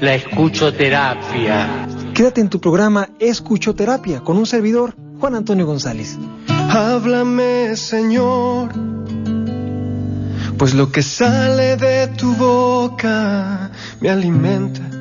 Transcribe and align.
la 0.00 0.14
escuchoterapia. 0.14 1.86
Quédate 2.14 2.40
en 2.40 2.48
tu 2.48 2.60
programa 2.60 3.08
Escuchoterapia 3.18 4.20
con 4.20 4.36
un 4.36 4.46
servidor, 4.46 4.94
Juan 5.18 5.34
Antonio 5.34 5.66
González. 5.66 6.18
Háblame, 6.48 7.76
Señor, 7.76 8.70
pues 10.56 10.74
lo 10.74 10.90
que 10.90 11.02
sale 11.02 11.76
de 11.76 12.08
tu 12.08 12.34
boca 12.34 13.70
me 14.00 14.10
alimenta 14.10 14.94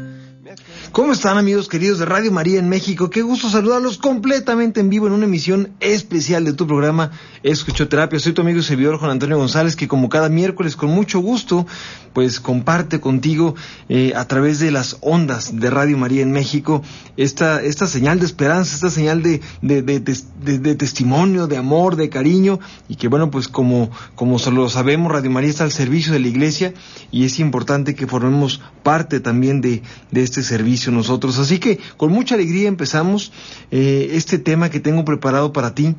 ¿Cómo 0.94 1.14
están 1.14 1.40
amigos 1.40 1.70
queridos 1.70 1.98
de 1.98 2.06
Radio 2.06 2.32
María 2.32 2.60
en 2.60 2.70
México? 2.70 3.10
Qué 3.10 3.24
gusto 3.24 3.50
saludarlos 3.50 3.98
completamente 3.98 4.80
en 4.80 4.92
vivo 4.92 5.08
en 5.08 5.14
una 5.14 5.26
emisión 5.26 5.72
especial 5.80 6.46
de 6.46 6.54
tu 6.54 6.68
programa 6.68 7.10
Escuchoterapia. 7.42 8.20
Soy 8.20 8.34
tu 8.34 8.42
amigo 8.44 8.60
y 8.60 8.62
servidor 8.62 9.00
Juan 9.00 9.10
Antonio 9.10 9.40
González 9.40 9.76
que 9.76 9.88
como 9.88 10.08
cada 10.08 10.30
miércoles 10.30 10.76
con 10.76 10.92
mucho 10.92 11.20
gusto 11.20 11.66
pues 12.14 12.40
comparte 12.40 13.00
contigo 13.00 13.56
eh, 13.90 14.14
a 14.16 14.28
través 14.28 14.60
de 14.60 14.72
las 14.72 14.98
ondas 15.02 15.60
de 15.60 15.70
Radio 15.70 15.98
María 15.98 16.22
en 16.22 16.32
México 16.32 16.82
esta, 17.18 17.62
esta 17.62 17.88
señal 17.88 18.20
de 18.20 18.26
esperanza, 18.26 18.76
esta 18.76 18.90
señal 18.90 19.22
de, 19.22 19.42
de, 19.62 19.82
de, 19.82 20.76
testimonio, 20.76 21.48
de 21.48 21.58
amor, 21.58 21.96
de 21.96 22.10
cariño 22.10 22.60
y 22.88 22.96
que 22.96 23.08
bueno 23.08 23.32
pues 23.32 23.48
como, 23.48 23.90
como 24.16 24.38
lo 24.52 24.70
sabemos 24.70 25.12
Radio 25.12 25.32
María 25.32 25.50
está 25.50 25.64
al 25.64 25.72
servicio 25.72 26.14
de 26.14 26.20
la 26.20 26.28
iglesia 26.28 26.74
y 27.12 27.26
es 27.26 27.40
importante 27.40 27.96
que 27.96 28.08
formemos 28.08 28.62
parte 28.84 29.20
también 29.20 29.62
de, 29.62 29.82
de 30.12 30.24
este 30.24 30.44
servicio 30.44 30.92
nosotros. 30.92 31.40
Así 31.40 31.60
que 31.60 31.80
con 31.98 32.12
mucha 32.12 32.36
alegría 32.36 32.68
empezamos 32.68 33.32
eh, 33.72 34.12
este 34.14 34.38
tema 34.38 34.70
que 34.70 34.80
tengo 34.80 35.06
preparado 35.06 35.54
para 35.54 35.74
ti, 35.74 35.96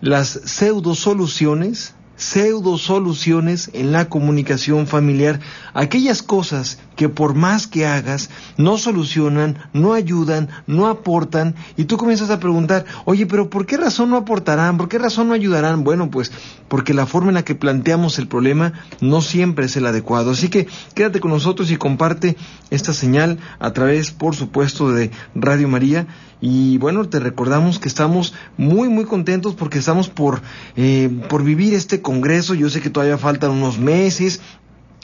las 0.00 0.40
pseudo 0.44 0.94
soluciones 0.94 1.94
pseudo 2.16 2.78
soluciones 2.78 3.70
en 3.72 3.92
la 3.92 4.08
comunicación 4.08 4.86
familiar, 4.86 5.40
aquellas 5.72 6.22
cosas 6.22 6.78
que 6.96 7.08
por 7.08 7.34
más 7.34 7.66
que 7.66 7.86
hagas 7.86 8.30
no 8.56 8.78
solucionan, 8.78 9.58
no 9.72 9.94
ayudan, 9.94 10.48
no 10.66 10.86
aportan 10.86 11.54
y 11.76 11.84
tú 11.84 11.96
comienzas 11.96 12.30
a 12.30 12.40
preguntar, 12.40 12.84
oye, 13.04 13.26
pero 13.26 13.50
¿por 13.50 13.66
qué 13.66 13.76
razón 13.76 14.10
no 14.10 14.16
aportarán? 14.16 14.78
¿Por 14.78 14.88
qué 14.88 14.98
razón 14.98 15.28
no 15.28 15.34
ayudarán? 15.34 15.84
Bueno, 15.84 16.10
pues 16.10 16.30
porque 16.68 16.94
la 16.94 17.06
forma 17.06 17.28
en 17.28 17.34
la 17.34 17.44
que 17.44 17.54
planteamos 17.54 18.18
el 18.18 18.28
problema 18.28 18.72
no 19.00 19.20
siempre 19.20 19.66
es 19.66 19.76
el 19.76 19.86
adecuado. 19.86 20.30
Así 20.30 20.48
que 20.48 20.66
quédate 20.94 21.20
con 21.20 21.30
nosotros 21.30 21.70
y 21.70 21.76
comparte 21.76 22.36
esta 22.70 22.92
señal 22.92 23.38
a 23.58 23.72
través, 23.72 24.10
por 24.10 24.34
supuesto, 24.36 24.92
de 24.92 25.10
Radio 25.34 25.68
María 25.68 26.06
y 26.46 26.76
bueno, 26.76 27.08
te 27.08 27.20
recordamos 27.20 27.78
que 27.78 27.88
estamos 27.88 28.34
muy, 28.58 28.90
muy 28.90 29.06
contentos 29.06 29.54
porque 29.54 29.78
estamos 29.78 30.10
por, 30.10 30.42
eh, 30.76 31.08
por 31.30 31.42
vivir 31.42 31.72
este 31.72 32.02
congreso. 32.02 32.52
Yo 32.52 32.68
sé 32.68 32.82
que 32.82 32.90
todavía 32.90 33.16
faltan 33.16 33.50
unos 33.50 33.78
meses, 33.78 34.42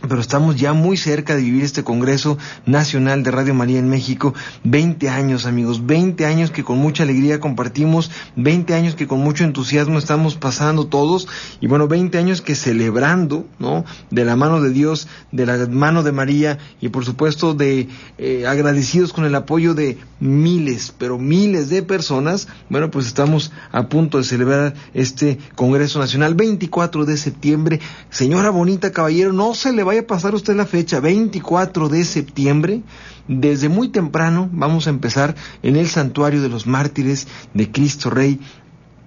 pero 0.09 0.21
estamos 0.21 0.57
ya 0.57 0.73
muy 0.73 0.97
cerca 0.97 1.37
de 1.37 1.43
vivir 1.43 1.65
este 1.65 1.85
Congreso 1.85 2.39
Nacional 2.67 3.23
de 3.23 3.31
Radio 3.31 3.55
María 3.55 3.79
en 3.79 3.89
México. 3.89 4.35
20 4.65 5.09
años, 5.09 5.47
amigos, 5.47 5.87
20 5.87 6.25
años 6.27 6.51
que 6.51 6.65
con 6.65 6.79
mucha 6.79 7.03
alegría 7.03 7.41
compartimos, 7.41 8.11
20 8.37 8.75
años 8.75 8.95
que 8.95 9.07
con 9.07 9.21
mucho 9.21 9.45
entusiasmo 9.45 9.99
estamos 9.99 10.37
pasando 10.37 10.87
todos, 10.87 11.29
y 11.61 11.67
bueno, 11.67 11.89
20 11.89 12.17
años 12.19 12.41
que 12.41 12.55
celebrando, 12.55 13.47
¿no? 13.59 13.85
De 14.11 14.25
la 14.25 14.37
mano 14.37 14.61
de 14.61 14.71
Dios, 14.71 15.09
de 15.33 15.47
la 15.47 15.67
mano 15.67 16.03
de 16.03 16.13
María, 16.13 16.59
y 16.81 16.89
por 16.89 17.05
supuesto 17.05 17.55
de 17.55 17.89
eh, 18.19 18.47
agradecidos 18.47 19.13
con 19.13 19.25
el 19.25 19.35
apoyo 19.35 19.75
de 19.75 19.99
miles, 20.21 20.95
pero 20.97 21.19
miles 21.19 21.69
de 21.71 21.83
personas, 21.83 22.49
bueno, 22.69 22.91
pues 22.91 23.07
estamos 23.07 23.53
a 23.73 23.89
punto 23.89 24.19
de 24.19 24.25
celebrar 24.25 24.75
este 24.95 25.39
Congreso 25.55 25.99
Nacional, 25.99 26.35
24 26.35 27.05
de 27.05 27.17
septiembre. 27.17 27.81
Señora 28.11 28.51
Bonita 28.51 28.93
Caballero, 28.93 29.33
no 29.33 29.55
se 29.55 29.73
le 29.73 29.83
vaya 29.91 30.03
a 30.03 30.07
pasar 30.07 30.37
usted 30.37 30.55
la 30.55 30.67
fecha, 30.67 31.01
24 31.01 31.89
de 31.89 32.05
septiembre, 32.05 32.85
desde 33.27 33.69
muy 33.69 33.89
temprano 33.89 34.49
vamos 34.53 34.87
a 34.87 34.91
empezar 34.91 35.35
en 35.65 35.75
el 35.75 35.89
Santuario 35.89 36.41
de 36.41 36.49
los 36.49 36.69
Mártires 36.69 37.27
de 37.55 37.73
Cristo 37.73 38.09
Rey, 38.09 38.39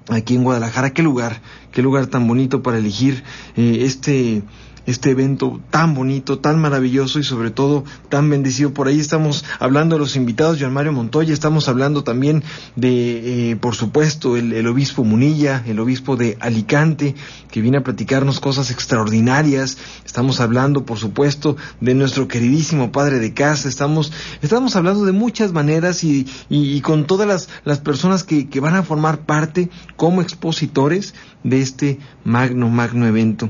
aquí 0.09 0.35
en 0.35 0.43
Guadalajara. 0.43 0.91
Qué 0.91 1.01
lugar, 1.01 1.41
qué 1.71 1.81
lugar 1.81 2.07
tan 2.07 2.27
bonito 2.27 2.61
para 2.61 2.79
elegir 2.79 3.23
eh, 3.55 3.77
este 3.83 4.43
este 4.85 5.11
evento 5.11 5.61
tan 5.69 5.93
bonito, 5.93 6.39
tan 6.39 6.59
maravilloso 6.59 7.19
y 7.19 7.23
sobre 7.23 7.51
todo 7.51 7.83
tan 8.09 8.29
bendecido. 8.29 8.73
Por 8.73 8.87
ahí 8.87 8.99
estamos 8.99 9.45
hablando 9.59 9.95
de 9.95 9.99
los 9.99 10.15
invitados, 10.15 10.57
Joan 10.59 10.73
Mario 10.73 10.91
Montoya, 10.91 11.33
estamos 11.33 11.67
hablando 11.69 12.03
también 12.03 12.43
de, 12.75 13.51
eh, 13.51 13.55
por 13.55 13.75
supuesto, 13.75 14.35
el, 14.35 14.67
obispo 14.67 15.03
Munilla, 15.03 15.63
el 15.65 15.79
obispo 15.79 16.15
de 16.15 16.37
Alicante, 16.39 17.15
que 17.51 17.61
viene 17.61 17.77
a 17.77 17.83
platicarnos 17.83 18.39
cosas 18.39 18.71
extraordinarias. 18.71 19.77
Estamos 20.05 20.39
hablando, 20.39 20.85
por 20.85 20.97
supuesto, 20.97 21.55
de 21.79 21.93
nuestro 21.93 22.27
queridísimo 22.27 22.91
padre 22.91 23.19
de 23.19 23.33
casa. 23.33 23.69
Estamos, 23.69 24.11
estamos 24.41 24.75
hablando 24.75 25.05
de 25.05 25.11
muchas 25.11 25.53
maneras 25.53 26.03
y, 26.03 26.27
y, 26.49 26.81
con 26.81 27.05
todas 27.05 27.27
las, 27.27 27.49
las 27.63 27.79
personas 27.79 28.23
que, 28.23 28.49
que 28.49 28.59
van 28.59 28.75
a 28.75 28.83
formar 28.83 29.25
parte 29.25 29.69
como 29.95 30.21
expositores 30.21 31.13
de 31.43 31.61
este 31.61 31.99
magno, 32.23 32.69
magno 32.69 33.05
evento. 33.05 33.49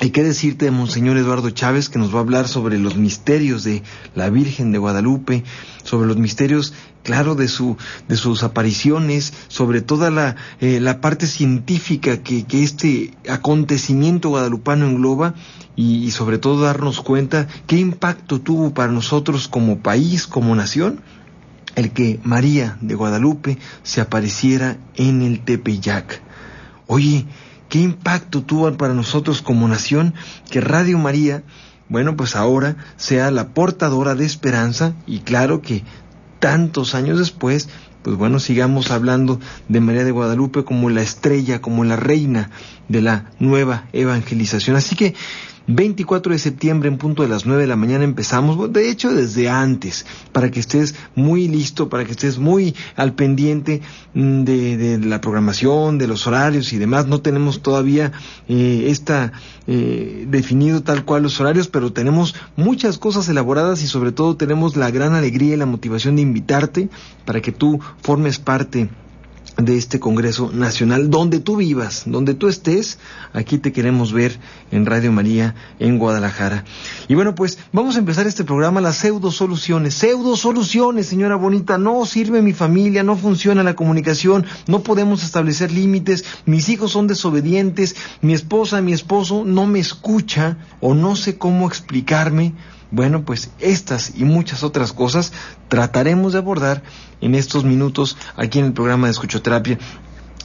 Hay 0.00 0.10
que 0.10 0.24
decirte 0.24 0.64
de 0.64 0.70
Monseñor 0.70 1.16
Eduardo 1.16 1.50
Chávez 1.50 1.88
que 1.88 1.98
nos 1.98 2.12
va 2.12 2.18
a 2.18 2.22
hablar 2.22 2.48
sobre 2.48 2.78
los 2.78 2.96
misterios 2.96 3.62
de 3.62 3.82
la 4.14 4.30
Virgen 4.30 4.72
de 4.72 4.78
Guadalupe, 4.78 5.44
sobre 5.84 6.08
los 6.08 6.16
misterios, 6.16 6.72
claro, 7.04 7.34
de 7.34 7.46
su, 7.46 7.76
de 8.08 8.16
sus 8.16 8.42
apariciones, 8.42 9.32
sobre 9.48 9.80
toda 9.80 10.10
la, 10.10 10.36
eh, 10.60 10.80
la 10.80 11.00
parte 11.00 11.26
científica 11.26 12.22
que, 12.22 12.44
que, 12.44 12.64
este 12.64 13.12
acontecimiento 13.28 14.30
guadalupano 14.30 14.86
engloba 14.86 15.34
y, 15.76 16.04
y 16.04 16.10
sobre 16.10 16.38
todo 16.38 16.62
darnos 16.62 17.00
cuenta 17.00 17.46
qué 17.66 17.76
impacto 17.76 18.40
tuvo 18.40 18.74
para 18.74 18.90
nosotros 18.92 19.46
como 19.46 19.78
país, 19.78 20.26
como 20.26 20.56
nación, 20.56 21.00
el 21.76 21.92
que 21.92 22.18
María 22.24 22.76
de 22.80 22.94
Guadalupe 22.94 23.58
se 23.82 24.00
apareciera 24.00 24.78
en 24.96 25.22
el 25.22 25.40
Tepeyac. 25.40 26.22
Oye, 26.86 27.26
qué 27.72 27.78
impacto 27.78 28.42
tuvo 28.42 28.70
para 28.76 28.92
nosotros 28.92 29.40
como 29.40 29.66
nación 29.66 30.12
que 30.50 30.60
Radio 30.60 30.98
María, 30.98 31.42
bueno, 31.88 32.16
pues 32.18 32.36
ahora 32.36 32.76
sea 32.98 33.30
la 33.30 33.54
portadora 33.54 34.14
de 34.14 34.26
esperanza 34.26 34.92
y 35.06 35.20
claro 35.20 35.62
que 35.62 35.82
tantos 36.38 36.94
años 36.94 37.18
después, 37.18 37.70
pues 38.02 38.18
bueno, 38.18 38.40
sigamos 38.40 38.90
hablando 38.90 39.40
de 39.68 39.80
María 39.80 40.04
de 40.04 40.10
Guadalupe 40.10 40.64
como 40.64 40.90
la 40.90 41.00
estrella, 41.00 41.62
como 41.62 41.82
la 41.84 41.96
reina 41.96 42.50
de 42.88 43.00
la 43.00 43.30
nueva 43.38 43.84
evangelización. 43.94 44.76
Así 44.76 44.94
que 44.94 45.14
24 45.66 46.32
de 46.32 46.38
septiembre 46.38 46.88
en 46.88 46.98
punto 46.98 47.22
de 47.22 47.28
las 47.28 47.46
9 47.46 47.62
de 47.62 47.68
la 47.68 47.76
mañana 47.76 48.04
empezamos, 48.04 48.72
de 48.72 48.90
hecho 48.90 49.12
desde 49.12 49.48
antes, 49.48 50.06
para 50.32 50.50
que 50.50 50.60
estés 50.60 50.94
muy 51.14 51.48
listo, 51.48 51.88
para 51.88 52.04
que 52.04 52.12
estés 52.12 52.38
muy 52.38 52.74
al 52.96 53.14
pendiente 53.14 53.80
mm, 54.14 54.42
de, 54.42 55.00
la 55.02 55.20
programación, 55.20 55.98
de 55.98 56.08
los 56.08 56.26
horarios 56.26 56.72
y 56.72 56.78
demás. 56.78 57.06
No 57.06 57.20
tenemos 57.20 57.62
todavía 57.62 58.12
eh, 58.48 58.86
esta 58.88 59.32
eh, 59.66 60.26
definido 60.28 60.82
tal 60.82 61.04
cual 61.04 61.22
los 61.22 61.40
horarios, 61.40 61.68
pero 61.68 61.92
tenemos 61.92 62.34
muchas 62.56 62.98
cosas 62.98 63.28
elaboradas 63.28 63.82
y 63.82 63.86
sobre 63.86 64.12
todo 64.12 64.36
tenemos 64.36 64.76
la 64.76 64.90
gran 64.90 65.14
alegría 65.14 65.54
y 65.54 65.58
la 65.58 65.66
motivación 65.66 66.16
de 66.16 66.22
invitarte 66.22 66.88
para 67.24 67.40
que 67.40 67.52
tú 67.52 67.80
formes 68.02 68.38
parte 68.38 68.88
de 69.56 69.76
este 69.76 70.00
Congreso 70.00 70.50
Nacional, 70.52 71.10
donde 71.10 71.38
tú 71.38 71.56
vivas, 71.56 72.04
donde 72.06 72.34
tú 72.34 72.48
estés, 72.48 72.98
aquí 73.32 73.58
te 73.58 73.72
queremos 73.72 74.12
ver 74.12 74.38
en 74.70 74.86
Radio 74.86 75.12
María 75.12 75.54
en 75.78 75.98
Guadalajara. 75.98 76.64
Y 77.08 77.14
bueno, 77.14 77.34
pues 77.34 77.58
vamos 77.72 77.96
a 77.96 77.98
empezar 77.98 78.26
este 78.26 78.44
programa, 78.44 78.80
las 78.80 78.96
pseudo 78.96 79.30
soluciones, 79.30 79.94
pseudo 79.94 80.36
soluciones, 80.36 81.06
señora 81.06 81.36
bonita, 81.36 81.76
no 81.78 82.04
sirve 82.06 82.40
mi 82.40 82.52
familia, 82.52 83.02
no 83.02 83.16
funciona 83.16 83.62
la 83.62 83.74
comunicación, 83.74 84.46
no 84.66 84.82
podemos 84.82 85.22
establecer 85.22 85.70
límites, 85.70 86.24
mis 86.46 86.68
hijos 86.68 86.92
son 86.92 87.06
desobedientes, 87.06 87.94
mi 88.22 88.32
esposa, 88.32 88.80
mi 88.80 88.92
esposo 88.92 89.44
no 89.44 89.66
me 89.66 89.80
escucha 89.80 90.56
o 90.80 90.94
no 90.94 91.14
sé 91.14 91.36
cómo 91.36 91.66
explicarme 91.68 92.54
bueno, 92.92 93.24
pues 93.24 93.50
estas 93.58 94.12
y 94.14 94.24
muchas 94.24 94.62
otras 94.62 94.92
cosas 94.92 95.32
trataremos 95.68 96.34
de 96.34 96.38
abordar 96.38 96.82
en 97.20 97.34
estos 97.34 97.64
minutos 97.64 98.16
aquí 98.36 98.58
en 98.58 98.66
el 98.66 98.72
programa 98.74 99.06
de 99.06 99.12
escuchoterapia. 99.12 99.78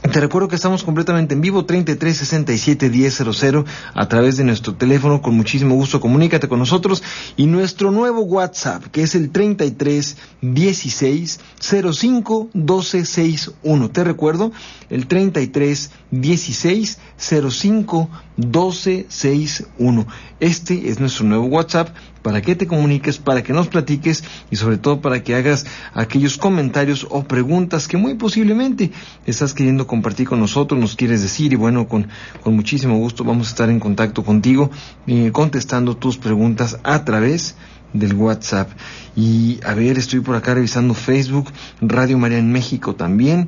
Te 0.02 0.22
recuerdo 0.22 0.48
que 0.48 0.56
estamos 0.56 0.84
completamente 0.84 1.34
en 1.34 1.42
vivo, 1.42 1.66
33 1.66 2.16
67 2.16 2.90
1000 2.90 3.66
a 3.94 4.08
través 4.08 4.38
de 4.38 4.46
nuestro 4.46 4.76
teléfono. 4.76 5.22
Con 5.22 5.36
muchísimo 5.36 5.76
gusto, 5.76 6.00
comunícate 6.00 6.48
con 6.48 6.60
nosotros. 6.60 7.04
Y 7.36 7.48
nuestro 7.48 7.92
nuevo 7.92 8.22
WhatsApp, 8.22 8.86
que 8.86 9.02
es 9.02 9.16
el 9.16 9.32
33 9.32 10.18
16 10.42 11.40
05 11.60 12.50
12 12.54 13.06
61. 13.06 13.90
Te 13.90 14.04
recuerdo, 14.04 14.52
el 14.90 15.08
33 15.08 15.92
16 16.12 17.00
05 17.18 18.10
12 18.38 19.06
61. 19.10 20.08
Este 20.40 20.90
es 20.90 21.00
nuestro 21.00 21.26
nuevo 21.26 21.48
WhatsApp 21.48 21.90
para 22.28 22.42
que 22.42 22.58
te 22.58 22.68
comuniques, 22.68 23.20
para 23.20 23.42
que 23.42 23.54
nos 23.54 23.70
platiques 23.70 24.22
y 24.52 24.58
sobre 24.58 24.78
todo 24.78 25.00
para 25.00 25.24
que 25.24 25.34
hagas 25.34 25.66
aquellos 25.94 26.38
comentarios 26.38 27.08
o 27.10 27.24
preguntas 27.24 27.88
que 27.88 27.96
muy 27.96 28.16
posiblemente 28.16 28.92
estás 29.26 29.54
queriendo 29.54 29.88
compartir 29.88 30.28
con 30.28 30.42
nosotros, 30.42 30.78
nos 30.78 30.98
quieres 30.98 31.22
decir 31.22 31.54
y 31.54 31.56
bueno, 31.56 31.88
con, 31.88 32.10
con 32.44 32.54
muchísimo 32.54 32.98
gusto 32.98 33.24
vamos 33.24 33.48
a 33.48 33.52
estar 33.52 33.70
en 33.70 33.80
contacto 33.80 34.26
contigo 34.26 34.70
eh, 35.08 35.30
contestando 35.32 35.96
tus 35.96 36.18
preguntas 36.18 36.78
a 36.84 37.06
través 37.06 37.56
del 37.94 38.14
WhatsApp. 38.14 38.72
Y 39.16 39.62
a 39.64 39.74
ver, 39.74 39.98
estoy 39.98 40.20
por 40.20 40.36
acá 40.36 40.54
revisando 40.54 40.94
Facebook, 40.94 41.54
Radio 41.80 42.18
María 42.18 42.40
en 42.40 42.52
México 42.52 42.94
también 42.96 43.48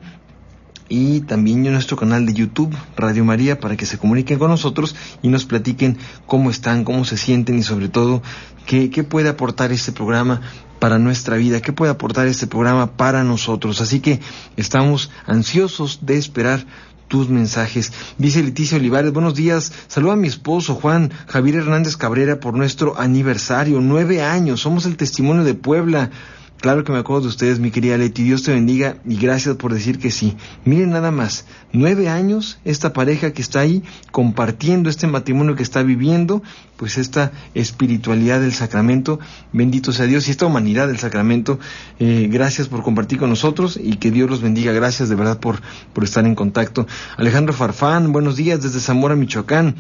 y 0.89 1.21
también 1.21 1.65
en 1.65 1.74
nuestro 1.74 1.95
canal 1.95 2.25
de 2.25 2.33
YouTube, 2.33 2.75
Radio 2.97 3.24
María, 3.24 3.59
para 3.59 3.77
que 3.77 3.86
se 3.86 3.97
comuniquen 3.97 4.39
con 4.39 4.50
nosotros 4.50 4.95
y 5.21 5.30
nos 5.30 5.45
platiquen 5.45 5.97
cómo 6.25 6.50
están, 6.50 6.83
cómo 6.83 7.06
se 7.06 7.18
sienten 7.18 7.59
y 7.59 7.63
sobre 7.63 7.88
todo 7.88 8.21
qué, 8.65 8.89
qué 8.89 9.03
puede 9.03 9.30
aportar 9.30 9.71
este 9.71 9.91
programa 9.91 10.41
para 10.80 10.97
nuestra 10.97 11.38
vida, 11.38 11.62
qué 11.62 11.71
puede 11.74 11.91
aportar 11.91 12.27
este 12.27 12.47
programa 12.47 12.97
para 12.97 13.24
nosotros. 13.24 13.81
Así 13.81 14.00
que 14.00 14.19
estamos 14.57 15.12
ansiosos 15.27 16.00
de 16.01 16.18
esperar 16.18 16.65
tus 17.07 17.30
mensajes. 17.30 17.92
Dice 18.18 18.42
Leticia 18.42 18.77
Olivares, 18.77 19.12
buenos 19.12 19.35
días, 19.35 19.74
saluda 19.88 20.13
a 20.13 20.15
mi 20.15 20.27
esposo 20.27 20.75
Juan 20.75 21.12
Javier 21.27 21.56
Hernández 21.56 21.97
Cabrera 21.97 22.39
por 22.39 22.53
nuestro 22.53 22.97
aniversario, 23.00 23.81
nueve 23.81 24.21
años, 24.21 24.62
somos 24.62 24.85
el 24.85 24.95
testimonio 24.95 25.44
de 25.44 25.56
Puebla. 25.56 26.12
Claro 26.61 26.83
que 26.83 26.91
me 26.91 26.97
acuerdo 26.97 27.21
de 27.21 27.27
ustedes, 27.29 27.59
mi 27.59 27.71
querida 27.71 27.97
Leti. 27.97 28.23
Dios 28.23 28.44
te 28.44 28.51
bendiga 28.51 28.97
y 29.06 29.15
gracias 29.15 29.56
por 29.56 29.73
decir 29.73 29.97
que 29.97 30.11
sí. 30.11 30.35
Miren 30.65 30.89
nada 30.89 31.09
más, 31.09 31.45
nueve 31.71 32.09
años 32.09 32.59
esta 32.65 32.91
pareja 32.91 33.31
que 33.31 33.41
está 33.41 33.61
ahí 33.61 33.81
compartiendo 34.11 34.89
este 34.89 35.07
matrimonio 35.07 35.56
que 35.56 35.63
está 35.63 35.83
viviendo, 35.83 36.44
pues 36.75 36.97
esta 36.97 37.31
espiritualidad 37.53 38.41
del 38.41 38.53
sacramento. 38.53 39.21
Bendito 39.53 39.94
sea 39.94 40.06
Dios 40.06 40.27
y 40.27 40.31
esta 40.31 40.47
humanidad 40.47 40.88
del 40.88 41.00
sacramento. 41.00 41.59
Eh, 41.97 42.27
gracias 42.29 42.67
por 42.67 42.83
compartir 42.83 43.19
con 43.19 43.29
nosotros 43.29 43.79
y 43.81 43.95
que 43.95 44.11
Dios 44.11 44.29
los 44.29 44.41
bendiga. 44.41 44.73
Gracias 44.73 45.07
de 45.07 45.15
verdad 45.15 45.39
por, 45.39 45.61
por 45.94 46.03
estar 46.03 46.25
en 46.25 46.35
contacto. 46.35 46.88
Alejandro 47.15 47.53
Farfán, 47.53 48.11
buenos 48.11 48.35
días 48.35 48.61
desde 48.61 48.81
Zamora, 48.81 49.15
Michoacán. 49.15 49.75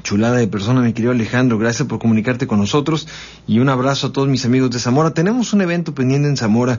Chulada 0.00 0.38
de 0.38 0.48
persona, 0.48 0.80
mi 0.80 0.94
querido 0.94 1.12
Alejandro, 1.12 1.58
gracias 1.58 1.86
por 1.86 1.98
comunicarte 1.98 2.46
con 2.46 2.58
nosotros 2.58 3.06
y 3.46 3.58
un 3.58 3.68
abrazo 3.68 4.06
a 4.06 4.12
todos 4.12 4.26
mis 4.26 4.44
amigos 4.46 4.70
de 4.70 4.78
Zamora. 4.78 5.12
Tenemos 5.12 5.52
un 5.52 5.60
evento 5.60 5.94
pendiente 5.94 6.28
en 6.28 6.36
Zamora. 6.36 6.78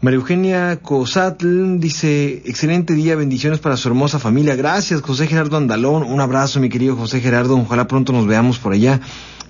María 0.00 0.16
Eugenia 0.16 0.76
Cosatl 0.80 1.78
dice, 1.78 2.42
excelente 2.46 2.94
día, 2.94 3.16
bendiciones 3.16 3.60
para 3.60 3.76
su 3.76 3.88
hermosa 3.88 4.18
familia. 4.18 4.56
Gracias, 4.56 5.02
José 5.02 5.26
Gerardo 5.26 5.58
Andalón. 5.58 6.02
Un 6.02 6.20
abrazo, 6.20 6.58
mi 6.58 6.70
querido 6.70 6.96
José 6.96 7.20
Gerardo. 7.20 7.56
Ojalá 7.56 7.86
pronto 7.86 8.12
nos 8.12 8.26
veamos 8.26 8.58
por 8.58 8.72
allá. 8.72 9.00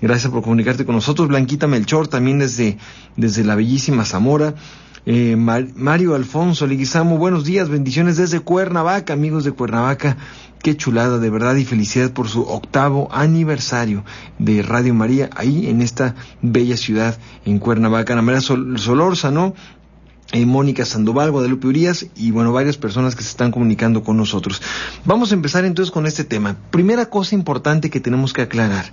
Gracias 0.01 0.33
por 0.33 0.43
comunicarte 0.43 0.85
con 0.85 0.97
nosotros. 0.97 1.29
Blanquita 1.29 1.69
Melchor, 1.69 2.09
también 2.09 2.41
desde, 2.41 2.77
desde 3.17 3.45
la 3.45 3.55
bellísima 3.55 4.05
Zamora. 4.05 4.55
Eh, 5.05 5.35
Mario 5.37 6.15
Alfonso 6.15 6.65
Leguizamo, 6.69 7.19
buenos 7.19 7.45
días, 7.45 7.69
bendiciones 7.69 8.17
desde 8.17 8.39
Cuernavaca, 8.39 9.13
amigos 9.13 9.43
de 9.43 9.51
Cuernavaca. 9.51 10.17
Qué 10.63 10.77
chulada, 10.77 11.19
de 11.19 11.29
verdad, 11.29 11.57
y 11.57 11.65
felicidad 11.65 12.13
por 12.13 12.29
su 12.29 12.43
octavo 12.43 13.09
aniversario 13.11 14.05
de 14.39 14.63
Radio 14.63 14.95
María, 14.95 15.29
ahí 15.35 15.67
en 15.67 15.83
esta 15.83 16.15
bella 16.41 16.77
ciudad, 16.77 17.19
en 17.45 17.59
Cuernavaca. 17.59 18.13
Ana 18.13 18.23
María 18.23 18.41
Sol 18.41 18.79
Solórzano, 18.79 19.55
eh, 20.31 20.47
Mónica 20.47 20.85
Sandoval, 20.85 21.33
Guadalupe 21.33 21.67
Urias 21.67 22.07
y 22.15 22.31
bueno, 22.31 22.53
varias 22.53 22.77
personas 22.77 23.17
que 23.17 23.25
se 23.25 23.31
están 23.31 23.51
comunicando 23.51 24.05
con 24.05 24.17
nosotros. 24.17 24.63
Vamos 25.05 25.33
a 25.33 25.35
empezar 25.35 25.65
entonces 25.65 25.91
con 25.91 26.07
este 26.07 26.23
tema. 26.23 26.57
Primera 26.71 27.07
cosa 27.07 27.35
importante 27.35 27.91
que 27.91 27.99
tenemos 27.99 28.33
que 28.33 28.43
aclarar. 28.43 28.85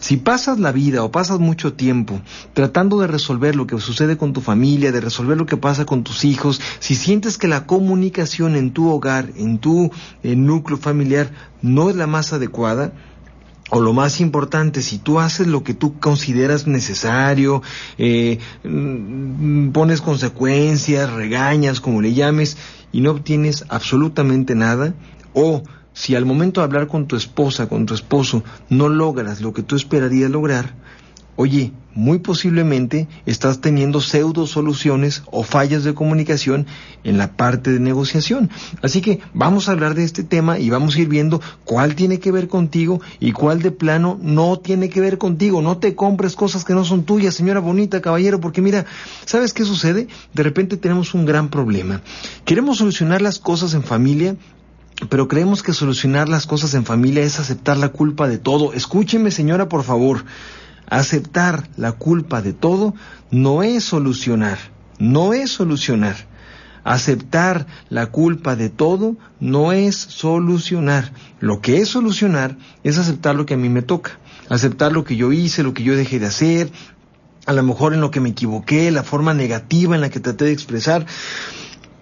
Si 0.00 0.16
pasas 0.16 0.58
la 0.58 0.72
vida 0.72 1.04
o 1.04 1.12
pasas 1.12 1.38
mucho 1.38 1.74
tiempo 1.74 2.20
tratando 2.54 2.98
de 3.00 3.06
resolver 3.06 3.54
lo 3.54 3.66
que 3.66 3.78
sucede 3.78 4.16
con 4.16 4.32
tu 4.32 4.40
familia, 4.40 4.92
de 4.92 5.00
resolver 5.00 5.36
lo 5.36 5.46
que 5.46 5.58
pasa 5.58 5.84
con 5.84 6.02
tus 6.02 6.24
hijos, 6.24 6.60
si 6.80 6.94
sientes 6.94 7.36
que 7.38 7.48
la 7.48 7.66
comunicación 7.66 8.56
en 8.56 8.72
tu 8.72 8.88
hogar, 8.88 9.30
en 9.36 9.58
tu 9.58 9.90
eh, 10.22 10.36
núcleo 10.36 10.78
familiar, 10.78 11.30
no 11.60 11.90
es 11.90 11.96
la 11.96 12.06
más 12.06 12.32
adecuada, 12.32 12.92
o 13.70 13.80
lo 13.80 13.92
más 13.92 14.20
importante, 14.20 14.82
si 14.82 14.98
tú 14.98 15.20
haces 15.20 15.46
lo 15.46 15.62
que 15.62 15.74
tú 15.74 16.00
consideras 16.00 16.66
necesario, 16.66 17.62
eh, 17.98 18.38
mm, 18.64 19.70
pones 19.70 20.00
consecuencias, 20.00 21.12
regañas, 21.12 21.80
como 21.80 22.02
le 22.02 22.12
llames, 22.12 22.56
y 22.90 23.00
no 23.00 23.12
obtienes 23.12 23.64
absolutamente 23.68 24.56
nada, 24.56 24.94
o 25.34 25.62
si 26.00 26.16
al 26.16 26.24
momento 26.24 26.62
de 26.62 26.64
hablar 26.64 26.86
con 26.86 27.06
tu 27.06 27.14
esposa, 27.14 27.68
con 27.68 27.84
tu 27.84 27.92
esposo, 27.92 28.42
no 28.70 28.88
logras 28.88 29.42
lo 29.42 29.52
que 29.52 29.62
tú 29.62 29.76
esperarías 29.76 30.30
lograr, 30.30 30.72
oye, 31.36 31.72
muy 31.94 32.20
posiblemente 32.20 33.06
estás 33.26 33.60
teniendo 33.60 34.00
pseudo 34.00 34.46
soluciones 34.46 35.22
o 35.30 35.42
fallas 35.42 35.84
de 35.84 35.92
comunicación 35.92 36.66
en 37.04 37.18
la 37.18 37.36
parte 37.36 37.70
de 37.70 37.80
negociación. 37.80 38.48
Así 38.80 39.02
que 39.02 39.20
vamos 39.34 39.68
a 39.68 39.72
hablar 39.72 39.94
de 39.94 40.04
este 40.04 40.24
tema 40.24 40.58
y 40.58 40.70
vamos 40.70 40.96
a 40.96 41.00
ir 41.00 41.08
viendo 41.08 41.42
cuál 41.64 41.94
tiene 41.96 42.18
que 42.18 42.32
ver 42.32 42.48
contigo 42.48 43.02
y 43.18 43.32
cuál 43.32 43.60
de 43.60 43.70
plano 43.70 44.18
no 44.22 44.58
tiene 44.58 44.88
que 44.88 45.02
ver 45.02 45.18
contigo. 45.18 45.60
No 45.60 45.76
te 45.76 45.94
compres 45.94 46.34
cosas 46.34 46.64
que 46.64 46.72
no 46.72 46.86
son 46.86 47.04
tuyas, 47.04 47.34
señora 47.34 47.60
bonita, 47.60 48.00
caballero, 48.00 48.40
porque 48.40 48.62
mira, 48.62 48.86
¿sabes 49.26 49.52
qué 49.52 49.66
sucede? 49.66 50.08
De 50.32 50.42
repente 50.42 50.78
tenemos 50.78 51.12
un 51.12 51.26
gran 51.26 51.50
problema. 51.50 52.00
Queremos 52.46 52.78
solucionar 52.78 53.20
las 53.20 53.38
cosas 53.38 53.74
en 53.74 53.82
familia 53.82 54.36
pero 55.08 55.28
creemos 55.28 55.62
que 55.62 55.72
solucionar 55.72 56.28
las 56.28 56.46
cosas 56.46 56.74
en 56.74 56.84
familia 56.84 57.22
es 57.22 57.40
aceptar 57.40 57.76
la 57.76 57.88
culpa 57.88 58.28
de 58.28 58.38
todo. 58.38 58.72
Escúcheme, 58.72 59.30
señora, 59.30 59.68
por 59.68 59.82
favor. 59.82 60.24
Aceptar 60.86 61.68
la 61.76 61.92
culpa 61.92 62.42
de 62.42 62.52
todo 62.52 62.94
no 63.30 63.62
es 63.62 63.84
solucionar, 63.84 64.58
no 64.98 65.32
es 65.32 65.50
solucionar. 65.50 66.16
Aceptar 66.82 67.66
la 67.90 68.06
culpa 68.06 68.56
de 68.56 68.70
todo 68.70 69.16
no 69.38 69.72
es 69.72 69.96
solucionar. 69.96 71.12
Lo 71.38 71.60
que 71.60 71.78
es 71.78 71.88
solucionar 71.88 72.56
es 72.82 72.98
aceptar 72.98 73.36
lo 73.36 73.46
que 73.46 73.54
a 73.54 73.58
mí 73.58 73.68
me 73.68 73.82
toca, 73.82 74.18
aceptar 74.48 74.92
lo 74.92 75.04
que 75.04 75.16
yo 75.16 75.30
hice, 75.32 75.62
lo 75.62 75.74
que 75.74 75.82
yo 75.82 75.94
dejé 75.94 76.18
de 76.18 76.26
hacer, 76.26 76.72
a 77.46 77.52
lo 77.52 77.62
mejor 77.62 77.94
en 77.94 78.00
lo 78.00 78.10
que 78.10 78.20
me 78.20 78.30
equivoqué, 78.30 78.90
la 78.90 79.02
forma 79.02 79.34
negativa 79.34 79.94
en 79.94 80.00
la 80.00 80.10
que 80.10 80.20
traté 80.20 80.46
de 80.46 80.52
expresar. 80.52 81.06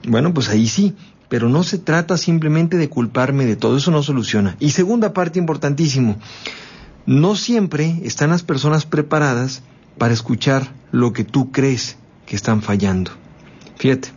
Bueno, 0.06 0.32
pues 0.32 0.48
ahí 0.48 0.68
sí, 0.68 0.94
pero 1.28 1.48
no 1.48 1.62
se 1.62 1.78
trata 1.78 2.16
simplemente 2.16 2.76
de 2.76 2.88
culparme 2.88 3.44
de 3.44 3.56
todo, 3.56 3.76
eso 3.76 3.90
no 3.90 4.02
soluciona. 4.02 4.56
Y 4.60 4.70
segunda 4.70 5.12
parte 5.12 5.38
importantísimo, 5.38 6.16
no 7.06 7.36
siempre 7.36 8.00
están 8.02 8.30
las 8.30 8.42
personas 8.42 8.86
preparadas 8.86 9.62
para 9.98 10.14
escuchar 10.14 10.74
lo 10.92 11.12
que 11.12 11.24
tú 11.24 11.50
crees 11.52 11.96
que 12.26 12.36
están 12.36 12.62
fallando. 12.62 13.10
Fíjate, 13.76 14.10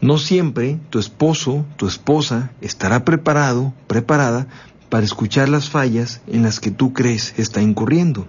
no 0.00 0.18
siempre 0.18 0.78
tu 0.88 0.98
esposo, 0.98 1.66
tu 1.76 1.86
esposa 1.86 2.52
estará 2.60 3.04
preparado, 3.04 3.74
preparada 3.86 4.46
para 4.88 5.04
escuchar 5.04 5.48
las 5.48 5.68
fallas 5.68 6.20
en 6.26 6.42
las 6.42 6.60
que 6.60 6.70
tú 6.70 6.92
crees 6.92 7.34
está 7.36 7.60
incurriendo, 7.60 8.26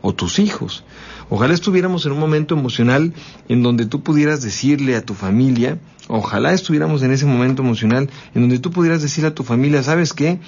o 0.00 0.14
tus 0.14 0.38
hijos. 0.38 0.84
Ojalá 1.28 1.54
estuviéramos 1.54 2.06
en 2.06 2.12
un 2.12 2.18
momento 2.18 2.54
emocional 2.54 3.12
en 3.48 3.62
donde 3.62 3.86
tú 3.86 4.02
pudieras 4.02 4.42
decirle 4.42 4.96
a 4.96 5.02
tu 5.02 5.14
familia, 5.14 5.78
ojalá 6.08 6.52
estuviéramos 6.52 7.02
en 7.02 7.12
ese 7.12 7.26
momento 7.26 7.62
emocional 7.62 8.10
en 8.34 8.42
donde 8.42 8.58
tú 8.58 8.70
pudieras 8.70 9.02
decir 9.02 9.24
a 9.26 9.34
tu 9.34 9.42
familia, 9.44 9.82
¿sabes 9.82 10.12
qué? 10.12 10.40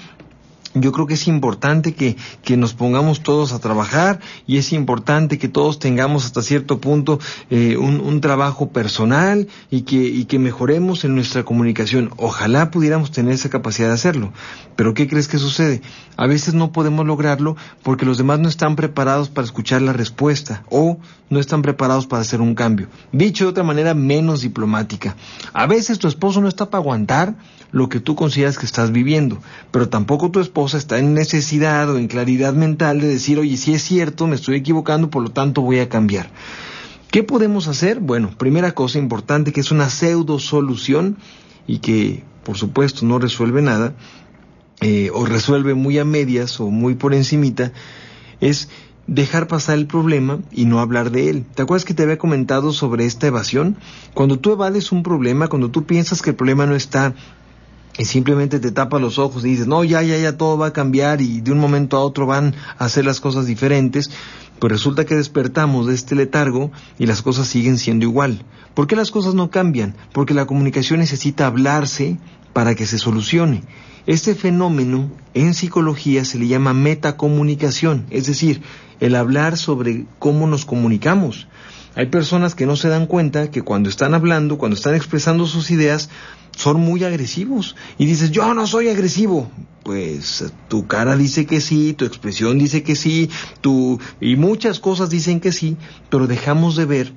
Yo 0.75 0.91
creo 0.91 1.07
que 1.07 1.13
es 1.13 1.27
importante 1.27 1.93
que, 1.93 2.17
que, 2.43 2.57
nos 2.57 2.73
pongamos 2.73 3.23
todos 3.23 3.53
a 3.53 3.59
trabajar 3.59 4.19
y 4.45 4.57
es 4.57 4.73
importante 4.73 5.37
que 5.37 5.47
todos 5.47 5.79
tengamos 5.79 6.25
hasta 6.25 6.41
cierto 6.41 6.79
punto 6.79 7.19
eh, 7.49 7.77
un, 7.77 8.01
un, 8.01 8.21
trabajo 8.21 8.69
personal 8.69 9.47
y 9.71 9.81
que, 9.81 9.95
y 9.95 10.25
que 10.25 10.37
mejoremos 10.37 11.05
en 11.05 11.15
nuestra 11.15 11.43
comunicación. 11.43 12.11
Ojalá 12.17 12.71
pudiéramos 12.71 13.11
tener 13.11 13.33
esa 13.33 13.49
capacidad 13.49 13.87
de 13.87 13.93
hacerlo. 13.93 14.33
Pero 14.75 14.93
¿qué 14.93 15.07
crees 15.07 15.27
que 15.27 15.37
sucede? 15.37 15.81
A 16.17 16.27
veces 16.27 16.53
no 16.53 16.71
podemos 16.71 17.05
lograrlo 17.05 17.55
porque 17.81 18.05
los 18.05 18.17
demás 18.17 18.39
no 18.39 18.49
están 18.49 18.75
preparados 18.75 19.29
para 19.29 19.45
escuchar 19.45 19.81
la 19.81 19.93
respuesta 19.93 20.63
o 20.69 20.97
no 21.29 21.39
están 21.39 21.61
preparados 21.61 22.07
para 22.07 22.21
hacer 22.21 22.41
un 22.41 22.55
cambio. 22.55 22.87
Dicho 23.11 23.45
de 23.45 23.51
otra 23.51 23.63
manera 23.63 23.93
menos 23.93 24.41
diplomática. 24.41 25.15
A 25.53 25.67
veces 25.67 25.99
tu 25.99 26.07
esposo 26.07 26.41
no 26.41 26.47
está 26.47 26.69
para 26.69 26.81
aguantar 26.81 27.35
lo 27.71 27.89
que 27.89 27.99
tú 27.99 28.15
consideras 28.15 28.57
que 28.57 28.65
estás 28.65 28.91
viviendo, 28.91 29.39
pero 29.71 29.89
tampoco 29.89 30.31
tu 30.31 30.39
está 30.73 30.97
en 30.97 31.13
necesidad 31.13 31.89
o 31.89 31.97
en 31.97 32.07
claridad 32.07 32.53
mental 32.53 32.99
de 32.99 33.07
decir, 33.07 33.37
oye, 33.37 33.57
si 33.57 33.73
es 33.73 33.83
cierto, 33.83 34.27
me 34.27 34.35
estoy 34.35 34.55
equivocando, 34.55 35.09
por 35.09 35.23
lo 35.23 35.31
tanto 35.31 35.61
voy 35.61 35.79
a 35.79 35.89
cambiar. 35.89 36.29
¿Qué 37.11 37.23
podemos 37.23 37.67
hacer? 37.67 37.99
Bueno, 37.99 38.31
primera 38.37 38.73
cosa 38.73 38.99
importante 38.99 39.53
que 39.53 39.61
es 39.61 39.71
una 39.71 39.89
pseudo 39.89 40.39
solución 40.39 41.17
y 41.67 41.79
que 41.79 42.23
por 42.43 42.57
supuesto 42.57 43.05
no 43.05 43.19
resuelve 43.19 43.61
nada, 43.61 43.93
eh, 44.81 45.09
o 45.13 45.25
resuelve 45.25 45.73
muy 45.73 45.97
a 45.97 46.05
medias 46.05 46.59
o 46.59 46.69
muy 46.69 46.95
por 46.95 47.13
encimita, 47.13 47.71
es 48.39 48.69
dejar 49.07 49.47
pasar 49.47 49.77
el 49.77 49.87
problema 49.87 50.39
y 50.51 50.65
no 50.65 50.79
hablar 50.79 51.11
de 51.11 51.29
él. 51.29 51.45
¿Te 51.55 51.61
acuerdas 51.61 51.85
que 51.85 51.93
te 51.93 52.03
había 52.03 52.17
comentado 52.17 52.71
sobre 52.71 53.05
esta 53.05 53.27
evasión? 53.27 53.77
Cuando 54.13 54.39
tú 54.39 54.51
evades 54.51 54.91
un 54.91 55.03
problema, 55.03 55.47
cuando 55.47 55.71
tú 55.71 55.85
piensas 55.85 56.21
que 56.21 56.31
el 56.31 56.35
problema 56.35 56.65
no 56.65 56.75
está 56.75 57.13
y 57.97 58.05
simplemente 58.05 58.59
te 58.59 58.71
tapas 58.71 59.01
los 59.01 59.19
ojos 59.19 59.45
y 59.45 59.49
dices, 59.49 59.67
no, 59.67 59.83
ya, 59.83 60.01
ya, 60.01 60.17
ya 60.17 60.37
todo 60.37 60.57
va 60.57 60.67
a 60.67 60.73
cambiar 60.73 61.21
y 61.21 61.41
de 61.41 61.51
un 61.51 61.59
momento 61.59 61.97
a 61.97 62.01
otro 62.01 62.25
van 62.25 62.53
a 62.77 62.85
hacer 62.85 63.05
las 63.05 63.21
cosas 63.21 63.45
diferentes, 63.45 64.11
pues 64.59 64.71
resulta 64.71 65.05
que 65.05 65.15
despertamos 65.15 65.87
de 65.87 65.95
este 65.95 66.15
letargo 66.15 66.71
y 66.99 67.05
las 67.05 67.21
cosas 67.21 67.47
siguen 67.47 67.77
siendo 67.77 68.05
igual. 68.05 68.43
¿Por 68.73 68.87
qué 68.87 68.95
las 68.95 69.11
cosas 69.11 69.33
no 69.33 69.49
cambian? 69.49 69.95
Porque 70.11 70.33
la 70.33 70.45
comunicación 70.45 70.99
necesita 70.99 71.47
hablarse 71.47 72.17
para 72.53 72.75
que 72.75 72.85
se 72.85 72.97
solucione. 72.97 73.63
Este 74.05 74.35
fenómeno 74.35 75.09
en 75.33 75.53
psicología 75.53 76.25
se 76.25 76.37
le 76.37 76.47
llama 76.47 76.73
metacomunicación, 76.73 78.05
es 78.11 78.27
decir, 78.27 78.61
el 78.99 79.15
hablar 79.15 79.57
sobre 79.57 80.05
cómo 80.19 80.47
nos 80.47 80.65
comunicamos. 80.65 81.47
Hay 81.95 82.07
personas 82.07 82.55
que 82.55 82.65
no 82.65 82.75
se 82.75 82.89
dan 82.89 83.07
cuenta 83.07 83.49
que 83.49 83.61
cuando 83.61 83.89
están 83.89 84.13
hablando, 84.13 84.57
cuando 84.57 84.75
están 84.75 84.95
expresando 84.95 85.47
sus 85.47 85.71
ideas, 85.71 86.09
son 86.55 86.79
muy 86.79 87.03
agresivos. 87.03 87.75
Y 87.97 88.05
dices, 88.05 88.31
yo 88.31 88.53
no 88.53 88.67
soy 88.67 88.89
agresivo. 88.89 89.49
Pues 89.83 90.51
tu 90.67 90.87
cara 90.87 91.15
dice 91.15 91.45
que 91.45 91.61
sí, 91.61 91.93
tu 91.93 92.05
expresión 92.05 92.57
dice 92.57 92.81
que 92.81 92.95
sí, 92.95 93.29
tu... 93.61 93.99
y 94.19 94.35
muchas 94.35 94.79
cosas 94.79 95.09
dicen 95.09 95.39
que 95.39 95.51
sí, 95.51 95.77
pero 96.09 96.25
dejamos 96.25 96.75
de 96.75 96.85
ver 96.85 97.13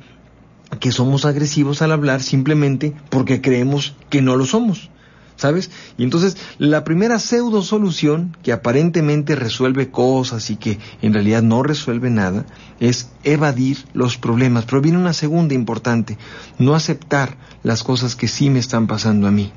que 0.81 0.93
somos 0.93 1.25
agresivos 1.25 1.81
al 1.81 1.93
hablar 1.93 2.23
simplemente 2.23 2.95
porque 3.09 3.41
creemos 3.41 3.95
que 4.11 4.21
no 4.21 4.37
lo 4.37 4.45
somos. 4.45 4.91
¿Sabes? 5.39 5.71
Y 5.97 6.03
entonces 6.03 6.37
la 6.59 6.85
primera 6.85 7.19
pseudo 7.19 7.63
solución 7.63 8.37
que 8.43 8.53
aparentemente 8.53 9.37
resuelve 9.37 9.91
cosas 9.91 10.51
y 10.51 10.57
que 10.57 10.79
en 11.01 11.15
realidad 11.15 11.43
no 11.43 11.63
resuelve 11.63 12.11
nada 12.11 12.45
es 12.81 13.11
evadir 13.25 13.79
los 13.95 14.19
problemas. 14.19 14.67
Pero 14.67 14.83
viene 14.83 14.99
una 14.99 15.15
segunda 15.15 15.55
importante, 15.55 16.19
no 16.59 16.75
aceptar 16.75 17.39
las 17.63 17.83
cosas 17.85 18.17
que 18.17 18.29
sí 18.29 18.51
me 18.51 18.59
están 18.59 18.87
pasando 18.87 19.27
a 19.27 19.31
mí. 19.31 19.53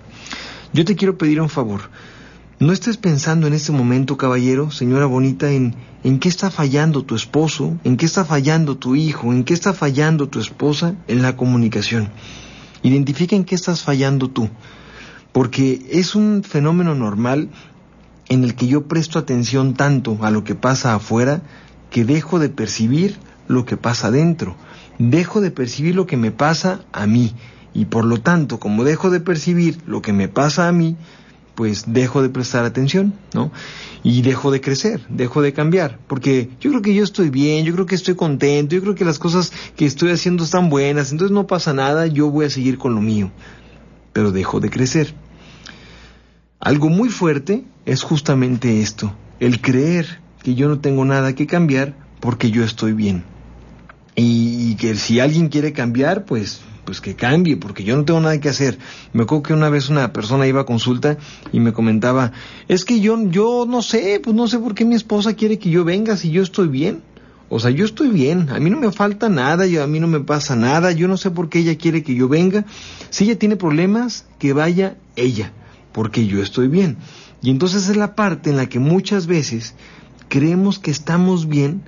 Yo 0.71 0.85
te 0.85 0.95
quiero 0.95 1.17
pedir 1.17 1.41
un 1.41 1.49
favor. 1.49 1.81
No 2.59 2.71
estés 2.71 2.97
pensando 2.97 3.47
en 3.47 3.53
este 3.53 3.71
momento, 3.71 4.17
caballero, 4.17 4.69
señora 4.69 5.07
bonita, 5.07 5.49
en, 5.49 5.73
en 6.03 6.19
qué 6.19 6.29
está 6.29 6.51
fallando 6.51 7.03
tu 7.03 7.15
esposo, 7.15 7.75
en 7.83 7.97
qué 7.97 8.05
está 8.05 8.23
fallando 8.23 8.77
tu 8.77 8.95
hijo, 8.95 9.33
en 9.33 9.43
qué 9.43 9.55
está 9.55 9.73
fallando 9.73 10.29
tu 10.29 10.39
esposa 10.39 10.93
en 11.07 11.23
la 11.23 11.35
comunicación. 11.35 12.11
Identifica 12.83 13.35
en 13.35 13.45
qué 13.45 13.55
estás 13.55 13.81
fallando 13.81 14.29
tú 14.29 14.47
porque 15.31 15.85
es 15.89 16.15
un 16.15 16.43
fenómeno 16.43 16.95
normal 16.95 17.49
en 18.29 18.43
el 18.43 18.55
que 18.55 18.67
yo 18.67 18.87
presto 18.87 19.19
atención 19.19 19.73
tanto 19.73 20.17
a 20.21 20.31
lo 20.31 20.43
que 20.43 20.55
pasa 20.55 20.93
afuera 20.93 21.41
que 21.89 22.05
dejo 22.05 22.39
de 22.39 22.49
percibir 22.49 23.17
lo 23.47 23.65
que 23.65 23.77
pasa 23.77 24.07
adentro, 24.07 24.55
dejo 24.97 25.41
de 25.41 25.51
percibir 25.51 25.95
lo 25.95 26.05
que 26.05 26.17
me 26.17 26.31
pasa 26.31 26.81
a 26.93 27.07
mí 27.07 27.33
y 27.73 27.85
por 27.85 28.05
lo 28.05 28.19
tanto, 28.19 28.59
como 28.59 28.83
dejo 28.83 29.09
de 29.09 29.19
percibir 29.19 29.77
lo 29.85 30.01
que 30.01 30.13
me 30.13 30.27
pasa 30.27 30.67
a 30.67 30.71
mí, 30.71 30.97
pues 31.55 31.85
dejo 31.87 32.21
de 32.21 32.29
prestar 32.29 32.65
atención, 32.65 33.13
¿no? 33.33 33.51
Y 34.03 34.21
dejo 34.23 34.51
de 34.51 34.61
crecer, 34.61 35.01
dejo 35.09 35.41
de 35.41 35.53
cambiar, 35.53 35.99
porque 36.07 36.49
yo 36.59 36.69
creo 36.71 36.81
que 36.81 36.93
yo 36.93 37.03
estoy 37.03 37.29
bien, 37.29 37.65
yo 37.65 37.73
creo 37.73 37.85
que 37.85 37.95
estoy 37.95 38.15
contento, 38.15 38.75
yo 38.75 38.81
creo 38.81 38.95
que 38.95 39.05
las 39.05 39.19
cosas 39.19 39.53
que 39.75 39.85
estoy 39.85 40.11
haciendo 40.11 40.43
están 40.43 40.69
buenas, 40.69 41.11
entonces 41.11 41.33
no 41.33 41.47
pasa 41.47 41.73
nada, 41.73 42.07
yo 42.07 42.29
voy 42.29 42.45
a 42.45 42.49
seguir 42.49 42.77
con 42.77 42.95
lo 42.95 43.01
mío 43.01 43.31
pero 44.13 44.31
dejó 44.31 44.59
de 44.59 44.69
crecer. 44.69 45.13
Algo 46.61 46.89
muy 46.89 47.09
fuerte 47.09 47.63
es 47.87 48.03
justamente 48.03 48.81
esto, 48.81 49.15
el 49.39 49.61
creer 49.61 50.19
que 50.43 50.53
yo 50.53 50.69
no 50.69 50.79
tengo 50.79 51.03
nada 51.05 51.33
que 51.33 51.47
cambiar 51.47 51.95
porque 52.19 52.51
yo 52.51 52.63
estoy 52.63 52.93
bien. 52.93 53.23
Y, 54.15 54.75
que 54.75 54.93
si 54.93 55.19
alguien 55.19 55.49
quiere 55.49 55.73
cambiar, 55.73 56.25
pues 56.25 56.61
pues 56.85 56.99
que 56.99 57.15
cambie, 57.15 57.57
porque 57.57 57.83
yo 57.83 57.95
no 57.95 58.05
tengo 58.05 58.19
nada 58.19 58.39
que 58.39 58.49
hacer. 58.49 58.77
Me 59.13 59.23
acuerdo 59.23 59.43
que 59.43 59.53
una 59.53 59.69
vez 59.69 59.89
una 59.89 60.13
persona 60.13 60.45
iba 60.45 60.61
a 60.61 60.65
consulta 60.65 61.17
y 61.51 61.59
me 61.59 61.73
comentaba, 61.73 62.31
es 62.67 62.85
que 62.85 62.99
yo, 62.99 63.17
yo 63.29 63.65
no 63.67 63.81
sé, 63.81 64.19
pues 64.23 64.35
no 64.35 64.47
sé 64.47 64.59
por 64.59 64.75
qué 64.75 64.85
mi 64.85 64.95
esposa 64.95 65.33
quiere 65.33 65.57
que 65.57 65.69
yo 65.69 65.83
venga 65.83 66.15
si 66.15 66.29
yo 66.29 66.43
estoy 66.43 66.67
bien. 66.67 67.01
O 67.49 67.59
sea, 67.59 67.71
yo 67.71 67.85
estoy 67.85 68.09
bien, 68.09 68.49
a 68.49 68.59
mí 68.59 68.69
no 68.69 68.77
me 68.77 68.91
falta 68.91 69.29
nada, 69.29 69.65
yo, 69.65 69.83
a 69.83 69.87
mí 69.87 69.99
no 69.99 70.07
me 70.07 70.19
pasa 70.19 70.55
nada, 70.55 70.91
yo 70.91 71.07
no 71.07 71.17
sé 71.17 71.31
por 71.31 71.49
qué 71.49 71.59
ella 71.59 71.77
quiere 71.77 72.03
que 72.03 72.15
yo 72.15 72.27
venga. 72.29 72.65
Si 73.09 73.23
ella 73.23 73.37
tiene 73.37 73.55
problemas, 73.55 74.25
que 74.39 74.53
vaya 74.53 74.97
ella, 75.15 75.53
porque 75.91 76.27
yo 76.27 76.41
estoy 76.41 76.67
bien. 76.67 76.97
Y 77.41 77.49
entonces 77.49 77.89
es 77.89 77.97
la 77.97 78.15
parte 78.15 78.49
en 78.49 78.57
la 78.57 78.67
que 78.67 78.79
muchas 78.79 79.27
veces 79.27 79.75
creemos 80.29 80.79
que 80.79 80.91
estamos 80.91 81.47
bien, 81.47 81.83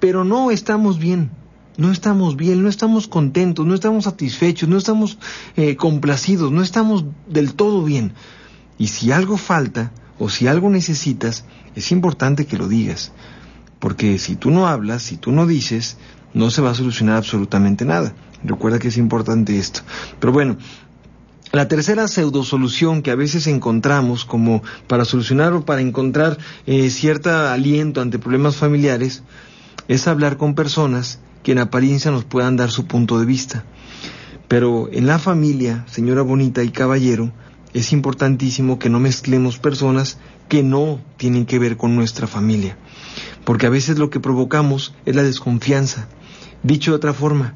pero 0.00 0.24
no 0.24 0.50
estamos 0.50 0.98
bien. 0.98 1.30
No 1.76 1.90
estamos 1.90 2.36
bien, 2.36 2.62
no 2.62 2.68
estamos 2.68 3.08
contentos, 3.08 3.66
no 3.66 3.74
estamos 3.74 4.04
satisfechos, 4.04 4.68
no 4.68 4.76
estamos 4.76 5.18
eh, 5.56 5.74
complacidos, 5.74 6.52
no 6.52 6.62
estamos 6.62 7.04
del 7.28 7.54
todo 7.54 7.82
bien. 7.82 8.12
Y 8.78 8.88
si 8.88 9.10
algo 9.10 9.36
falta 9.36 9.92
o 10.18 10.28
si 10.28 10.46
algo 10.46 10.70
necesitas, 10.70 11.44
es 11.74 11.90
importante 11.90 12.46
que 12.46 12.58
lo 12.58 12.68
digas. 12.68 13.12
Porque 13.80 14.18
si 14.18 14.36
tú 14.36 14.50
no 14.50 14.68
hablas, 14.68 15.02
si 15.02 15.16
tú 15.16 15.32
no 15.32 15.46
dices, 15.46 15.98
no 16.32 16.50
se 16.50 16.62
va 16.62 16.70
a 16.70 16.74
solucionar 16.74 17.16
absolutamente 17.16 17.84
nada. 17.84 18.14
Recuerda 18.44 18.78
que 18.78 18.88
es 18.88 18.96
importante 18.96 19.58
esto. 19.58 19.80
Pero 20.20 20.32
bueno, 20.32 20.58
la 21.54 21.68
tercera 21.68 22.08
pseudo 22.08 22.44
solución 22.44 23.02
que 23.02 23.10
a 23.10 23.16
veces 23.16 23.46
encontramos 23.46 24.24
como 24.24 24.62
para 24.86 25.04
solucionar 25.04 25.52
o 25.52 25.64
para 25.64 25.80
encontrar 25.80 26.38
eh, 26.66 26.90
cierto 26.90 27.30
aliento 27.30 28.00
ante 28.00 28.18
problemas 28.18 28.56
familiares 28.56 29.22
es 29.88 30.08
hablar 30.08 30.36
con 30.36 30.54
personas 30.54 31.20
que 31.42 31.52
en 31.52 31.58
apariencia 31.58 32.10
nos 32.10 32.24
puedan 32.24 32.56
dar 32.56 32.70
su 32.70 32.86
punto 32.86 33.18
de 33.18 33.26
vista. 33.26 33.64
Pero 34.48 34.88
en 34.92 35.06
la 35.06 35.18
familia, 35.18 35.84
señora 35.88 36.22
bonita 36.22 36.62
y 36.62 36.70
caballero, 36.70 37.32
es 37.72 37.92
importantísimo 37.92 38.78
que 38.78 38.88
no 38.88 39.00
mezclemos 39.00 39.58
personas 39.58 40.18
que 40.48 40.62
no 40.62 41.00
tienen 41.16 41.46
que 41.46 41.58
ver 41.58 41.76
con 41.76 41.96
nuestra 41.96 42.26
familia 42.26 42.76
porque 43.44 43.66
a 43.66 43.70
veces 43.70 43.98
lo 43.98 44.10
que 44.10 44.20
provocamos 44.20 44.94
es 45.04 45.14
la 45.14 45.22
desconfianza. 45.22 46.08
Dicho 46.62 46.90
de 46.90 46.96
otra 46.96 47.12
forma, 47.12 47.54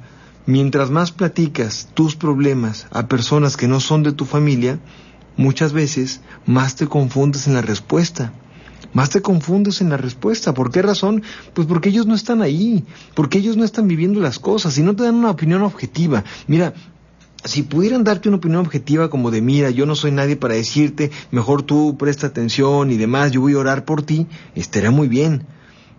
mientras 0.48 0.90
más 0.90 1.12
platicas 1.12 1.90
tus 1.92 2.16
problemas 2.16 2.86
a 2.90 3.06
personas 3.06 3.58
que 3.58 3.68
no 3.68 3.80
son 3.80 4.02
de 4.02 4.12
tu 4.12 4.24
familia, 4.24 4.78
muchas 5.36 5.74
veces 5.74 6.22
más 6.46 6.74
te 6.74 6.86
confundes 6.86 7.46
en 7.46 7.52
la 7.52 7.60
respuesta. 7.60 8.32
Más 8.94 9.10
te 9.10 9.20
confundes 9.20 9.82
en 9.82 9.90
la 9.90 9.98
respuesta. 9.98 10.54
¿Por 10.54 10.70
qué 10.70 10.80
razón? 10.80 11.22
Pues 11.52 11.66
porque 11.66 11.90
ellos 11.90 12.06
no 12.06 12.14
están 12.14 12.40
ahí, 12.40 12.86
porque 13.14 13.36
ellos 13.36 13.58
no 13.58 13.64
están 13.64 13.88
viviendo 13.88 14.20
las 14.20 14.38
cosas 14.38 14.78
y 14.78 14.82
no 14.82 14.96
te 14.96 15.02
dan 15.02 15.16
una 15.16 15.30
opinión 15.30 15.60
objetiva. 15.60 16.24
Mira, 16.46 16.72
si 17.44 17.62
pudieran 17.62 18.02
darte 18.02 18.30
una 18.30 18.38
opinión 18.38 18.60
objetiva 18.60 19.10
como 19.10 19.30
de, 19.30 19.42
mira, 19.42 19.68
yo 19.68 19.84
no 19.84 19.94
soy 19.96 20.12
nadie 20.12 20.36
para 20.36 20.54
decirte, 20.54 21.10
mejor 21.30 21.62
tú 21.62 21.98
presta 21.98 22.28
atención 22.28 22.90
y 22.90 22.96
demás, 22.96 23.32
yo 23.32 23.42
voy 23.42 23.52
a 23.52 23.58
orar 23.58 23.84
por 23.84 24.02
ti, 24.02 24.26
estaría 24.54 24.90
muy 24.90 25.08
bien. 25.08 25.44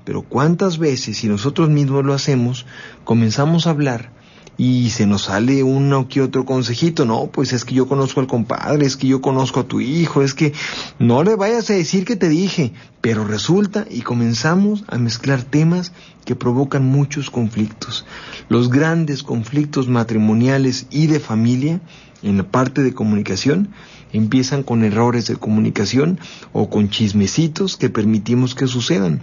Pero 0.06 0.24
cuántas 0.24 0.80
veces, 0.80 1.18
si 1.18 1.28
nosotros 1.28 1.70
mismos 1.70 2.04
lo 2.04 2.16
hacemos, 2.16 2.66
comenzamos 3.04 3.68
a 3.68 3.70
hablar 3.70 4.18
y 4.60 4.90
se 4.90 5.08
nos 5.08 5.24
sale 5.24 5.64
uno 5.64 6.10
que 6.10 6.22
otro 6.22 6.44
consejito, 6.44 7.06
no, 7.06 7.28
pues 7.28 7.54
es 7.54 7.64
que 7.64 7.76
yo 7.76 7.88
conozco 7.88 8.20
al 8.20 8.28
compadre, 8.28 8.86
es 8.86 8.98
que 8.98 9.08
yo 9.08 9.22
conozco 9.22 9.62
a 9.62 9.68
tu 9.68 9.80
hijo, 9.80 10.22
es 10.22 10.34
que 10.34 10.52
no 11.00 11.24
le 11.24 11.38
vayas 11.38 11.70
a 11.70 11.76
decir 11.76 12.04
que 12.04 12.18
te 12.18 12.28
dije, 12.28 12.74
pero 13.00 13.24
resulta 13.24 13.86
y 13.90 14.02
comenzamos 14.02 14.84
a 14.90 14.98
mezclar 14.98 15.44
temas 15.44 15.94
que 16.26 16.36
provocan 16.36 16.86
muchos 16.86 17.30
conflictos. 17.30 18.06
Los 18.50 18.70
grandes 18.70 19.24
conflictos 19.24 19.88
matrimoniales 19.88 20.88
y 20.90 21.08
de 21.08 21.22
familia 21.22 21.80
en 22.22 22.36
la 22.36 22.44
parte 22.44 22.84
de 22.84 22.94
comunicación 22.94 23.70
empiezan 24.12 24.64
con 24.64 24.84
errores 24.84 25.26
de 25.28 25.38
comunicación 25.38 26.20
o 26.52 26.70
con 26.70 26.90
chismecitos 26.90 27.78
que 27.78 27.90
permitimos 27.90 28.56
que 28.56 28.68
sucedan. 28.68 29.22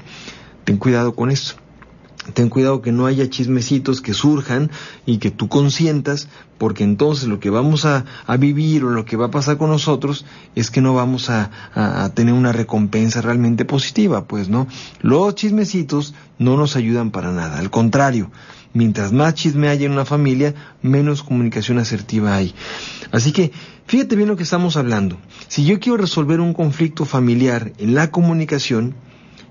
Ten 0.64 0.78
cuidado 0.78 1.14
con 1.14 1.30
eso. 1.30 1.56
Ten 2.34 2.48
cuidado 2.48 2.82
que 2.82 2.92
no 2.92 3.06
haya 3.06 3.30
chismecitos 3.30 4.00
que 4.00 4.14
surjan 4.14 4.70
y 5.04 5.18
que 5.18 5.30
tú 5.30 5.48
consientas, 5.48 6.28
porque 6.58 6.84
entonces 6.84 7.28
lo 7.28 7.40
que 7.40 7.50
vamos 7.50 7.84
a, 7.84 8.04
vivir 8.38 8.84
o 8.84 8.90
lo 8.90 9.04
que 9.04 9.16
va 9.16 9.26
a 9.26 9.30
pasar 9.30 9.58
con 9.58 9.70
nosotros 9.70 10.24
es 10.54 10.70
que 10.70 10.80
no 10.80 10.94
vamos 10.94 11.30
a, 11.30 11.50
a, 11.74 12.08
tener 12.14 12.34
una 12.34 12.52
recompensa 12.52 13.20
realmente 13.20 13.64
positiva, 13.64 14.24
pues 14.24 14.48
no. 14.48 14.66
Los 15.00 15.34
chismecitos 15.34 16.14
no 16.38 16.56
nos 16.56 16.76
ayudan 16.76 17.10
para 17.10 17.32
nada, 17.32 17.58
al 17.58 17.70
contrario, 17.70 18.30
mientras 18.72 19.12
más 19.12 19.34
chisme 19.34 19.68
haya 19.68 19.86
en 19.86 19.92
una 19.92 20.04
familia, 20.04 20.54
menos 20.82 21.22
comunicación 21.22 21.78
asertiva 21.78 22.34
hay. 22.34 22.54
Así 23.12 23.32
que 23.32 23.52
fíjate 23.86 24.16
bien 24.16 24.28
lo 24.28 24.36
que 24.36 24.42
estamos 24.42 24.76
hablando. 24.76 25.16
Si 25.48 25.64
yo 25.64 25.78
quiero 25.80 25.96
resolver 25.96 26.40
un 26.40 26.54
conflicto 26.54 27.04
familiar 27.04 27.72
en 27.78 27.94
la 27.94 28.10
comunicación, 28.10 28.94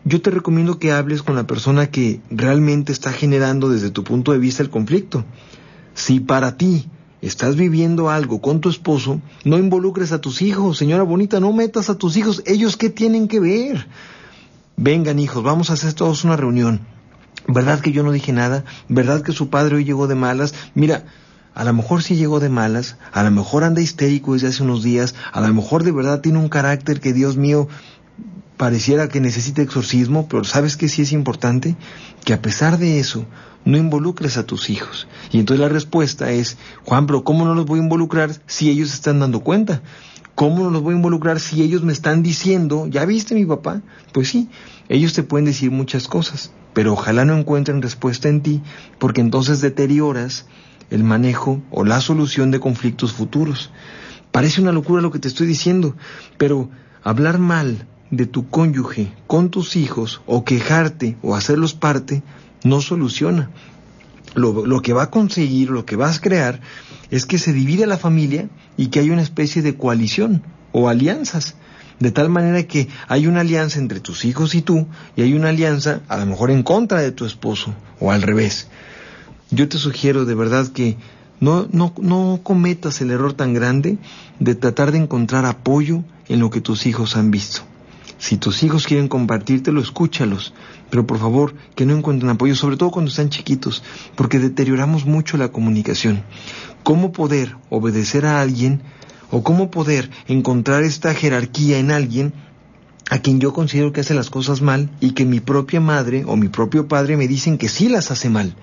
yo 0.05 0.21
te 0.21 0.29
recomiendo 0.29 0.77
que 0.77 0.91
hables 0.91 1.23
con 1.23 1.35
la 1.35 1.47
persona 1.47 1.87
que 1.87 2.21
realmente 2.29 2.91
está 2.91 3.11
generando 3.11 3.69
desde 3.69 3.89
tu 3.89 4.03
punto 4.03 4.31
de 4.31 4.37
vista 4.37 4.61
el 4.61 4.69
conflicto. 4.69 5.25
Si 5.95 6.19
para 6.19 6.57
ti 6.57 6.87
estás 7.21 7.55
viviendo 7.55 8.11
algo 8.11 8.39
con 8.39 8.61
tu 8.61 8.69
esposo, 8.69 9.19
no 9.43 9.57
involucres 9.57 10.11
a 10.11 10.21
tus 10.21 10.43
hijos, 10.43 10.77
señora 10.77 11.01
bonita, 11.01 11.39
no 11.39 11.51
metas 11.53 11.89
a 11.89 11.97
tus 11.97 12.17
hijos, 12.17 12.43
ellos 12.45 12.77
qué 12.77 12.91
tienen 12.91 13.27
que 13.27 13.39
ver. 13.39 13.87
Vengan 14.77 15.17
hijos, 15.17 15.43
vamos 15.43 15.71
a 15.71 15.73
hacer 15.73 15.93
todos 15.93 16.23
una 16.23 16.37
reunión. 16.37 16.81
¿Verdad 17.47 17.79
que 17.79 17.91
yo 17.91 18.03
no 18.03 18.11
dije 18.11 18.31
nada? 18.31 18.63
¿Verdad 18.87 19.23
que 19.23 19.31
su 19.31 19.49
padre 19.49 19.77
hoy 19.77 19.85
llegó 19.85 20.05
de 20.07 20.15
malas? 20.15 20.53
Mira, 20.75 21.05
a 21.55 21.63
lo 21.63 21.73
mejor 21.73 22.03
sí 22.03 22.15
llegó 22.15 22.39
de 22.39 22.49
malas, 22.49 22.97
a 23.11 23.23
lo 23.23 23.31
mejor 23.31 23.63
anda 23.63 23.81
histérico 23.81 24.33
desde 24.33 24.49
hace 24.49 24.61
unos 24.61 24.83
días, 24.83 25.15
a 25.31 25.41
lo 25.41 25.51
mejor 25.51 25.83
de 25.83 25.91
verdad 25.91 26.21
tiene 26.21 26.37
un 26.37 26.49
carácter 26.49 26.99
que 26.99 27.13
Dios 27.13 27.37
mío 27.37 27.67
pareciera 28.57 29.09
que 29.09 29.19
necesita 29.19 29.61
exorcismo, 29.61 30.27
pero 30.27 30.43
¿sabes 30.43 30.77
que 30.77 30.89
sí 30.89 31.01
es 31.01 31.11
importante? 31.11 31.75
Que 32.23 32.33
a 32.33 32.41
pesar 32.41 32.77
de 32.77 32.99
eso, 32.99 33.25
no 33.65 33.77
involucres 33.77 34.37
a 34.37 34.45
tus 34.45 34.69
hijos. 34.69 35.07
Y 35.31 35.39
entonces 35.39 35.61
la 35.61 35.69
respuesta 35.69 36.31
es, 36.31 36.57
Juan, 36.85 37.07
pero 37.07 37.23
¿cómo 37.23 37.45
no 37.45 37.55
los 37.55 37.65
voy 37.65 37.79
a 37.79 37.83
involucrar 37.83 38.31
si 38.45 38.69
ellos 38.69 38.89
se 38.89 38.95
están 38.95 39.19
dando 39.19 39.41
cuenta? 39.41 39.81
¿Cómo 40.35 40.63
no 40.63 40.69
los 40.69 40.81
voy 40.81 40.93
a 40.93 40.97
involucrar 40.97 41.39
si 41.39 41.61
ellos 41.61 41.83
me 41.83 41.93
están 41.93 42.21
diciendo, 42.21 42.87
ya 42.87 43.05
viste 43.05 43.35
mi 43.35 43.45
papá? 43.45 43.81
Pues 44.13 44.29
sí, 44.29 44.49
ellos 44.89 45.13
te 45.13 45.23
pueden 45.23 45.45
decir 45.45 45.71
muchas 45.71 46.07
cosas, 46.07 46.51
pero 46.73 46.93
ojalá 46.93 47.25
no 47.25 47.37
encuentren 47.37 47.81
respuesta 47.81 48.29
en 48.29 48.41
ti, 48.41 48.61
porque 48.99 49.21
entonces 49.21 49.61
deterioras 49.61 50.45
el 50.89 51.03
manejo 51.03 51.61
o 51.71 51.83
la 51.83 52.01
solución 52.01 52.51
de 52.51 52.59
conflictos 52.59 53.13
futuros. 53.13 53.71
Parece 54.31 54.61
una 54.61 54.73
locura 54.73 55.01
lo 55.01 55.11
que 55.11 55.19
te 55.19 55.29
estoy 55.29 55.47
diciendo, 55.47 55.95
pero 56.37 56.69
hablar 57.01 57.39
mal 57.39 57.87
de 58.11 58.25
tu 58.25 58.49
cónyuge 58.49 59.11
con 59.27 59.49
tus 59.49 59.75
hijos 59.75 60.21
o 60.25 60.43
quejarte 60.43 61.17
o 61.21 61.35
hacerlos 61.35 61.73
parte 61.73 62.23
no 62.63 62.81
soluciona. 62.81 63.49
Lo, 64.33 64.65
lo, 64.65 64.81
que 64.81 64.93
va 64.93 65.03
a 65.03 65.11
conseguir, 65.11 65.69
lo 65.69 65.85
que 65.85 65.95
vas 65.95 66.17
a 66.17 66.21
crear, 66.21 66.59
es 67.09 67.25
que 67.25 67.37
se 67.37 67.53
divide 67.53 67.87
la 67.87 67.97
familia 67.97 68.49
y 68.75 68.87
que 68.87 68.99
hay 68.99 69.09
una 69.09 69.21
especie 69.21 69.61
de 69.61 69.75
coalición 69.75 70.43
o 70.71 70.89
alianzas. 70.89 71.55
De 71.99 72.11
tal 72.11 72.29
manera 72.29 72.63
que 72.63 72.89
hay 73.07 73.27
una 73.27 73.41
alianza 73.41 73.79
entre 73.79 74.01
tus 74.01 74.25
hijos 74.25 74.53
y 74.53 74.61
tú 74.61 74.87
y 75.15 75.21
hay 75.21 75.33
una 75.33 75.49
alianza 75.49 76.01
a 76.09 76.17
lo 76.17 76.25
mejor 76.25 76.51
en 76.51 76.63
contra 76.63 76.99
de 76.99 77.13
tu 77.13 77.25
esposo 77.25 77.73
o 78.01 78.11
al 78.11 78.21
revés. 78.21 78.67
Yo 79.49 79.69
te 79.69 79.77
sugiero 79.77 80.25
de 80.25 80.35
verdad 80.35 80.67
que 80.67 80.97
no, 81.39 81.67
no, 81.71 81.93
no 82.01 82.41
cometas 82.43 82.99
el 82.99 83.11
error 83.11 83.33
tan 83.33 83.53
grande 83.53 83.97
de 84.39 84.55
tratar 84.55 84.91
de 84.91 84.97
encontrar 84.97 85.45
apoyo 85.45 86.03
en 86.27 86.39
lo 86.39 86.49
que 86.49 86.59
tus 86.59 86.85
hijos 86.85 87.15
han 87.15 87.31
visto. 87.31 87.61
Si 88.17 88.37
tus 88.37 88.63
hijos 88.63 88.87
quieren 88.87 89.07
compartírtelo, 89.07 89.81
escúchalos, 89.81 90.53
pero 90.89 91.05
por 91.05 91.19
favor 91.19 91.53
que 91.75 91.85
no 91.85 91.95
encuentren 91.95 92.29
apoyo, 92.29 92.55
sobre 92.55 92.77
todo 92.77 92.91
cuando 92.91 93.09
están 93.09 93.29
chiquitos, 93.29 93.83
porque 94.15 94.39
deterioramos 94.39 95.05
mucho 95.05 95.37
la 95.37 95.49
comunicación. 95.49 96.23
¿Cómo 96.83 97.11
poder 97.11 97.57
obedecer 97.69 98.25
a 98.25 98.41
alguien 98.41 98.81
o 99.31 99.43
cómo 99.43 99.69
poder 99.69 100.09
encontrar 100.27 100.83
esta 100.83 101.13
jerarquía 101.13 101.77
en 101.79 101.91
alguien 101.91 102.33
a 103.09 103.19
quien 103.19 103.39
yo 103.39 103.53
considero 103.53 103.91
que 103.91 104.01
hace 104.01 104.13
las 104.13 104.29
cosas 104.29 104.61
mal 104.61 104.89
y 104.99 105.11
que 105.11 105.25
mi 105.25 105.39
propia 105.39 105.81
madre 105.81 106.23
o 106.25 106.35
mi 106.35 106.47
propio 106.47 106.87
padre 106.87 107.17
me 107.17 107.27
dicen 107.27 107.57
que 107.57 107.69
sí 107.69 107.89
las 107.89 108.11
hace 108.11 108.29
mal? 108.29 108.55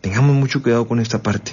Tengamos 0.00 0.34
mucho 0.34 0.62
cuidado 0.62 0.88
con 0.88 0.98
esta 0.98 1.22
parte. 1.22 1.52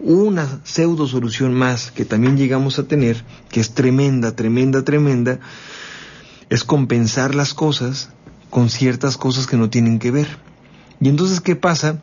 Una 0.00 0.60
pseudo 0.64 1.06
solución 1.06 1.54
más 1.54 1.90
que 1.90 2.04
también 2.04 2.36
llegamos 2.36 2.78
a 2.78 2.84
tener, 2.84 3.24
que 3.50 3.60
es 3.60 3.74
tremenda, 3.74 4.34
tremenda, 4.34 4.84
tremenda, 4.84 5.40
es 6.50 6.64
compensar 6.64 7.34
las 7.34 7.54
cosas 7.54 8.10
con 8.50 8.70
ciertas 8.70 9.16
cosas 9.16 9.46
que 9.46 9.56
no 9.56 9.70
tienen 9.70 9.98
que 9.98 10.10
ver. 10.10 10.28
Y 11.00 11.08
entonces, 11.08 11.40
¿qué 11.40 11.56
pasa? 11.56 12.00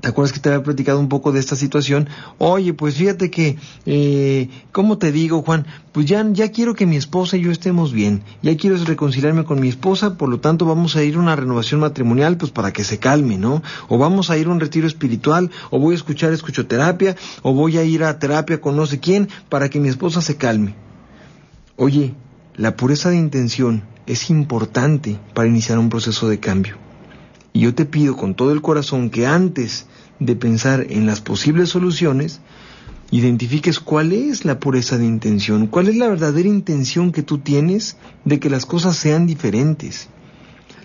¿Te 0.00 0.08
acuerdas 0.08 0.32
que 0.32 0.38
te 0.38 0.48
había 0.48 0.62
platicado 0.62 1.00
un 1.00 1.08
poco 1.08 1.32
de 1.32 1.40
esta 1.40 1.56
situación? 1.56 2.08
Oye, 2.38 2.72
pues 2.72 2.94
fíjate 2.94 3.30
que, 3.30 3.58
eh, 3.86 4.48
¿cómo 4.72 4.98
te 4.98 5.10
digo, 5.10 5.42
Juan? 5.42 5.66
Pues 5.92 6.06
ya, 6.06 6.24
ya 6.30 6.50
quiero 6.52 6.74
que 6.74 6.86
mi 6.86 6.96
esposa 6.96 7.36
y 7.36 7.42
yo 7.42 7.50
estemos 7.50 7.92
bien. 7.92 8.22
Ya 8.40 8.56
quiero 8.56 8.76
reconciliarme 8.82 9.44
con 9.44 9.60
mi 9.60 9.68
esposa, 9.68 10.16
por 10.16 10.28
lo 10.28 10.38
tanto 10.40 10.64
vamos 10.64 10.94
a 10.96 11.02
ir 11.02 11.16
a 11.16 11.18
una 11.18 11.36
renovación 11.36 11.80
matrimonial, 11.80 12.36
pues 12.36 12.52
para 12.52 12.72
que 12.72 12.84
se 12.84 12.98
calme, 12.98 13.36
¿no? 13.36 13.62
O 13.88 13.98
vamos 13.98 14.30
a 14.30 14.38
ir 14.38 14.46
a 14.46 14.50
un 14.50 14.60
retiro 14.60 14.86
espiritual, 14.86 15.50
o 15.70 15.80
voy 15.80 15.94
a 15.94 15.96
escuchar 15.96 16.32
escuchoterapia, 16.32 17.16
o 17.42 17.52
voy 17.52 17.76
a 17.76 17.82
ir 17.82 18.04
a 18.04 18.18
terapia 18.18 18.60
con 18.60 18.76
no 18.76 18.86
sé 18.86 19.00
quién, 19.00 19.28
para 19.48 19.68
que 19.68 19.80
mi 19.80 19.88
esposa 19.88 20.22
se 20.22 20.36
calme. 20.36 20.76
Oye, 21.76 22.14
la 22.60 22.76
pureza 22.76 23.08
de 23.08 23.16
intención 23.16 23.84
es 24.06 24.28
importante 24.28 25.18
para 25.32 25.48
iniciar 25.48 25.78
un 25.78 25.88
proceso 25.88 26.28
de 26.28 26.40
cambio. 26.40 26.76
Y 27.54 27.60
yo 27.60 27.74
te 27.74 27.86
pido 27.86 28.18
con 28.18 28.34
todo 28.34 28.52
el 28.52 28.60
corazón 28.60 29.08
que 29.08 29.26
antes 29.26 29.86
de 30.18 30.36
pensar 30.36 30.86
en 30.90 31.06
las 31.06 31.22
posibles 31.22 31.70
soluciones, 31.70 32.42
identifiques 33.10 33.80
cuál 33.80 34.12
es 34.12 34.44
la 34.44 34.60
pureza 34.60 34.98
de 34.98 35.06
intención, 35.06 35.68
cuál 35.68 35.88
es 35.88 35.96
la 35.96 36.08
verdadera 36.08 36.50
intención 36.50 37.12
que 37.12 37.22
tú 37.22 37.38
tienes 37.38 37.96
de 38.26 38.38
que 38.38 38.50
las 38.50 38.66
cosas 38.66 38.94
sean 38.94 39.26
diferentes. 39.26 40.10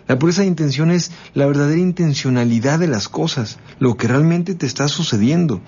La 0.07 0.17
pureza 0.17 0.43
de 0.43 0.47
intención 0.47 0.91
es 0.91 1.11
la 1.33 1.45
verdadera 1.45 1.81
intencionalidad 1.81 2.79
de 2.79 2.87
las 2.87 3.09
cosas, 3.09 3.59
lo 3.79 3.97
que 3.97 4.07
realmente 4.07 4.55
te 4.55 4.65
está 4.65 4.87
sucediendo 4.87 5.59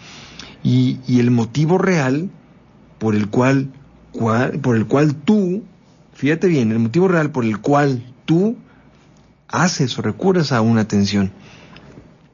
y, 0.64 1.00
el 1.20 1.32
motivo 1.32 1.78
real 1.78 2.30
por 2.98 3.14
el 3.14 3.28
cual, 3.28 3.74
cual, 4.14 4.58
por 4.62 4.78
el 4.78 4.86
cual 4.86 5.14
tú, 5.14 5.66
fíjate 6.18 6.48
bien, 6.48 6.72
el 6.72 6.80
motivo 6.80 7.08
real 7.08 7.30
por 7.30 7.46
el 7.46 7.60
cual 7.60 8.04
tú 8.26 8.58
haces 9.48 9.98
o 10.00 10.02
recurres 10.02 10.52
a 10.52 10.62
una 10.62 10.82
atención. 10.82 11.32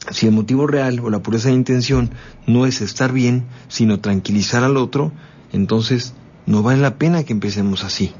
Si 0.10 0.26
el 0.26 0.32
motivo 0.32 0.68
real 0.68 1.02
o 1.02 1.10
la 1.10 1.22
pureza 1.22 1.50
de 1.50 1.56
intención 1.56 2.10
no 2.48 2.66
es 2.66 2.80
estar 2.80 3.12
bien, 3.12 3.46
sino 3.68 4.00
tranquilizar 4.00 4.64
al 4.64 4.78
otro, 4.78 5.12
entonces 5.52 6.14
no 6.46 6.64
vale 6.64 6.82
la 6.82 6.96
pena 6.96 7.26
que 7.26 7.34
empecemos 7.34 7.84
así, 7.84 8.14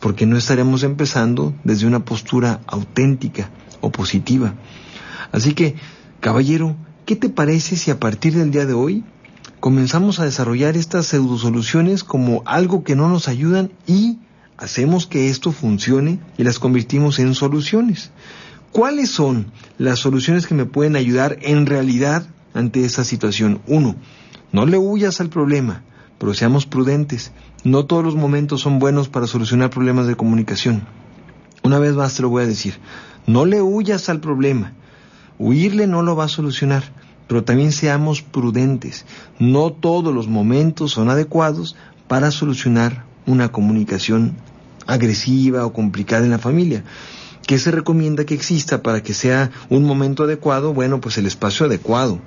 porque 0.00 0.26
no 0.26 0.36
estaremos 0.36 0.82
empezando 0.82 1.54
desde 1.62 1.86
una 1.86 2.04
postura 2.04 2.60
auténtica 2.66 3.50
o 3.80 3.92
positiva. 3.92 4.54
Así 5.30 5.54
que, 5.54 5.76
caballero, 6.18 6.76
¿qué 7.04 7.14
te 7.14 7.28
parece 7.28 7.76
si 7.76 7.92
a 7.92 8.00
partir 8.00 8.34
del 8.34 8.50
día 8.50 8.66
de 8.66 8.74
hoy 8.74 9.04
comenzamos 9.60 10.18
a 10.18 10.24
desarrollar 10.24 10.76
estas 10.76 11.06
pseudosoluciones 11.06 12.02
como 12.02 12.42
algo 12.44 12.82
que 12.82 12.96
no 12.96 13.08
nos 13.08 13.28
ayudan 13.28 13.70
y 13.86 14.18
hacemos 14.58 15.06
que 15.06 15.28
esto 15.28 15.52
funcione 15.52 16.18
y 16.38 16.44
las 16.44 16.58
convertimos 16.58 17.18
en 17.18 17.34
soluciones. 17.34 18.10
¿Cuáles 18.72 19.10
son 19.10 19.46
las 19.78 19.98
soluciones 19.98 20.46
que 20.46 20.54
me 20.54 20.66
pueden 20.66 20.96
ayudar 20.96 21.38
en 21.42 21.66
realidad 21.66 22.26
ante 22.54 22.84
esa 22.84 23.04
situación? 23.04 23.60
Uno, 23.66 23.96
no 24.52 24.66
le 24.66 24.78
huyas 24.78 25.20
al 25.20 25.28
problema, 25.28 25.82
pero 26.18 26.34
seamos 26.34 26.66
prudentes. 26.66 27.32
No 27.64 27.86
todos 27.86 28.04
los 28.04 28.16
momentos 28.16 28.60
son 28.60 28.78
buenos 28.78 29.08
para 29.08 29.26
solucionar 29.26 29.70
problemas 29.70 30.06
de 30.06 30.16
comunicación. 30.16 30.86
Una 31.62 31.78
vez 31.78 31.94
más 31.94 32.14
te 32.14 32.22
lo 32.22 32.28
voy 32.28 32.44
a 32.44 32.46
decir, 32.46 32.78
no 33.26 33.44
le 33.44 33.62
huyas 33.62 34.08
al 34.08 34.20
problema. 34.20 34.72
Huirle 35.38 35.86
no 35.86 36.02
lo 36.02 36.16
va 36.16 36.24
a 36.24 36.28
solucionar, 36.28 36.84
pero 37.26 37.44
también 37.44 37.72
seamos 37.72 38.22
prudentes. 38.22 39.04
No 39.38 39.72
todos 39.72 40.14
los 40.14 40.28
momentos 40.28 40.92
son 40.92 41.10
adecuados 41.10 41.76
para 42.08 42.30
solucionar 42.30 43.04
una 43.26 43.50
comunicación 43.50 44.36
agresiva 44.86 45.66
o 45.66 45.72
complicada 45.72 46.24
en 46.24 46.30
la 46.30 46.38
familia. 46.38 46.84
¿Qué 47.46 47.58
se 47.58 47.70
recomienda 47.70 48.24
que 48.24 48.34
exista 48.34 48.82
para 48.82 49.02
que 49.02 49.14
sea 49.14 49.50
un 49.68 49.84
momento 49.84 50.24
adecuado? 50.24 50.74
Bueno, 50.74 51.00
pues 51.00 51.18
el 51.18 51.26
espacio 51.26 51.66
adecuado. 51.66 52.20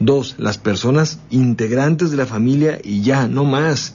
Dos, 0.00 0.34
las 0.38 0.58
personas 0.58 1.20
integrantes 1.30 2.10
de 2.10 2.18
la 2.18 2.26
familia 2.26 2.78
y 2.82 3.00
ya, 3.00 3.28
no 3.28 3.44
más. 3.44 3.94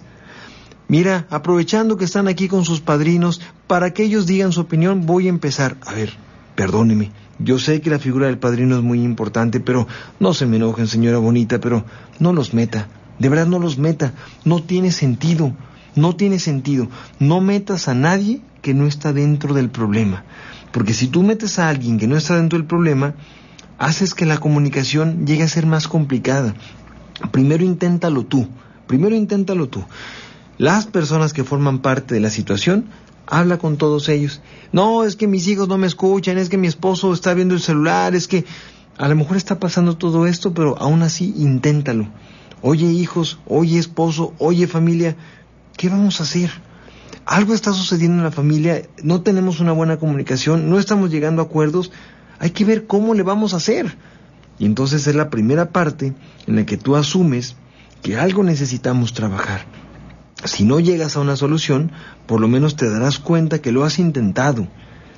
Mira, 0.88 1.28
aprovechando 1.30 1.98
que 1.98 2.06
están 2.06 2.28
aquí 2.28 2.48
con 2.48 2.66
sus 2.66 2.82
padrinos, 2.82 3.42
para 3.68 3.94
que 3.94 4.04
ellos 4.04 4.26
digan 4.26 4.52
su 4.52 4.62
opinión, 4.62 5.06
voy 5.06 5.28
a 5.28 5.30
empezar. 5.30 5.78
A 5.86 5.94
ver, 5.94 6.14
perdóneme, 6.56 7.12
yo 7.40 7.60
sé 7.60 7.82
que 7.82 7.90
la 7.90 8.00
figura 8.00 8.28
del 8.28 8.38
padrino 8.38 8.76
es 8.76 8.84
muy 8.84 9.04
importante, 9.04 9.60
pero 9.60 9.88
no 10.20 10.34
se 10.34 10.46
me 10.46 10.58
enojen, 10.58 10.88
señora 10.88 11.18
bonita, 11.18 11.60
pero 11.60 11.86
no 12.20 12.34
los 12.34 12.54
meta. 12.54 12.88
De 13.20 13.30
verdad 13.30 13.48
no 13.48 13.60
los 13.60 13.78
meta. 13.78 14.14
No 14.46 14.64
tiene 14.64 14.92
sentido. 14.92 15.54
No 15.96 16.16
tiene 16.16 16.40
sentido. 16.40 16.88
No 17.20 17.42
metas 17.42 17.88
a 17.88 17.94
nadie 17.94 18.42
que 18.62 18.74
no 18.74 18.88
está 18.88 19.14
dentro 19.14 19.54
del 19.54 19.70
problema. 19.70 20.24
Porque 20.72 20.94
si 20.94 21.08
tú 21.08 21.24
metes 21.24 21.60
a 21.60 21.70
alguien 21.70 21.98
que 21.98 22.08
no 22.08 22.18
está 22.18 22.38
dentro 22.38 22.58
del 22.58 22.68
problema, 22.68 23.16
haces 23.78 24.14
que 24.14 24.26
la 24.26 24.38
comunicación 24.38 25.26
llegue 25.26 25.44
a 25.44 25.48
ser 25.48 25.66
más 25.66 25.88
complicada. 25.88 26.54
Primero 27.32 27.64
inténtalo 27.64 28.26
tú. 28.26 28.48
Primero 28.88 29.16
inténtalo 29.16 29.68
tú. 29.68 29.84
Las 30.58 30.86
personas 30.86 31.34
que 31.34 31.44
forman 31.44 31.80
parte 31.80 32.14
de 32.14 32.20
la 32.20 32.30
situación, 32.30 32.86
habla 33.26 33.58
con 33.58 33.78
todos 33.78 34.10
ellos. 34.10 34.42
No, 34.72 35.04
es 35.04 35.16
que 35.16 35.28
mis 35.28 35.48
hijos 35.48 35.68
no 35.68 35.78
me 35.78 35.88
escuchan, 35.88 36.38
es 36.38 36.50
que 36.50 36.58
mi 36.58 36.68
esposo 36.68 37.14
está 37.14 37.34
viendo 37.34 37.56
el 37.56 37.62
celular, 37.62 38.14
es 38.14 38.28
que 38.28 38.46
a 38.98 39.08
lo 39.08 39.16
mejor 39.16 39.38
está 39.38 39.60
pasando 39.60 39.98
todo 39.98 40.28
esto, 40.28 40.54
pero 40.54 40.78
aún 40.78 41.02
así 41.02 41.34
inténtalo. 41.38 42.08
Oye 42.62 42.86
hijos, 42.86 43.40
oye 43.48 43.80
esposo, 43.80 44.34
oye 44.38 44.68
familia, 44.68 45.16
¿qué 45.78 45.90
vamos 45.90 46.20
a 46.20 46.24
hacer? 46.24 46.52
Algo 47.26 47.54
está 47.54 47.74
sucediendo 47.74 48.18
en 48.18 48.24
la 48.24 48.32
familia, 48.32 48.82
no 49.04 49.22
tenemos 49.22 49.60
una 49.60 49.72
buena 49.72 49.98
comunicación, 49.98 50.70
no 50.70 50.80
estamos 50.80 51.12
llegando 51.12 51.42
a 51.42 51.46
acuerdos, 51.46 51.92
hay 52.40 52.52
que 52.52 52.66
ver 52.66 52.88
cómo 52.88 53.14
le 53.14 53.24
vamos 53.24 53.54
a 53.54 53.58
hacer. 53.58 53.96
Y 54.58 54.66
entonces 54.66 55.08
es 55.08 55.16
la 55.16 55.30
primera 55.30 55.70
parte 55.70 56.14
en 56.48 56.56
la 56.56 56.66
que 56.66 56.78
tú 56.78 56.96
asumes 56.96 57.56
que 58.02 58.18
algo 58.18 58.44
necesitamos 58.44 59.14
trabajar. 59.14 59.66
Si 60.44 60.64
no 60.64 60.80
llegas 60.80 61.16
a 61.16 61.20
una 61.20 61.36
solución, 61.36 61.92
por 62.26 62.42
lo 62.42 62.48
menos 62.48 62.76
te 62.76 62.90
darás 62.90 63.20
cuenta 63.20 63.62
que 63.62 63.72
lo 63.72 63.84
has 63.84 64.00
intentado. 64.00 64.68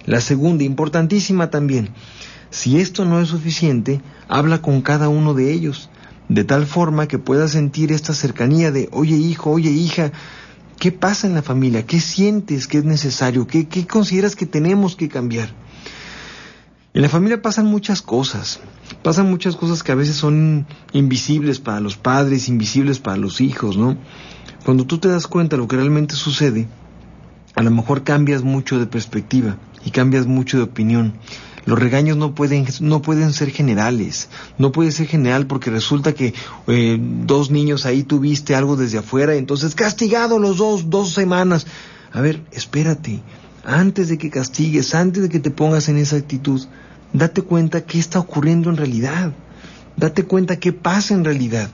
La 0.06 0.20
segunda, 0.20 0.66
importantísima 0.66 1.50
también, 1.50 1.89
si 2.50 2.80
esto 2.80 3.06
no 3.06 3.22
es 3.22 3.30
suficiente, 3.30 4.02
habla 4.28 4.62
con 4.62 4.82
cada 4.82 5.08
uno 5.08 5.34
de 5.34 5.52
ellos, 5.54 5.89
de 6.28 6.44
tal 6.44 6.66
forma 6.66 7.08
que 7.08 7.20
puedas 7.20 7.52
sentir 7.52 7.92
esta 7.92 8.13
cercanía 8.13 8.72
de, 8.72 8.89
oye 8.92 9.16
hijo, 9.16 9.50
oye 9.52 9.72
hija, 9.72 10.12
¿qué 10.84 10.91
pasa 10.91 11.28
en 11.28 11.34
la 11.34 11.41
familia? 11.41 11.86
¿Qué 11.86 12.02
sientes 12.02 12.67
que 12.67 12.80
es 12.80 12.84
necesario? 12.84 13.48
¿Qué, 13.48 13.69
qué 13.69 13.88
consideras 13.88 14.36
que 14.36 14.46
tenemos 14.46 14.98
que 14.98 15.08
cambiar? 15.08 15.48
En 16.93 17.02
la 17.02 17.08
familia 17.08 17.41
pasan 17.41 17.67
muchas 17.67 18.02
cosas, 18.02 18.60
pasan 19.02 19.30
muchas 19.30 19.56
cosas 19.56 19.82
que 19.82 19.93
a 19.93 19.96
veces 19.96 20.17
son 20.17 20.67
invisibles 20.91 21.62
para 21.62 21.80
los 21.80 21.96
padres, 21.96 22.50
invisibles 22.50 23.00
para 23.00 23.15
los 23.15 23.39
hijos, 23.39 23.78
¿no? 23.78 23.96
Cuando 24.65 24.86
tú 24.86 24.98
te 24.98 25.08
das 25.08 25.26
cuenta 25.26 25.56
de 25.56 25.62
lo 25.62 25.69
que 25.69 25.78
realmente 25.78 26.15
sucede, 26.15 26.67
a 27.56 27.63
lo 27.63 27.72
mejor 27.72 28.04
cambias 28.04 28.43
mucho 28.43 28.78
de 28.78 28.86
perspectiva 28.86 29.56
y 29.86 29.91
cambias 29.91 30.28
mucho 30.28 30.58
de 30.58 30.63
opinión. 30.63 31.13
Los 31.65 31.80
regaños 31.80 32.17
no 32.17 32.36
pueden, 32.36 32.65
no 32.82 33.02
pueden 33.02 33.32
ser 33.32 33.49
generales. 33.49 34.30
No 34.58 34.71
puede 34.71 34.91
ser 34.91 35.08
general 35.08 35.47
porque 35.47 35.69
resulta 35.69 36.13
que 36.13 36.34
eh, 36.67 36.97
dos 36.99 37.52
niños 37.52 37.86
ahí 37.86 38.04
tuviste 38.04 38.56
algo 38.56 38.76
desde 38.76 38.97
afuera, 38.97 39.36
entonces 39.36 39.76
castigado 39.76 40.39
los 40.39 40.58
dos, 40.58 40.89
dos 40.89 41.13
semanas. 41.13 41.65
A 42.12 42.21
ver, 42.21 42.41
espérate. 42.52 43.21
Antes 43.65 44.10
de 44.10 44.17
que 44.17 44.30
castigues, 44.30 44.93
antes 44.93 45.23
de 45.23 45.30
que 45.30 45.39
te 45.39 45.52
pongas 45.52 45.88
en 45.88 45.97
esa 45.97 46.17
actitud, 46.17 46.62
date 47.13 47.41
cuenta 47.43 47.86
qué 47.86 47.97
está 47.97 48.19
ocurriendo 48.19 48.69
en 48.69 48.78
realidad. 48.78 49.32
Date 49.95 50.23
cuenta 50.23 50.60
qué 50.60 50.73
pasa 50.73 51.13
en 51.13 51.23
realidad. 51.23 51.69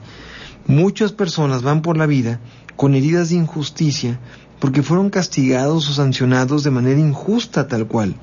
Muchas 0.66 1.10
personas 1.10 1.62
van 1.62 1.82
por 1.82 1.96
la 1.96 2.06
vida 2.06 2.38
con 2.76 2.94
heridas 2.94 3.30
de 3.30 3.36
injusticia 3.36 4.20
porque 4.60 4.82
fueron 4.82 5.10
castigados 5.10 5.88
o 5.88 5.92
sancionados 5.92 6.62
de 6.62 6.70
manera 6.70 7.00
injusta 7.00 7.66
tal 7.66 7.86
cual. 7.86 8.14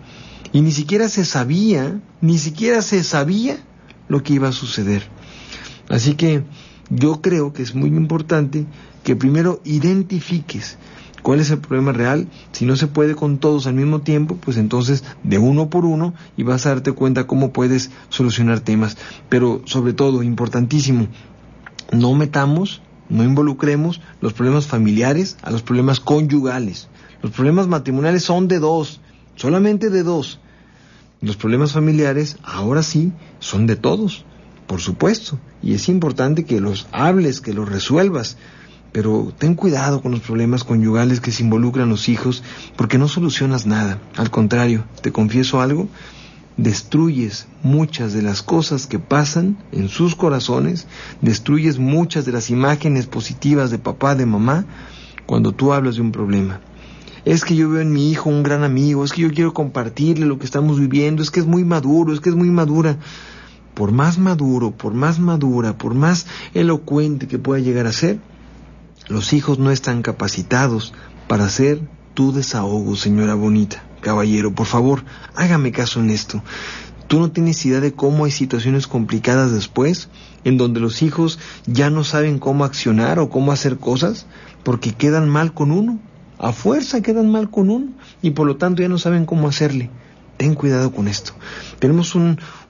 Y 0.58 0.62
ni 0.62 0.72
siquiera 0.72 1.08
se 1.08 1.24
sabía, 1.24 2.02
ni 2.20 2.40
siquiera 2.40 2.82
se 2.82 3.04
sabía 3.04 3.58
lo 4.08 4.24
que 4.24 4.34
iba 4.34 4.48
a 4.48 4.52
suceder. 4.52 5.04
Así 5.88 6.16
que 6.16 6.46
yo 6.90 7.22
creo 7.22 7.54
que 7.54 7.62
es 7.62 7.76
muy 7.76 7.90
importante 7.90 8.66
que 9.04 9.16
primero 9.16 9.62
identifiques 9.66 10.80
cuál 11.22 11.42
es 11.42 11.52
el 11.52 11.60
problema 11.60 11.92
real. 11.92 12.28
Si 12.54 12.66
no 12.66 12.76
se 12.76 12.88
puede 12.88 13.14
con 13.14 13.38
todos 13.38 13.68
al 13.68 13.76
mismo 13.76 14.02
tiempo, 14.02 14.36
pues 14.36 14.58
entonces 14.58 15.04
de 15.24 15.38
uno 15.38 15.70
por 15.70 15.86
uno 15.86 16.16
y 16.38 16.42
vas 16.42 16.66
a 16.66 16.70
darte 16.70 16.92
cuenta 16.92 17.28
cómo 17.28 17.54
puedes 17.54 17.92
solucionar 18.10 18.62
temas. 18.62 18.98
Pero 19.30 19.62
sobre 19.66 19.94
todo, 19.94 20.24
importantísimo, 20.24 21.08
no 21.92 22.16
metamos, 22.16 22.82
no 23.10 23.24
involucremos 23.24 24.02
los 24.22 24.34
problemas 24.34 24.66
familiares 24.66 25.38
a 25.44 25.52
los 25.52 25.62
problemas 25.62 26.00
conyugales. 26.00 26.88
Los 27.22 27.32
problemas 27.32 27.68
matrimoniales 27.68 28.24
son 28.24 28.48
de 28.48 28.58
dos 28.58 29.02
solamente 29.38 29.90
de 29.90 30.04
dos. 30.04 30.40
Los 31.20 31.36
problemas 31.36 31.72
familiares, 31.72 32.38
ahora 32.44 32.84
sí, 32.84 33.12
son 33.40 33.66
de 33.66 33.76
todos, 33.76 34.24
por 34.68 34.82
supuesto, 34.82 35.40
y 35.64 35.74
es 35.74 35.90
importante 35.90 36.46
que 36.46 36.62
los 36.62 36.88
hables, 36.92 37.42
que 37.42 37.56
los 37.56 37.68
resuelvas, 37.68 38.38
pero 38.92 39.34
ten 39.36 39.56
cuidado 39.56 40.04
con 40.04 40.12
los 40.12 40.22
problemas 40.22 40.64
conyugales 40.64 41.20
que 41.20 41.32
se 41.32 41.42
involucran 41.42 41.90
los 41.90 42.08
hijos, 42.08 42.44
porque 42.76 43.00
no 43.00 43.08
solucionas 43.08 43.66
nada. 43.66 44.00
Al 44.16 44.30
contrario, 44.30 44.86
te 45.02 45.12
confieso 45.12 45.60
algo, 45.60 45.88
destruyes 46.56 47.48
muchas 47.64 48.14
de 48.14 48.22
las 48.22 48.44
cosas 48.44 48.86
que 48.86 49.00
pasan 49.00 49.58
en 49.72 49.90
sus 49.90 50.16
corazones, 50.16 50.86
destruyes 51.22 51.80
muchas 51.80 52.26
de 52.26 52.32
las 52.32 52.52
imágenes 52.52 53.08
positivas 53.08 53.72
de 53.72 53.80
papá, 53.80 54.14
de 54.14 54.28
mamá, 54.28 54.66
cuando 55.26 55.52
tú 55.52 55.74
hablas 55.74 55.96
de 55.96 56.02
un 56.02 56.12
problema 56.12 56.62
es 57.34 57.44
que 57.44 57.58
yo 57.58 57.70
veo 57.70 57.82
en 57.82 57.92
mi 57.92 58.10
hijo 58.10 58.30
un 58.30 58.42
gran 58.42 58.64
amigo, 58.64 59.04
es 59.04 59.12
que 59.12 59.24
yo 59.24 59.32
quiero 59.32 59.54
compartirle 59.54 60.26
lo 60.26 60.40
que 60.40 60.46
estamos 60.46 60.80
viviendo, 60.80 61.22
es 61.22 61.30
que 61.30 61.42
es 61.42 61.46
muy 61.46 61.66
maduro, 61.66 62.14
es 62.14 62.22
que 62.22 62.30
es 62.30 62.36
muy 62.36 62.50
madura. 62.50 63.00
Por 63.74 63.92
más 63.92 64.18
maduro, 64.18 64.72
por 64.72 64.94
más 64.94 65.20
madura, 65.20 65.78
por 65.78 65.94
más 65.94 66.26
elocuente 66.54 67.28
que 67.28 67.38
pueda 67.38 67.62
llegar 67.62 67.86
a 67.86 67.92
ser, 67.92 68.22
los 69.10 69.34
hijos 69.34 69.60
no 69.60 69.72
están 69.72 70.04
capacitados 70.04 70.94
para 71.28 71.44
hacer 71.44 71.82
tu 72.14 72.32
desahogo, 72.32 72.96
señora 72.96 73.36
bonita. 73.36 73.84
Caballero, 74.00 74.56
por 74.56 74.68
favor, 74.68 75.04
hágame 75.36 75.74
caso 75.74 76.00
en 76.00 76.12
esto. 76.12 76.42
Tú 77.08 77.20
no 77.20 77.32
tienes 77.32 77.66
idea 77.66 77.82
de 77.82 77.92
cómo 77.92 78.24
hay 78.24 78.32
situaciones 78.32 78.88
complicadas 78.88 79.52
después, 79.52 80.08
en 80.46 80.58
donde 80.58 80.80
los 80.80 81.02
hijos 81.02 81.40
ya 81.66 81.90
no 81.90 82.06
saben 82.06 82.40
cómo 82.40 82.64
accionar 82.64 83.20
o 83.20 83.30
cómo 83.30 83.52
hacer 83.52 83.80
cosas, 83.80 84.28
porque 84.64 84.94
quedan 84.94 85.28
mal 85.28 85.54
con 85.54 85.72
uno 85.72 86.00
a 86.40 86.52
fuerza 86.52 87.02
quedan 87.02 87.32
mal 87.32 87.50
con 87.50 87.70
uno 87.70 87.88
y 88.22 88.32
por 88.32 88.48
lo 88.48 88.58
tanto 88.58 88.82
ya 88.82 88.90
no 88.90 88.98
saben 88.98 89.26
cómo 89.26 89.48
hacerle. 89.48 89.90
Ten 90.38 90.54
cuidado 90.54 90.92
con 90.92 91.08
esto. 91.08 91.34
Tenemos 91.80 92.14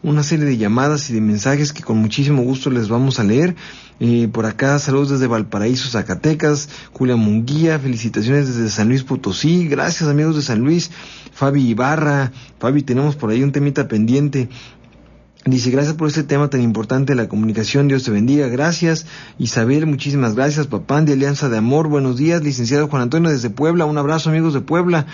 una 0.02 0.24
serie 0.24 0.46
de 0.46 0.56
llamadas 0.56 1.10
y 1.10 1.14
de 1.14 1.20
mensajes 1.20 1.74
que 1.74 1.84
con 1.84 1.98
muchísimo 1.98 2.44
gusto 2.44 2.70
les 2.70 2.88
vamos 2.88 3.20
a 3.20 3.26
leer. 3.26 3.58
Eh, 4.00 4.30
por 4.32 4.46
acá, 4.46 4.80
saludos 4.80 5.10
desde 5.10 5.28
Valparaíso, 5.28 5.90
Zacatecas. 5.90 6.70
Julia 6.94 7.18
Munguía, 7.18 7.78
felicitaciones 7.78 8.48
desde 8.48 8.70
San 8.70 8.88
Luis 8.88 9.04
Potosí. 9.04 9.68
Gracias 9.68 10.10
amigos 10.10 10.38
de 10.38 10.44
San 10.44 10.60
Luis. 10.60 10.92
Fabi 11.34 11.68
Ibarra. 11.68 12.32
Fabi, 12.58 12.84
tenemos 12.84 13.18
por 13.18 13.32
ahí 13.32 13.44
un 13.44 13.52
temita 13.52 13.90
pendiente. 13.90 14.48
Dice, 15.48 15.72
gracias 15.72 15.96
por 15.96 16.10
este 16.10 16.24
tema 16.24 16.50
tan 16.50 16.62
importante, 16.62 17.16
la 17.16 17.30
comunicación, 17.30 17.88
Dios 17.88 18.04
te 18.04 18.12
bendiga, 18.12 18.50
gracias. 18.50 19.06
Isabel, 19.40 19.86
muchísimas 19.86 20.36
gracias. 20.36 20.68
Papán 20.68 21.06
de 21.06 21.14
Alianza 21.14 21.48
de 21.48 21.58
Amor, 21.58 21.88
buenos 21.88 22.18
días. 22.18 22.44
Licenciado 22.44 22.90
Juan 22.90 23.04
Antonio 23.04 23.30
desde 23.30 23.50
Puebla, 23.50 23.86
un 23.86 23.98
abrazo 23.98 24.30
amigos 24.30 24.54
de 24.54 24.60
Puebla. 24.60 25.06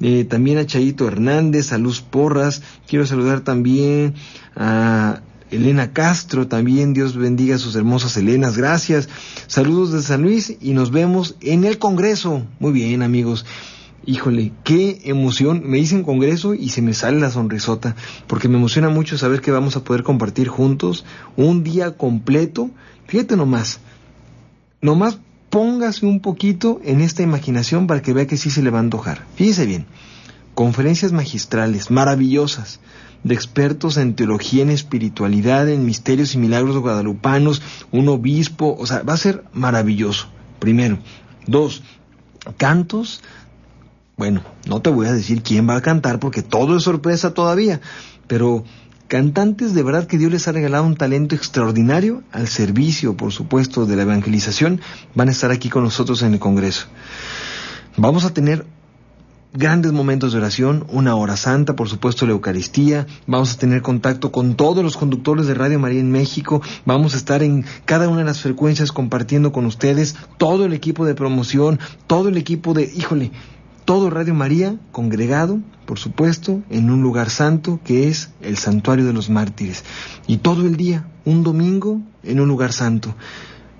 Eh, 0.00 0.24
también 0.24 0.58
a 0.58 0.66
Chayito 0.66 1.08
Hernández, 1.08 1.72
a 1.72 1.78
Luz 1.78 2.02
Porras. 2.02 2.62
Quiero 2.86 3.04
saludar 3.04 3.40
también 3.40 4.14
a 4.54 5.22
Elena 5.50 5.92
Castro, 5.92 6.46
también 6.46 6.94
Dios 6.94 7.16
bendiga 7.16 7.56
a 7.56 7.58
sus 7.58 7.74
hermosas 7.74 8.16
Helenas, 8.16 8.56
gracias. 8.56 9.08
Saludos 9.48 9.90
de 9.90 10.02
San 10.02 10.22
Luis 10.22 10.56
y 10.60 10.72
nos 10.72 10.92
vemos 10.92 11.34
en 11.40 11.64
el 11.64 11.78
Congreso. 11.78 12.46
Muy 12.60 12.70
bien 12.70 13.02
amigos. 13.02 13.44
Híjole, 14.06 14.52
qué 14.64 15.00
emoción. 15.04 15.62
Me 15.64 15.76
dicen 15.76 16.04
congreso 16.04 16.54
y 16.54 16.70
se 16.70 16.80
me 16.80 16.94
sale 16.94 17.20
la 17.20 17.30
sonrisota, 17.30 17.96
porque 18.26 18.48
me 18.48 18.56
emociona 18.56 18.88
mucho 18.88 19.18
saber 19.18 19.42
que 19.42 19.50
vamos 19.50 19.76
a 19.76 19.84
poder 19.84 20.02
compartir 20.02 20.48
juntos 20.48 21.04
un 21.36 21.62
día 21.62 21.96
completo. 21.96 22.70
Fíjate 23.06 23.36
nomás, 23.36 23.80
nomás 24.80 25.18
póngase 25.50 26.06
un 26.06 26.20
poquito 26.20 26.80
en 26.84 27.00
esta 27.00 27.22
imaginación 27.22 27.86
para 27.86 28.00
que 28.00 28.14
vea 28.14 28.26
que 28.26 28.38
sí 28.38 28.50
se 28.50 28.62
le 28.62 28.70
va 28.70 28.78
a 28.78 28.82
antojar. 28.82 29.26
Fíjese 29.34 29.66
bien, 29.66 29.84
conferencias 30.54 31.12
magistrales 31.12 31.90
maravillosas 31.90 32.80
de 33.22 33.34
expertos 33.34 33.98
en 33.98 34.14
teología, 34.14 34.62
en 34.62 34.70
espiritualidad, 34.70 35.68
en 35.68 35.84
misterios 35.84 36.34
y 36.34 36.38
milagros 36.38 36.78
guadalupanos, 36.78 37.60
un 37.92 38.08
obispo, 38.08 38.76
o 38.78 38.86
sea, 38.86 39.02
va 39.02 39.12
a 39.12 39.18
ser 39.18 39.44
maravilloso, 39.52 40.28
primero. 40.58 40.98
Dos, 41.46 41.82
cantos 42.56 43.22
bueno, 44.20 44.42
no 44.68 44.82
te 44.82 44.90
voy 44.90 45.06
a 45.06 45.14
decir 45.14 45.42
quién 45.42 45.66
va 45.66 45.76
a 45.76 45.80
cantar 45.80 46.20
porque 46.20 46.42
todo 46.42 46.76
es 46.76 46.82
sorpresa 46.82 47.32
todavía, 47.32 47.80
pero 48.26 48.64
cantantes 49.08 49.72
de 49.72 49.82
verdad 49.82 50.06
que 50.06 50.18
Dios 50.18 50.30
les 50.30 50.46
ha 50.46 50.52
regalado 50.52 50.84
un 50.84 50.94
talento 50.94 51.34
extraordinario 51.34 52.22
al 52.30 52.46
servicio, 52.46 53.16
por 53.16 53.32
supuesto, 53.32 53.86
de 53.86 53.96
la 53.96 54.02
evangelización, 54.02 54.82
van 55.14 55.28
a 55.28 55.30
estar 55.30 55.50
aquí 55.50 55.70
con 55.70 55.84
nosotros 55.84 56.20
en 56.20 56.34
el 56.34 56.38
Congreso. 56.38 56.88
Vamos 57.96 58.26
a 58.26 58.34
tener 58.34 58.66
grandes 59.54 59.92
momentos 59.92 60.32
de 60.32 60.38
oración, 60.38 60.84
una 60.90 61.14
hora 61.16 61.38
santa, 61.38 61.74
por 61.74 61.88
supuesto 61.88 62.26
la 62.26 62.32
Eucaristía, 62.32 63.06
vamos 63.26 63.54
a 63.54 63.58
tener 63.58 63.80
contacto 63.80 64.30
con 64.32 64.54
todos 64.54 64.84
los 64.84 64.98
conductores 64.98 65.46
de 65.46 65.54
Radio 65.54 65.78
María 65.78 66.00
en 66.00 66.12
México, 66.12 66.60
vamos 66.84 67.14
a 67.14 67.16
estar 67.16 67.42
en 67.42 67.64
cada 67.86 68.06
una 68.10 68.18
de 68.18 68.26
las 68.26 68.42
frecuencias 68.42 68.92
compartiendo 68.92 69.50
con 69.50 69.64
ustedes, 69.64 70.14
todo 70.36 70.66
el 70.66 70.74
equipo 70.74 71.06
de 71.06 71.14
promoción, 71.14 71.80
todo 72.06 72.28
el 72.28 72.36
equipo 72.36 72.74
de, 72.74 72.84
híjole, 72.84 73.32
todo 73.84 74.10
Radio 74.10 74.34
María 74.34 74.76
congregado, 74.92 75.60
por 75.86 75.98
supuesto, 75.98 76.62
en 76.70 76.90
un 76.90 77.02
lugar 77.02 77.30
santo 77.30 77.80
que 77.84 78.08
es 78.08 78.30
el 78.40 78.56
santuario 78.58 79.06
de 79.06 79.12
los 79.12 79.30
mártires. 79.30 79.84
Y 80.26 80.38
todo 80.38 80.66
el 80.66 80.76
día, 80.76 81.06
un 81.24 81.42
domingo, 81.42 82.00
en 82.22 82.40
un 82.40 82.48
lugar 82.48 82.72
santo. 82.72 83.14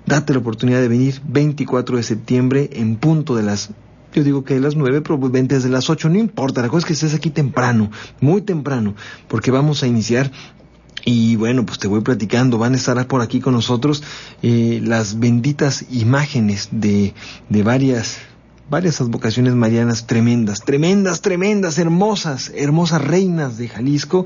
Date 0.05 0.33
la 0.33 0.39
oportunidad 0.39 0.81
de 0.81 0.87
venir 0.87 1.21
24 1.27 1.97
de 1.97 2.03
septiembre 2.03 2.69
en 2.73 2.95
punto 2.97 3.35
de 3.35 3.43
las 3.43 3.71
yo 4.13 4.25
digo 4.25 4.43
que 4.43 4.55
de 4.55 4.59
las 4.59 4.75
nueve, 4.75 4.99
pero 4.99 5.17
pues 5.17 5.31
desde 5.31 5.69
las 5.69 5.89
ocho, 5.89 6.09
no 6.09 6.19
importa, 6.19 6.61
la 6.61 6.67
cosa 6.67 6.79
es 6.79 6.85
que 6.85 6.93
estés 6.93 7.13
aquí 7.13 7.29
temprano, 7.29 7.91
muy 8.19 8.41
temprano, 8.41 8.93
porque 9.29 9.51
vamos 9.51 9.83
a 9.83 9.87
iniciar 9.87 10.31
y 11.05 11.35
bueno, 11.35 11.65
pues 11.65 11.79
te 11.79 11.87
voy 11.87 12.01
platicando, 12.01 12.57
van 12.57 12.73
a 12.73 12.77
estar 12.77 13.07
por 13.07 13.21
aquí 13.21 13.39
con 13.39 13.53
nosotros 13.53 14.03
eh, 14.43 14.81
las 14.83 15.19
benditas 15.19 15.85
imágenes 15.89 16.69
de, 16.71 17.13
de 17.49 17.63
varias 17.63 18.19
varias 18.71 19.01
advocaciones 19.01 19.53
marianas 19.53 20.07
tremendas, 20.07 20.61
tremendas, 20.61 21.19
tremendas, 21.19 21.77
hermosas, 21.77 22.53
hermosas 22.55 23.03
reinas 23.03 23.57
de 23.57 23.67
Jalisco. 23.67 24.25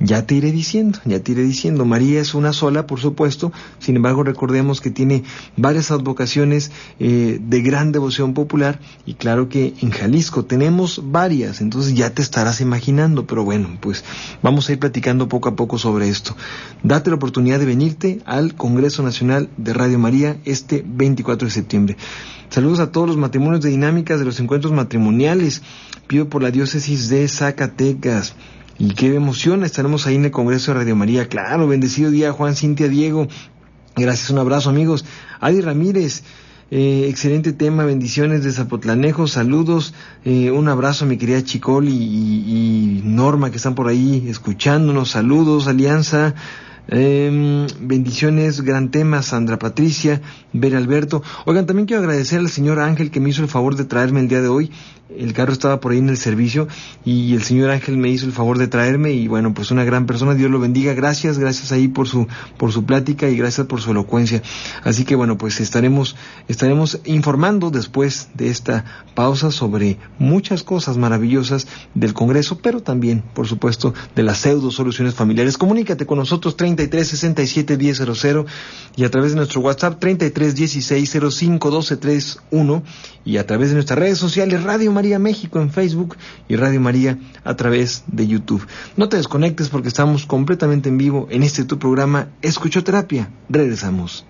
Ya 0.00 0.26
te 0.26 0.34
iré 0.34 0.50
diciendo, 0.50 0.98
ya 1.04 1.20
te 1.20 1.30
iré 1.30 1.44
diciendo. 1.44 1.84
María 1.84 2.20
es 2.20 2.34
una 2.34 2.52
sola, 2.52 2.88
por 2.88 2.98
supuesto, 2.98 3.52
sin 3.78 3.94
embargo 3.94 4.24
recordemos 4.24 4.80
que 4.80 4.90
tiene 4.90 5.22
varias 5.56 5.92
advocaciones 5.92 6.72
eh, 6.98 7.38
de 7.40 7.62
gran 7.62 7.92
devoción 7.92 8.34
popular 8.34 8.80
y 9.06 9.14
claro 9.14 9.48
que 9.48 9.74
en 9.80 9.92
Jalisco 9.92 10.44
tenemos 10.44 11.00
varias, 11.12 11.60
entonces 11.60 11.94
ya 11.94 12.10
te 12.10 12.20
estarás 12.20 12.60
imaginando, 12.60 13.28
pero 13.28 13.44
bueno, 13.44 13.78
pues 13.80 14.04
vamos 14.42 14.68
a 14.68 14.72
ir 14.72 14.80
platicando 14.80 15.28
poco 15.28 15.48
a 15.48 15.54
poco 15.54 15.78
sobre 15.78 16.08
esto. 16.08 16.36
Date 16.82 17.10
la 17.10 17.16
oportunidad 17.16 17.60
de 17.60 17.66
venirte 17.66 18.20
al 18.24 18.56
Congreso 18.56 19.04
Nacional 19.04 19.50
de 19.56 19.72
Radio 19.72 20.00
María 20.00 20.38
este 20.44 20.84
24 20.84 21.46
de 21.46 21.54
septiembre. 21.54 21.96
Saludos 22.54 22.78
a 22.78 22.92
todos 22.92 23.08
los 23.08 23.16
matrimonios 23.16 23.64
de 23.64 23.70
dinámicas 23.70 24.20
de 24.20 24.24
los 24.24 24.38
encuentros 24.38 24.72
matrimoniales. 24.72 25.60
Pido 26.06 26.28
por 26.28 26.40
la 26.40 26.52
diócesis 26.52 27.08
de 27.08 27.26
Zacatecas. 27.26 28.36
Y 28.78 28.94
qué 28.94 29.12
emoción, 29.12 29.64
estaremos 29.64 30.06
ahí 30.06 30.14
en 30.14 30.26
el 30.26 30.30
Congreso 30.30 30.70
de 30.70 30.78
Radio 30.78 30.94
María. 30.94 31.28
Claro, 31.28 31.66
bendecido 31.66 32.12
día 32.12 32.30
Juan 32.30 32.54
Cintia 32.54 32.88
Diego. 32.88 33.26
Gracias, 33.96 34.30
un 34.30 34.38
abrazo 34.38 34.70
amigos. 34.70 35.04
Adi 35.40 35.62
Ramírez, 35.62 36.22
eh, 36.70 37.08
excelente 37.08 37.52
tema, 37.52 37.86
bendiciones 37.86 38.44
de 38.44 38.52
Zapotlanejo, 38.52 39.26
saludos, 39.26 39.92
eh, 40.24 40.52
un 40.52 40.68
abrazo 40.68 41.06
mi 41.06 41.16
querida 41.16 41.42
Chicol 41.42 41.88
y, 41.88 43.02
Norma 43.02 43.50
que 43.50 43.56
están 43.56 43.74
por 43.74 43.88
ahí 43.88 44.26
escuchándonos, 44.28 45.10
saludos, 45.10 45.66
Alianza, 45.66 46.36
eh, 46.88 47.66
bendiciones, 47.80 48.60
gran 48.60 48.90
tema, 48.90 49.22
Sandra 49.22 49.58
Patricia, 49.58 50.20
Ver 50.52 50.76
Alberto. 50.76 51.22
Oigan, 51.46 51.66
también 51.66 51.86
quiero 51.86 52.02
agradecer 52.02 52.40
al 52.40 52.48
señor 52.48 52.78
Ángel 52.78 53.10
que 53.10 53.20
me 53.20 53.30
hizo 53.30 53.42
el 53.42 53.48
favor 53.48 53.76
de 53.76 53.84
traerme 53.84 54.20
el 54.20 54.28
día 54.28 54.42
de 54.42 54.48
hoy 54.48 54.70
el 55.10 55.32
carro 55.32 55.52
estaba 55.52 55.80
por 55.80 55.92
ahí 55.92 55.98
en 55.98 56.08
el 56.08 56.16
servicio 56.16 56.66
y 57.04 57.34
el 57.34 57.42
señor 57.42 57.70
Ángel 57.70 57.96
me 57.98 58.08
hizo 58.08 58.26
el 58.26 58.32
favor 58.32 58.58
de 58.58 58.68
traerme 58.68 59.12
y 59.12 59.28
bueno, 59.28 59.52
pues 59.52 59.70
una 59.70 59.84
gran 59.84 60.06
persona, 60.06 60.34
Dios 60.34 60.50
lo 60.50 60.58
bendiga, 60.58 60.94
gracias, 60.94 61.38
gracias 61.38 61.72
ahí 61.72 61.88
por 61.88 62.08
su, 62.08 62.26
por 62.56 62.72
su 62.72 62.84
plática 62.84 63.28
y 63.28 63.36
gracias 63.36 63.66
por 63.66 63.80
su 63.80 63.90
elocuencia. 63.90 64.42
Así 64.82 65.04
que 65.04 65.14
bueno, 65.14 65.36
pues 65.36 65.60
estaremos, 65.60 66.16
estaremos 66.48 67.00
informando 67.04 67.70
después 67.70 68.30
de 68.34 68.48
esta 68.48 68.84
pausa 69.14 69.50
sobre 69.50 69.98
muchas 70.18 70.62
cosas 70.62 70.96
maravillosas 70.96 71.66
del 71.94 72.14
Congreso, 72.14 72.58
pero 72.62 72.80
también, 72.82 73.22
por 73.34 73.46
supuesto, 73.46 73.94
de 74.16 74.22
las 74.22 74.38
pseudo 74.38 74.70
soluciones 74.70 75.14
familiares. 75.14 75.58
Comunícate 75.58 76.06
con 76.06 76.18
nosotros 76.18 76.56
33 76.76 77.08
67 77.08 77.76
1000 77.76 78.46
y 78.96 79.04
a 79.04 79.10
través 79.10 79.30
de 79.30 79.36
nuestro 79.36 79.60
WhatsApp 79.60 79.98
33 79.98 80.54
16 80.54 81.18
05 81.30 81.70
12 81.70 81.96
31 81.96 82.82
y 83.24 83.36
a 83.36 83.46
través 83.46 83.68
de 83.68 83.74
nuestras 83.74 83.98
redes 83.98 84.18
sociales 84.18 84.62
Radio 84.62 84.92
María 84.92 85.18
México 85.18 85.60
en 85.60 85.70
Facebook 85.70 86.16
y 86.48 86.56
Radio 86.56 86.80
María 86.80 87.18
a 87.44 87.54
través 87.54 88.04
de 88.06 88.26
YouTube. 88.26 88.66
No 88.96 89.08
te 89.08 89.16
desconectes 89.16 89.68
porque 89.68 89.88
estamos 89.88 90.26
completamente 90.26 90.88
en 90.88 90.98
vivo 90.98 91.28
en 91.30 91.42
este 91.42 91.64
tu 91.64 91.78
programa 91.78 92.28
Escuchoterapia. 92.42 93.30
Regresamos. 93.48 94.24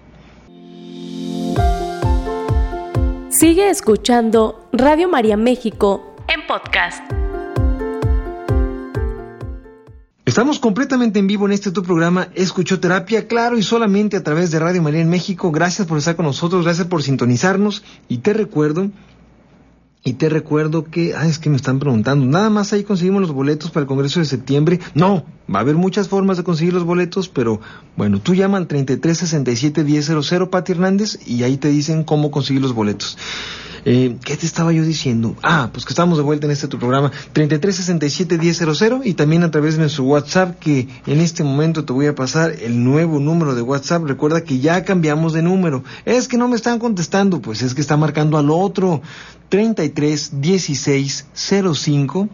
Sigue 3.31 3.69
escuchando 3.69 4.69
Radio 4.73 5.09
María 5.09 5.37
México 5.37 6.15
en 6.29 6.47
podcast. 6.47 7.03
Estamos 10.35 10.59
completamente 10.59 11.21
en 11.21 11.29
vivo 11.29 11.47
en 11.47 11.53
este 11.53 11.71
tu 11.71 11.85
programa 11.85 12.27
Escuchoterapia, 12.35 13.29
claro, 13.29 13.57
y 13.57 13.63
solamente 13.63 14.17
a 14.17 14.25
través 14.25 14.51
de 14.51 14.59
Radio 14.59 14.83
María 14.83 15.01
en 15.01 15.09
México. 15.09 15.53
Gracias 15.53 15.87
por 15.87 15.97
estar 15.97 16.17
con 16.17 16.27
nosotros, 16.27 16.65
gracias 16.65 16.89
por 16.89 17.05
sintonizarnos 17.05 17.85
y 18.09 18.19
te 18.19 18.33
recuerdo 18.33 18.91
y 20.03 20.15
te 20.15 20.29
recuerdo 20.29 20.87
que, 20.87 21.15
ah, 21.15 21.29
es 21.29 21.39
que 21.39 21.51
me 21.51 21.57
están 21.57 21.79
preguntando, 21.79 22.27
nada 22.27 22.51
más 22.51 22.73
ahí 22.73 22.83
conseguimos 22.83 23.23
los 23.23 23.31
boletos 23.31 23.71
para 23.71 23.83
el 23.83 23.87
Congreso 23.87 24.19
de 24.19 24.27
septiembre. 24.27 24.81
No, 24.93 25.25
va 25.49 25.61
a 25.61 25.63
haber 25.63 25.77
muchas 25.77 26.09
formas 26.09 26.37
de 26.37 26.43
conseguir 26.43 26.75
los 26.75 26.83
boletos, 26.83 27.29
pero 27.29 27.61
bueno, 27.97 28.19
tú 28.19 28.35
llama 28.35 28.59
al 28.59 28.67
3367-1000, 28.67 30.51
Pati 30.51 30.73
Hernández, 30.73 31.21
y 31.29 31.45
ahí 31.45 31.59
te 31.59 31.69
dicen 31.69 32.03
cómo 32.03 32.33
conseguir 32.33 32.61
los 32.61 32.73
boletos. 32.73 33.17
Eh, 33.87 34.17
¿Qué 34.25 34.37
te 34.37 34.47
estaba 34.47 34.73
yo 34.73 34.83
diciendo? 34.83 35.37
Ah, 35.43 35.69
pues 35.73 35.85
que 35.85 35.93
estamos 35.93 36.17
de 36.17 36.25
vuelta 36.25 36.47
en 36.47 36.53
este 36.53 36.69
tu 36.69 36.79
programa 36.79 37.13
3367-1000 37.35 39.03
y 39.05 39.13
también 39.15 39.43
a 39.43 39.51
través 39.51 39.75
de 39.75 39.81
nuestro 39.81 40.05
WhatsApp 40.05 40.59
que 40.59 40.89
en 41.07 41.21
este 41.21 41.45
momento 41.45 41.85
te 41.85 41.93
voy 41.93 42.07
a 42.07 42.15
pasar 42.15 42.53
el 42.63 42.83
nuevo 42.83 43.21
número 43.21 43.55
de 43.55 43.61
WhatsApp. 43.61 44.05
Recuerda 44.05 44.43
que 44.43 44.59
ya 44.61 44.85
cambiamos 44.85 45.35
de 45.35 45.43
número. 45.43 45.85
Es 46.07 46.29
que 46.29 46.39
no 46.39 46.49
me 46.49 46.57
están 46.57 46.79
contestando, 46.79 47.43
pues 47.43 47.63
es 47.63 47.75
que 47.75 47.83
está 47.83 47.99
marcando 47.99 48.39
al 48.39 48.51
otro 48.51 49.03
33 49.51 50.41
16 50.41 51.27
05 51.35 52.29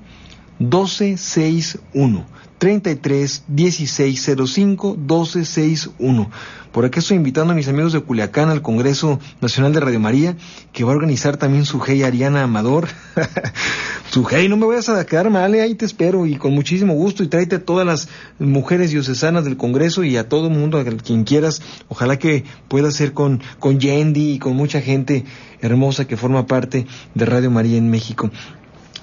12 0.61 1.17
61. 1.17 2.40
33 2.61 3.45
16 3.49 4.37
05 4.47 4.97
12 4.99 5.45
61. 5.47 6.31
Por 6.73 6.85
aquí 6.85 6.99
estoy 6.99 7.17
invitando 7.17 7.55
a 7.55 7.57
mis 7.57 7.69
amigos 7.69 7.95
de 7.95 8.01
Culiacán 8.01 8.51
al 8.51 8.61
Congreso 8.61 9.19
Nacional 9.41 9.73
de 9.73 9.81
Radio 9.81 9.99
María, 9.99 10.37
que 10.73 10.85
va 10.85 10.93
a 10.93 10.95
organizar 10.95 11.39
también 11.39 11.65
su 11.65 11.81
hey 11.85 12.03
Ariana 12.03 12.43
Amador. 12.43 12.87
su 14.11 14.27
hey, 14.31 14.47
no 14.51 14.59
me 14.59 14.67
vayas 14.67 14.91
a 14.91 15.07
quedar 15.07 15.31
mal, 15.31 15.55
eh, 15.55 15.63
ahí 15.63 15.75
te 15.75 15.87
espero 15.87 16.27
y 16.27 16.37
con 16.37 16.53
muchísimo 16.53 16.93
gusto 16.93 17.23
y 17.23 17.29
tráete 17.29 17.57
a 17.57 17.65
todas 17.65 17.87
las 17.87 18.09
mujeres 18.39 18.91
diocesanas 18.91 19.45
del 19.45 19.57
Congreso 19.57 20.05
y 20.05 20.19
a 20.19 20.29
todo 20.29 20.49
el 20.49 20.53
mundo, 20.53 20.79
a 20.79 20.85
quien 20.85 21.25
quieras. 21.25 21.63
Ojalá 21.89 22.19
que 22.19 22.45
pueda 22.69 22.91
ser 22.91 23.15
con, 23.15 23.41
con 23.59 23.81
Yendi 23.81 24.33
y 24.35 24.39
con 24.39 24.55
mucha 24.55 24.83
gente 24.83 25.25
hermosa 25.63 26.07
que 26.07 26.19
forma 26.19 26.47
parte 26.47 26.87
de 27.15 27.25
Radio 27.25 27.51
María 27.51 27.79
en 27.79 27.91
México. 27.91 28.31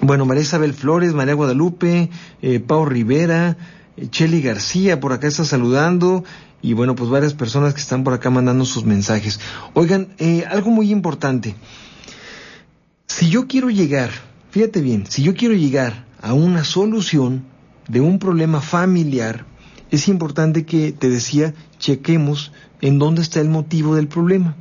Bueno, 0.00 0.26
María 0.26 0.42
Isabel 0.42 0.74
Flores, 0.74 1.12
María 1.12 1.34
Guadalupe, 1.34 2.08
eh, 2.40 2.60
Pau 2.60 2.84
Rivera, 2.84 3.56
eh, 3.96 4.06
Cheli 4.08 4.40
García 4.40 5.00
por 5.00 5.12
acá 5.12 5.26
está 5.26 5.44
saludando 5.44 6.24
y 6.62 6.72
bueno, 6.72 6.94
pues 6.94 7.10
varias 7.10 7.34
personas 7.34 7.74
que 7.74 7.80
están 7.80 8.04
por 8.04 8.12
acá 8.12 8.30
mandando 8.30 8.64
sus 8.64 8.84
mensajes. 8.84 9.40
Oigan, 9.74 10.08
eh, 10.18 10.44
algo 10.48 10.70
muy 10.70 10.92
importante. 10.92 11.56
Si 13.06 13.28
yo 13.28 13.48
quiero 13.48 13.70
llegar, 13.70 14.10
fíjate 14.50 14.80
bien, 14.80 15.04
si 15.08 15.22
yo 15.22 15.34
quiero 15.34 15.54
llegar 15.54 16.06
a 16.20 16.32
una 16.32 16.62
solución 16.62 17.44
de 17.88 18.00
un 18.00 18.20
problema 18.20 18.60
familiar, 18.60 19.46
es 19.90 20.06
importante 20.06 20.64
que, 20.64 20.92
te 20.92 21.08
decía, 21.08 21.54
chequemos 21.78 22.52
en 22.80 22.98
dónde 22.98 23.22
está 23.22 23.40
el 23.40 23.48
motivo 23.48 23.96
del 23.96 24.06
problema. 24.06 24.54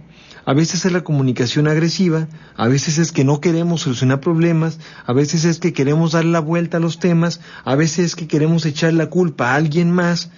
A 0.47 0.53
veces 0.53 0.86
es 0.86 0.93
la 0.93 1.03
comunicación 1.03 1.67
agresiva, 1.67 2.29
a 2.55 2.69
veces 2.69 2.99
es 2.99 3.12
que 3.12 3.25
no 3.25 3.41
queremos 3.41 3.81
solucionar 3.81 4.21
problemas, 4.21 4.79
a 5.05 5.12
veces 5.12 5.43
es 5.43 5.60
que 5.60 5.73
queremos 5.73 6.13
dar 6.13 6.23
la 6.23 6.39
vuelta 6.39 6.77
a 6.77 6.79
los 6.79 6.99
temas, 6.99 7.41
a 7.65 7.75
veces 7.75 8.05
es 8.05 8.15
que 8.15 8.29
queremos 8.29 8.65
echar 8.65 8.93
la 8.93 9.10
culpa 9.10 9.51
a 9.51 9.55
alguien 9.55 9.91
más, 9.91 10.31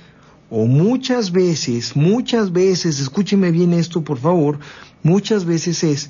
o 0.50 0.65
muchas 0.65 1.32
veces, 1.32 1.95
muchas 1.95 2.52
veces, 2.52 3.00
escúcheme 3.00 3.52
bien 3.52 3.72
esto 3.72 4.04
por 4.04 4.17
favor, 4.17 4.58
muchas 5.04 5.45
veces 5.45 5.84
es 5.84 6.10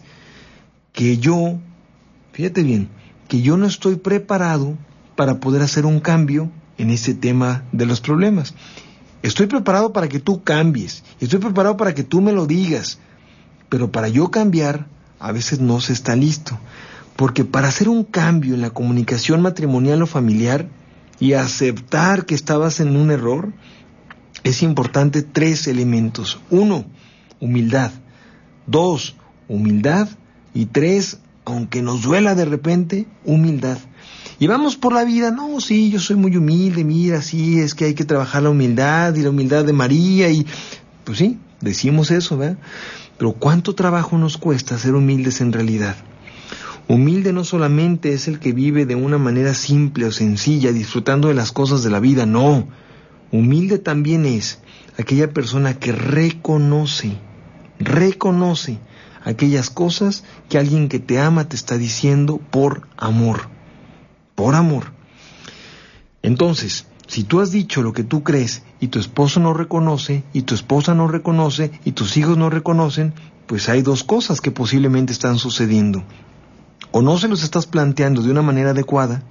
que 0.94 1.18
yo, 1.18 1.60
fíjate 2.32 2.64
bien, 2.64 2.88
que 3.28 3.42
yo 3.42 3.58
no 3.58 3.68
estoy 3.68 3.98
preparado 3.98 4.78
para 5.18 5.42
poder 5.42 5.62
hacer 5.62 5.86
un 5.86 6.00
cambio 6.00 6.50
en 6.78 6.90
ese 6.90 7.16
tema 7.16 7.66
de 7.74 7.86
los 7.86 8.00
problemas. 8.00 8.54
Estoy 9.24 9.48
preparado 9.48 9.92
para 9.92 10.08
que 10.08 10.22
tú 10.22 10.42
cambies, 10.42 11.04
estoy 11.20 11.40
preparado 11.40 11.76
para 11.76 11.94
que 11.94 12.06
tú 12.06 12.22
me 12.22 12.32
lo 12.32 12.46
digas, 12.46 12.98
pero 13.70 13.92
para 13.92 14.08
yo 14.08 14.32
cambiar 14.32 14.88
a 15.20 15.32
veces 15.32 15.60
no 15.60 15.80
se 15.80 15.94
está 15.94 16.16
listo, 16.16 16.58
porque 17.16 17.44
para 17.44 17.68
hacer 17.68 17.90
un 17.90 18.04
cambio 18.04 18.56
en 18.56 18.62
la 18.62 18.70
comunicación 18.70 19.42
matrimonial 19.42 20.02
o 20.02 20.08
familiar 20.08 20.68
y 21.20 21.34
aceptar 21.34 22.26
que 22.26 22.36
estabas 22.36 22.80
en 22.80 22.96
un 22.96 23.12
error, 23.12 23.52
es 24.44 24.64
importante 24.64 25.22
tres 25.22 25.68
elementos. 25.68 26.40
Uno, 26.50 26.86
humildad. 27.40 27.92
Dos, 28.66 29.16
humildad. 29.50 30.08
Y 30.54 30.66
tres, 30.68 31.20
aunque 31.46 31.82
nos 31.82 32.04
duela 32.04 32.36
de 32.36 32.46
repente, 32.46 33.06
humildad. 33.26 33.78
Y 34.40 34.48
vamos 34.48 34.78
por 34.78 34.94
la 34.94 35.04
vida, 35.04 35.32
no, 35.32 35.60
sí, 35.60 35.92
yo 35.92 36.00
soy 36.00 36.16
muy 36.16 36.38
humilde, 36.38 36.86
mira, 36.86 37.22
sí, 37.22 37.60
es 37.60 37.76
que 37.76 37.86
hay 37.86 37.94
que 37.94 38.06
trabajar 38.06 38.44
la 38.44 38.50
humildad 38.50 39.14
y 39.16 39.22
la 39.22 39.30
humildad 39.30 39.66
de 39.66 39.74
María 39.74 40.30
y, 40.30 40.46
pues 41.04 41.18
sí, 41.18 41.38
decimos 41.60 42.10
eso, 42.10 42.38
¿verdad? 42.38 42.58
Pero 43.20 43.34
¿cuánto 43.34 43.76
trabajo 43.76 44.18
nos 44.18 44.38
cuesta 44.38 44.78
ser 44.78 44.96
humildes 44.96 45.42
en 45.42 45.52
realidad? 45.52 45.98
Humilde 46.88 47.34
no 47.34 47.44
solamente 47.44 48.14
es 48.14 48.30
el 48.30 48.40
que 48.40 48.54
vive 48.54 48.86
de 48.86 48.96
una 48.96 49.18
manera 49.18 49.54
simple 49.54 50.06
o 50.06 50.12
sencilla, 50.14 50.72
disfrutando 50.72 51.28
de 51.28 51.34
las 51.34 51.52
cosas 51.52 51.84
de 51.84 51.90
la 51.90 52.00
vida, 52.00 52.26
no. 52.26 52.66
Humilde 53.32 53.78
también 53.78 54.26
es 54.26 54.60
aquella 54.98 55.34
persona 55.34 55.74
que 55.78 55.92
reconoce, 55.92 57.18
reconoce 57.78 58.80
aquellas 59.26 59.70
cosas 59.70 60.24
que 60.48 60.58
alguien 60.58 60.88
que 60.88 61.00
te 61.00 61.20
ama 61.20 61.50
te 61.50 61.58
está 61.58 61.78
diciendo 61.78 62.38
por 62.38 62.88
amor, 62.96 63.50
por 64.36 64.56
amor. 64.56 64.94
Entonces, 66.24 66.88
si 67.10 67.24
tú 67.24 67.42
has 67.42 67.52
dicho 67.52 67.82
lo 67.82 67.92
que 67.92 68.04
tú 68.04 68.24
crees 68.24 68.62
y 68.80 68.90
tu 68.90 69.00
esposo 69.00 69.40
no 69.40 69.52
reconoce, 69.56 70.24
y 70.32 70.44
tu 70.44 70.54
esposa 70.54 70.94
no 70.94 71.08
reconoce, 71.08 71.72
y 71.84 71.94
tus 71.94 72.16
hijos 72.18 72.38
no 72.38 72.52
reconocen, 72.52 73.16
pues 73.48 73.68
hay 73.68 73.82
dos 73.82 74.04
cosas 74.04 74.42
que 74.42 74.52
posiblemente 74.52 75.12
están 75.12 75.40
sucediendo. 75.40 76.04
o 76.92 77.02
no 77.02 77.18
se 77.18 77.28
los 77.28 77.44
estás 77.44 77.66
planteando 77.68 78.22
de 78.22 78.32
una 78.32 78.42
manera 78.42 78.72
adecuada, 78.72 79.24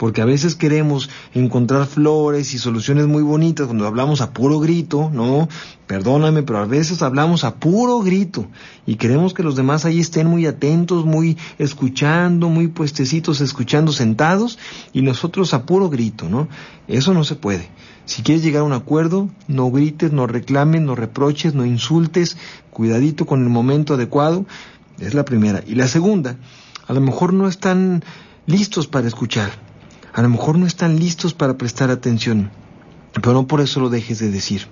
porque 0.00 0.22
a 0.22 0.24
veces 0.24 0.54
queremos 0.54 1.10
encontrar 1.34 1.84
flores 1.84 2.54
y 2.54 2.58
soluciones 2.58 3.06
muy 3.06 3.22
bonitas 3.22 3.66
cuando 3.66 3.86
hablamos 3.86 4.22
a 4.22 4.32
puro 4.32 4.58
grito, 4.58 5.10
¿no? 5.12 5.46
Perdóname, 5.86 6.42
pero 6.42 6.60
a 6.60 6.64
veces 6.64 7.02
hablamos 7.02 7.44
a 7.44 7.56
puro 7.56 8.00
grito 8.00 8.46
y 8.86 8.94
queremos 8.94 9.34
que 9.34 9.42
los 9.42 9.56
demás 9.56 9.84
ahí 9.84 10.00
estén 10.00 10.26
muy 10.26 10.46
atentos, 10.46 11.04
muy 11.04 11.36
escuchando, 11.58 12.48
muy 12.48 12.68
puestecitos, 12.68 13.42
escuchando 13.42 13.92
sentados 13.92 14.58
y 14.94 15.02
nosotros 15.02 15.52
a 15.52 15.66
puro 15.66 15.90
grito, 15.90 16.30
¿no? 16.30 16.48
Eso 16.88 17.12
no 17.12 17.22
se 17.22 17.34
puede. 17.34 17.68
Si 18.06 18.22
quieres 18.22 18.42
llegar 18.42 18.62
a 18.62 18.64
un 18.64 18.72
acuerdo, 18.72 19.28
no 19.48 19.70
grites, 19.70 20.12
no 20.12 20.26
reclames, 20.26 20.80
no 20.80 20.94
reproches, 20.94 21.52
no 21.52 21.66
insultes, 21.66 22.38
cuidadito 22.70 23.26
con 23.26 23.42
el 23.42 23.50
momento 23.50 23.92
adecuado, 23.92 24.46
es 24.98 25.12
la 25.12 25.26
primera. 25.26 25.62
Y 25.66 25.74
la 25.74 25.88
segunda, 25.88 26.36
a 26.86 26.94
lo 26.94 27.02
mejor 27.02 27.34
no 27.34 27.48
están 27.48 28.02
listos 28.46 28.86
para 28.86 29.06
escuchar 29.06 29.68
a 30.12 30.22
lo 30.22 30.28
mejor 30.28 30.58
no 30.58 30.66
están 30.66 30.98
listos 30.98 31.34
para 31.34 31.56
prestar 31.56 31.90
atención, 31.90 32.50
pero 33.14 33.32
no 33.32 33.46
por 33.46 33.60
eso 33.60 33.80
lo 33.80 33.90
dejes 33.90 34.18
de 34.18 34.30
decir. 34.30 34.66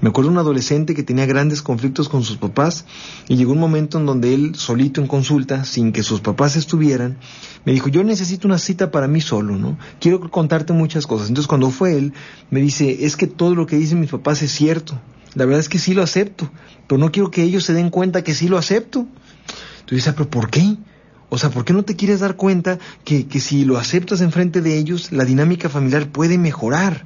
Me 0.00 0.10
acuerdo 0.10 0.30
de 0.30 0.34
un 0.34 0.38
adolescente 0.38 0.94
que 0.94 1.02
tenía 1.02 1.26
grandes 1.26 1.60
conflictos 1.60 2.08
con 2.08 2.22
sus 2.22 2.36
papás 2.36 2.84
y 3.26 3.36
llegó 3.36 3.52
un 3.52 3.58
momento 3.58 3.98
en 3.98 4.06
donde 4.06 4.32
él, 4.32 4.54
solito 4.54 5.00
en 5.00 5.08
consulta, 5.08 5.64
sin 5.64 5.92
que 5.92 6.02
sus 6.02 6.20
papás 6.20 6.56
estuvieran, 6.56 7.18
me 7.64 7.72
dijo, 7.72 7.88
yo 7.88 8.04
necesito 8.04 8.46
una 8.46 8.58
cita 8.58 8.90
para 8.90 9.08
mí 9.08 9.20
solo, 9.20 9.56
¿no? 9.56 9.76
Quiero 10.00 10.20
contarte 10.30 10.72
muchas 10.72 11.06
cosas. 11.06 11.28
Entonces 11.28 11.48
cuando 11.48 11.70
fue 11.70 11.98
él, 11.98 12.12
me 12.50 12.60
dice, 12.60 13.04
es 13.04 13.16
que 13.16 13.26
todo 13.26 13.54
lo 13.54 13.66
que 13.66 13.76
dicen 13.76 14.00
mis 14.00 14.10
papás 14.10 14.40
es 14.42 14.52
cierto. 14.52 14.98
La 15.34 15.44
verdad 15.44 15.60
es 15.60 15.68
que 15.68 15.78
sí 15.78 15.94
lo 15.94 16.02
acepto, 16.02 16.50
pero 16.86 16.98
no 16.98 17.10
quiero 17.10 17.30
que 17.30 17.42
ellos 17.42 17.64
se 17.64 17.74
den 17.74 17.90
cuenta 17.90 18.22
que 18.22 18.34
sí 18.34 18.48
lo 18.48 18.56
acepto. 18.56 19.06
Entonces, 19.80 20.08
ah, 20.08 20.14
pero 20.16 20.30
¿por 20.30 20.50
qué? 20.50 20.76
O 21.30 21.36
sea, 21.36 21.50
¿por 21.50 21.64
qué 21.64 21.72
no 21.72 21.84
te 21.84 21.96
quieres 21.96 22.20
dar 22.20 22.36
cuenta 22.36 22.78
que, 23.04 23.26
que 23.26 23.40
si 23.40 23.64
lo 23.64 23.76
aceptas 23.76 24.20
enfrente 24.20 24.62
de 24.62 24.78
ellos, 24.78 25.12
la 25.12 25.24
dinámica 25.24 25.68
familiar 25.68 26.08
puede 26.08 26.38
mejorar? 26.38 27.04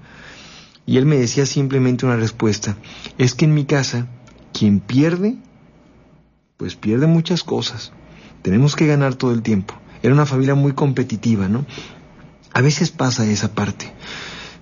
Y 0.86 0.96
él 0.96 1.06
me 1.06 1.16
decía 1.16 1.46
simplemente 1.46 2.06
una 2.06 2.16
respuesta. 2.16 2.76
Es 3.18 3.34
que 3.34 3.46
en 3.46 3.54
mi 3.54 3.64
casa, 3.64 4.06
quien 4.52 4.80
pierde, 4.80 5.36
pues 6.56 6.76
pierde 6.76 7.06
muchas 7.06 7.42
cosas. 7.42 7.92
Tenemos 8.42 8.76
que 8.76 8.86
ganar 8.86 9.14
todo 9.14 9.32
el 9.32 9.42
tiempo. 9.42 9.74
Era 10.02 10.14
una 10.14 10.26
familia 10.26 10.54
muy 10.54 10.72
competitiva, 10.72 11.48
¿no? 11.48 11.64
A 12.52 12.60
veces 12.60 12.90
pasa 12.90 13.26
esa 13.26 13.54
parte. 13.54 13.92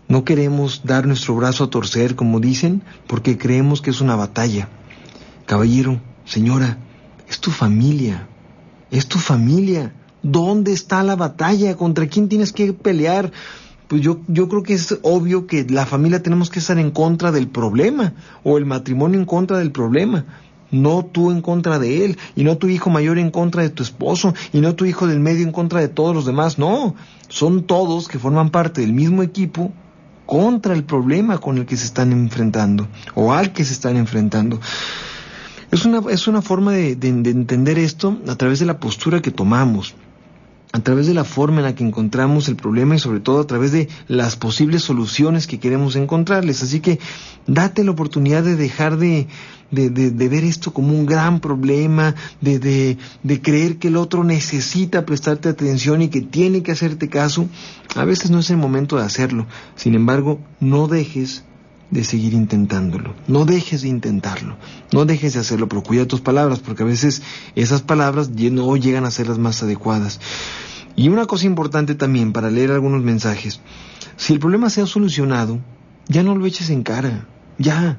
No 0.08 0.24
queremos 0.24 0.82
dar 0.84 1.06
nuestro 1.06 1.36
brazo 1.36 1.64
a 1.64 1.70
torcer, 1.70 2.16
como 2.16 2.40
dicen, 2.40 2.82
porque 3.06 3.38
creemos 3.38 3.80
que 3.80 3.90
es 3.90 4.00
una 4.00 4.16
batalla. 4.16 4.68
Caballero, 5.46 6.00
señora, 6.24 6.78
es 7.28 7.40
tu 7.40 7.50
familia 7.50 8.26
es 8.90 9.06
tu 9.06 9.18
familia. 9.18 9.92
¿Dónde 10.22 10.72
está 10.72 11.02
la 11.02 11.16
batalla? 11.16 11.76
¿Contra 11.76 12.06
quién 12.06 12.28
tienes 12.28 12.52
que 12.52 12.72
pelear? 12.72 13.32
Pues 13.88 14.02
yo, 14.02 14.20
yo 14.28 14.48
creo 14.48 14.62
que 14.62 14.74
es 14.74 14.98
obvio 15.02 15.46
que 15.46 15.64
la 15.64 15.86
familia 15.86 16.22
tenemos 16.22 16.50
que 16.50 16.58
estar 16.58 16.78
en 16.78 16.90
contra 16.90 17.32
del 17.32 17.48
problema, 17.48 18.12
o 18.44 18.58
el 18.58 18.66
matrimonio 18.66 19.18
en 19.18 19.26
contra 19.26 19.58
del 19.58 19.72
problema, 19.72 20.26
no 20.70 21.04
tú 21.04 21.32
en 21.32 21.42
contra 21.42 21.78
de 21.78 22.04
él, 22.04 22.18
y 22.36 22.44
no 22.44 22.56
tu 22.56 22.68
hijo 22.68 22.90
mayor 22.90 23.18
en 23.18 23.30
contra 23.30 23.62
de 23.62 23.70
tu 23.70 23.82
esposo, 23.82 24.34
y 24.52 24.60
no 24.60 24.76
tu 24.76 24.84
hijo 24.84 25.08
del 25.08 25.18
medio 25.18 25.42
en 25.42 25.52
contra 25.52 25.80
de 25.80 25.88
todos 25.88 26.14
los 26.14 26.24
demás, 26.24 26.58
no, 26.58 26.94
son 27.28 27.64
todos 27.64 28.06
que 28.06 28.20
forman 28.20 28.50
parte 28.50 28.82
del 28.82 28.92
mismo 28.92 29.24
equipo 29.24 29.72
contra 30.24 30.74
el 30.74 30.84
problema 30.84 31.38
con 31.38 31.58
el 31.58 31.66
que 31.66 31.76
se 31.76 31.86
están 31.86 32.12
enfrentando, 32.12 32.86
o 33.16 33.32
al 33.32 33.52
que 33.52 33.64
se 33.64 33.72
están 33.72 33.96
enfrentando. 33.96 34.60
Es 35.70 35.84
una, 35.84 36.02
es 36.10 36.26
una 36.26 36.42
forma 36.42 36.72
de, 36.72 36.92
entender 37.00 37.78
esto 37.78 38.18
a 38.26 38.34
través 38.34 38.58
de 38.58 38.66
la 38.66 38.80
postura 38.80 39.22
que 39.22 39.30
tomamos, 39.30 39.94
a 40.72 40.80
través 40.80 41.06
de 41.06 41.14
la 41.14 41.22
forma 41.22 41.58
en 41.58 41.64
la 41.64 41.74
que 41.76 41.84
encontramos 41.84 42.48
el 42.48 42.56
problema 42.56 42.96
y 42.96 42.98
sobre 42.98 43.20
todo 43.20 43.40
a 43.40 43.46
través 43.46 43.70
de 43.70 43.88
las 44.08 44.34
posibles 44.34 44.82
soluciones 44.82 45.46
que 45.46 45.60
queremos 45.60 45.94
encontrarles. 45.94 46.64
Así 46.64 46.80
que 46.80 46.98
date 47.46 47.84
la 47.84 47.92
oportunidad 47.92 48.42
de 48.42 48.56
dejar 48.56 48.96
de, 48.96 49.28
de, 49.70 49.90
de, 49.90 50.28
ver 50.28 50.42
esto 50.42 50.72
como 50.72 50.92
un 50.92 51.06
gran 51.06 51.38
problema, 51.38 52.16
de, 52.40 52.58
de, 52.58 52.98
de 53.22 53.40
creer 53.40 53.78
que 53.78 53.88
el 53.88 53.96
otro 53.96 54.24
necesita 54.24 55.06
prestarte 55.06 55.48
atención 55.48 56.02
y 56.02 56.08
que 56.08 56.20
tiene 56.20 56.64
que 56.64 56.72
hacerte 56.72 57.08
caso. 57.08 57.46
A 57.94 58.04
veces 58.04 58.32
no 58.32 58.40
es 58.40 58.50
el 58.50 58.56
momento 58.56 58.96
de 58.96 59.04
hacerlo. 59.04 59.46
Sin 59.76 59.94
embargo, 59.94 60.40
no 60.58 60.88
dejes 60.88 61.44
de 61.90 62.04
seguir 62.04 62.34
intentándolo. 62.34 63.14
No 63.26 63.44
dejes 63.44 63.82
de 63.82 63.88
intentarlo. 63.88 64.56
No 64.92 65.04
dejes 65.04 65.34
de 65.34 65.40
hacerlo, 65.40 65.68
pero 65.68 65.82
cuida 65.82 66.06
tus 66.06 66.20
palabras, 66.20 66.60
porque 66.60 66.82
a 66.82 66.86
veces 66.86 67.22
esas 67.56 67.82
palabras 67.82 68.30
no 68.30 68.76
llegan 68.76 69.04
a 69.04 69.10
ser 69.10 69.28
las 69.28 69.38
más 69.38 69.62
adecuadas. 69.62 70.20
Y 70.96 71.08
una 71.08 71.26
cosa 71.26 71.46
importante 71.46 71.94
también 71.94 72.32
para 72.32 72.50
leer 72.50 72.70
algunos 72.70 73.02
mensajes. 73.02 73.60
Si 74.16 74.32
el 74.32 74.38
problema 74.38 74.70
se 74.70 74.82
ha 74.82 74.86
solucionado, 74.86 75.58
ya 76.08 76.22
no 76.22 76.34
lo 76.34 76.46
eches 76.46 76.70
en 76.70 76.82
cara. 76.82 77.26
Ya. 77.58 77.98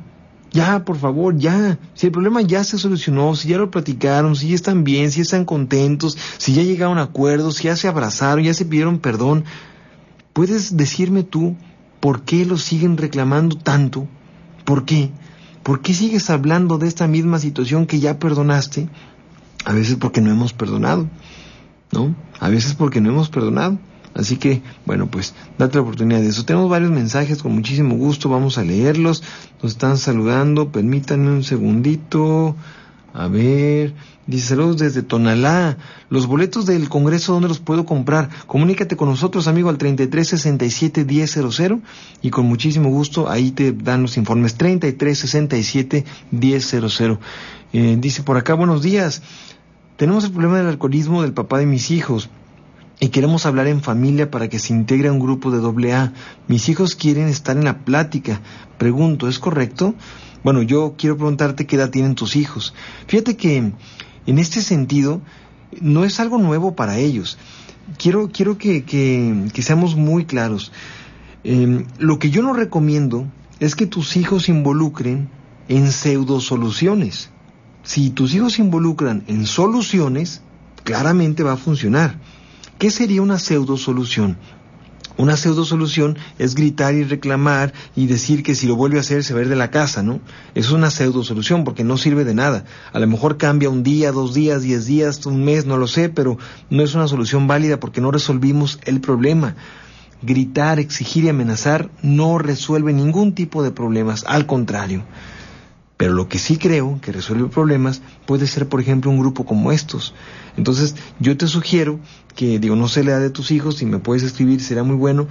Ya, 0.51 0.83
por 0.83 0.97
favor, 0.97 1.37
ya. 1.37 1.79
Si 1.93 2.07
el 2.07 2.11
problema 2.11 2.41
ya 2.41 2.63
se 2.63 2.77
solucionó, 2.77 3.35
si 3.35 3.47
ya 3.47 3.57
lo 3.57 3.71
platicaron, 3.71 4.35
si 4.35 4.49
ya 4.49 4.55
están 4.55 4.83
bien, 4.83 5.09
si 5.11 5.21
están 5.21 5.45
contentos, 5.45 6.17
si 6.37 6.53
ya 6.53 6.63
llegaron 6.63 6.97
a 6.97 7.03
acuerdos, 7.03 7.55
si 7.55 7.63
ya 7.65 7.77
se 7.77 7.87
abrazaron, 7.87 8.43
ya 8.43 8.53
se 8.53 8.65
pidieron 8.65 8.99
perdón, 8.99 9.45
puedes 10.33 10.75
decirme 10.75 11.23
tú 11.23 11.55
¿Por 12.01 12.23
qué 12.23 12.45
lo 12.45 12.57
siguen 12.57 12.97
reclamando 12.97 13.55
tanto? 13.55 14.07
¿Por 14.65 14.83
qué? 14.83 15.11
¿Por 15.63 15.81
qué 15.81 15.93
sigues 15.93 16.29
hablando 16.29 16.77
de 16.77 16.87
esta 16.87 17.07
misma 17.07 17.39
situación 17.39 17.85
que 17.85 17.99
ya 17.99 18.19
perdonaste? 18.19 18.89
A 19.63 19.73
veces 19.73 19.95
porque 19.95 20.19
no 20.19 20.31
hemos 20.31 20.53
perdonado, 20.53 21.07
¿no? 21.91 22.15
A 22.39 22.49
veces 22.49 22.73
porque 22.73 22.99
no 22.99 23.09
hemos 23.09 23.29
perdonado. 23.29 23.77
Así 24.13 24.37
que, 24.37 24.61
bueno, 24.85 25.09
pues 25.09 25.33
date 25.57 25.75
la 25.75 25.83
oportunidad 25.83 26.19
de 26.19 26.29
eso. 26.29 26.43
Tenemos 26.43 26.69
varios 26.69 26.91
mensajes 26.91 27.41
con 27.41 27.53
muchísimo 27.53 27.95
gusto, 27.95 28.27
vamos 28.27 28.57
a 28.57 28.63
leerlos. 28.63 29.23
Nos 29.61 29.73
están 29.73 29.97
saludando, 29.97 30.71
permítanme 30.71 31.29
un 31.29 31.43
segundito. 31.43 32.55
A 33.13 33.27
ver, 33.27 33.93
dice 34.25 34.49
saludos 34.49 34.77
desde 34.77 35.03
Tonalá. 35.03 35.77
Los 36.09 36.27
boletos 36.27 36.65
del 36.65 36.87
Congreso, 36.87 37.33
¿dónde 37.33 37.49
los 37.49 37.59
puedo 37.59 37.85
comprar? 37.85 38.29
Comunícate 38.47 38.95
con 38.95 39.09
nosotros, 39.09 39.47
amigo, 39.47 39.69
al 39.69 39.77
3367 39.77 41.03
1000 41.05 41.81
y 42.21 42.29
con 42.29 42.45
muchísimo 42.45 42.89
gusto 42.89 43.29
ahí 43.29 43.51
te 43.51 43.73
dan 43.73 44.01
los 44.01 44.15
informes. 44.17 44.55
3367 44.55 46.05
1000. 46.31 47.19
Eh, 47.73 47.97
dice 47.99 48.23
por 48.23 48.37
acá, 48.37 48.53
buenos 48.53 48.81
días. 48.81 49.21
Tenemos 49.97 50.23
el 50.23 50.31
problema 50.31 50.57
del 50.57 50.67
alcoholismo 50.67 51.21
del 51.21 51.33
papá 51.33 51.59
de 51.59 51.65
mis 51.65 51.91
hijos 51.91 52.29
y 53.03 53.09
queremos 53.09 53.47
hablar 53.47 53.65
en 53.65 53.81
familia 53.81 54.29
para 54.29 54.47
que 54.47 54.59
se 54.59 54.73
integre 54.73 55.07
a 55.07 55.11
un 55.11 55.19
grupo 55.19 55.49
de 55.49 55.57
doble 55.57 55.91
A. 55.91 56.13
Mis 56.47 56.69
hijos 56.69 56.95
quieren 56.95 57.27
estar 57.27 57.57
en 57.57 57.63
la 57.65 57.79
plática. 57.79 58.41
Pregunto, 58.77 59.27
¿es 59.27 59.39
correcto? 59.39 59.95
Bueno, 60.43 60.61
yo 60.61 60.93
quiero 60.99 61.17
preguntarte 61.17 61.65
qué 61.65 61.77
edad 61.77 61.89
tienen 61.89 62.13
tus 62.13 62.35
hijos. 62.35 62.75
Fíjate 63.07 63.35
que 63.35 63.57
en 63.57 64.37
este 64.37 64.61
sentido 64.61 65.19
no 65.81 66.05
es 66.05 66.19
algo 66.19 66.37
nuevo 66.37 66.75
para 66.75 66.99
ellos. 66.99 67.39
Quiero, 67.97 68.29
quiero 68.31 68.59
que, 68.59 68.83
que, 68.83 69.61
seamos 69.63 69.95
muy 69.95 70.25
claros. 70.25 70.71
Em, 71.43 71.87
lo 71.97 72.19
que 72.19 72.29
yo 72.29 72.43
no 72.43 72.53
recomiendo 72.53 73.25
es 73.59 73.75
que 73.75 73.87
tus 73.87 74.15
hijos 74.15 74.43
se 74.43 74.51
involucren 74.51 75.27
en 75.69 75.91
pseudo 75.91 76.39
soluciones. 76.39 77.31
Si 77.81 78.11
tus 78.11 78.35
hijos 78.35 78.53
se 78.53 78.61
involucran 78.61 79.23
en 79.25 79.47
soluciones, 79.47 80.43
claramente 80.83 81.41
va 81.41 81.53
a 81.53 81.57
funcionar. 81.57 82.19
¿Qué 82.81 82.89
sería 82.89 83.21
una 83.21 83.37
pseudo 83.37 83.77
solución? 83.77 84.39
Una 85.15 85.37
pseudo 85.37 85.65
solución 85.65 86.17
es 86.39 86.55
gritar 86.55 86.95
y 86.95 87.03
reclamar 87.03 87.73
y 87.95 88.07
decir 88.07 88.41
que 88.41 88.55
si 88.55 88.65
lo 88.65 88.75
vuelve 88.75 88.97
a 88.97 89.01
hacer 89.01 89.23
se 89.23 89.35
va 89.35 89.39
a 89.39 89.43
ir 89.43 89.49
de 89.49 89.55
la 89.55 89.69
casa, 89.69 90.01
¿no? 90.01 90.19
Es 90.55 90.71
una 90.71 90.89
pseudo 90.89 91.23
solución 91.23 91.63
porque 91.63 91.83
no 91.83 91.99
sirve 91.99 92.23
de 92.23 92.33
nada. 92.33 92.65
A 92.91 92.97
lo 92.97 93.05
mejor 93.05 93.37
cambia 93.37 93.69
un 93.69 93.83
día, 93.83 94.11
dos 94.11 94.33
días, 94.33 94.63
diez 94.63 94.87
días, 94.87 95.23
un 95.27 95.43
mes, 95.43 95.67
no 95.67 95.77
lo 95.77 95.85
sé, 95.85 96.09
pero 96.09 96.39
no 96.71 96.81
es 96.81 96.95
una 96.95 97.07
solución 97.07 97.45
válida 97.45 97.79
porque 97.79 98.01
no 98.01 98.09
resolvimos 98.09 98.79
el 98.85 98.99
problema. 98.99 99.55
Gritar, 100.23 100.79
exigir 100.79 101.25
y 101.25 101.29
amenazar 101.29 101.91
no 102.01 102.39
resuelve 102.39 102.93
ningún 102.93 103.35
tipo 103.35 103.61
de 103.61 103.69
problemas, 103.69 104.23
al 104.27 104.47
contrario. 104.47 105.03
Pero 106.01 106.15
lo 106.15 106.27
que 106.27 106.39
sí 106.39 106.57
creo 106.57 106.97
que 106.99 107.11
resuelve 107.11 107.47
problemas 107.47 108.01
puede 108.25 108.47
ser, 108.47 108.67
por 108.67 108.81
ejemplo, 108.81 109.11
un 109.11 109.19
grupo 109.19 109.45
como 109.45 109.71
estos. 109.71 110.15
Entonces, 110.57 110.95
yo 111.19 111.37
te 111.37 111.45
sugiero 111.45 111.99
que, 112.35 112.57
digo, 112.57 112.75
no 112.75 112.87
sé 112.87 113.03
la 113.03 113.11
edad 113.11 113.19
de 113.19 113.29
tus 113.29 113.51
hijos, 113.51 113.77
si 113.77 113.85
me 113.85 113.99
puedes 113.99 114.23
escribir, 114.23 114.61
será 114.61 114.81
muy 114.81 114.95
bueno. 114.95 115.27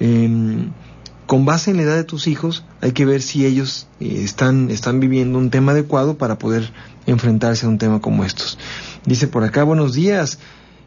Em, 0.00 0.70
con 1.26 1.44
base 1.44 1.72
en 1.72 1.76
la 1.76 1.82
edad 1.82 1.96
de 1.96 2.04
tus 2.04 2.26
hijos, 2.26 2.64
hay 2.80 2.92
que 2.92 3.04
ver 3.04 3.20
si 3.20 3.44
ellos 3.44 3.86
eh, 4.00 4.22
están, 4.24 4.70
están 4.70 4.98
viviendo 4.98 5.38
un 5.38 5.50
tema 5.50 5.72
adecuado 5.72 6.16
para 6.16 6.38
poder 6.38 6.72
enfrentarse 7.04 7.66
a 7.66 7.68
un 7.68 7.76
tema 7.76 8.00
como 8.00 8.24
estos. 8.24 8.58
Dice 9.04 9.28
por 9.28 9.44
acá, 9.44 9.62
buenos 9.62 9.92
días. 9.92 10.38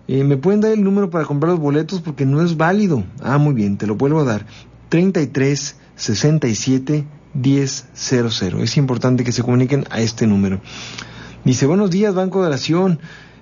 Eh, 0.08 0.24
¿Me 0.24 0.38
pueden 0.38 0.62
dar 0.62 0.72
el 0.72 0.84
número 0.84 1.12
para 1.12 1.26
comprar 1.26 1.52
los 1.52 1.60
boletos? 1.60 2.02
Porque 2.02 2.26
no 2.26 2.42
es 2.42 2.58
válido. 2.58 3.04
Ah, 3.22 3.38
muy 3.38 3.54
bien, 3.54 3.78
te 3.78 3.86
lo 3.86 3.98
vuelvo 3.98 4.20
a 4.20 4.24
dar. 4.24 4.48
33 4.90 5.76
67 5.96 7.06
1000. 7.38 8.62
Es 8.62 8.78
importante 8.78 9.24
que 9.24 9.32
se 9.32 9.44
comuniquen 9.44 9.86
a 9.90 10.02
este 10.02 10.28
número. 10.28 10.60
Dice, 11.44 11.66
buenos 11.66 11.92
días, 11.92 12.14
Banco 12.14 12.42
de 12.42 12.48
Oración. 12.48 13.00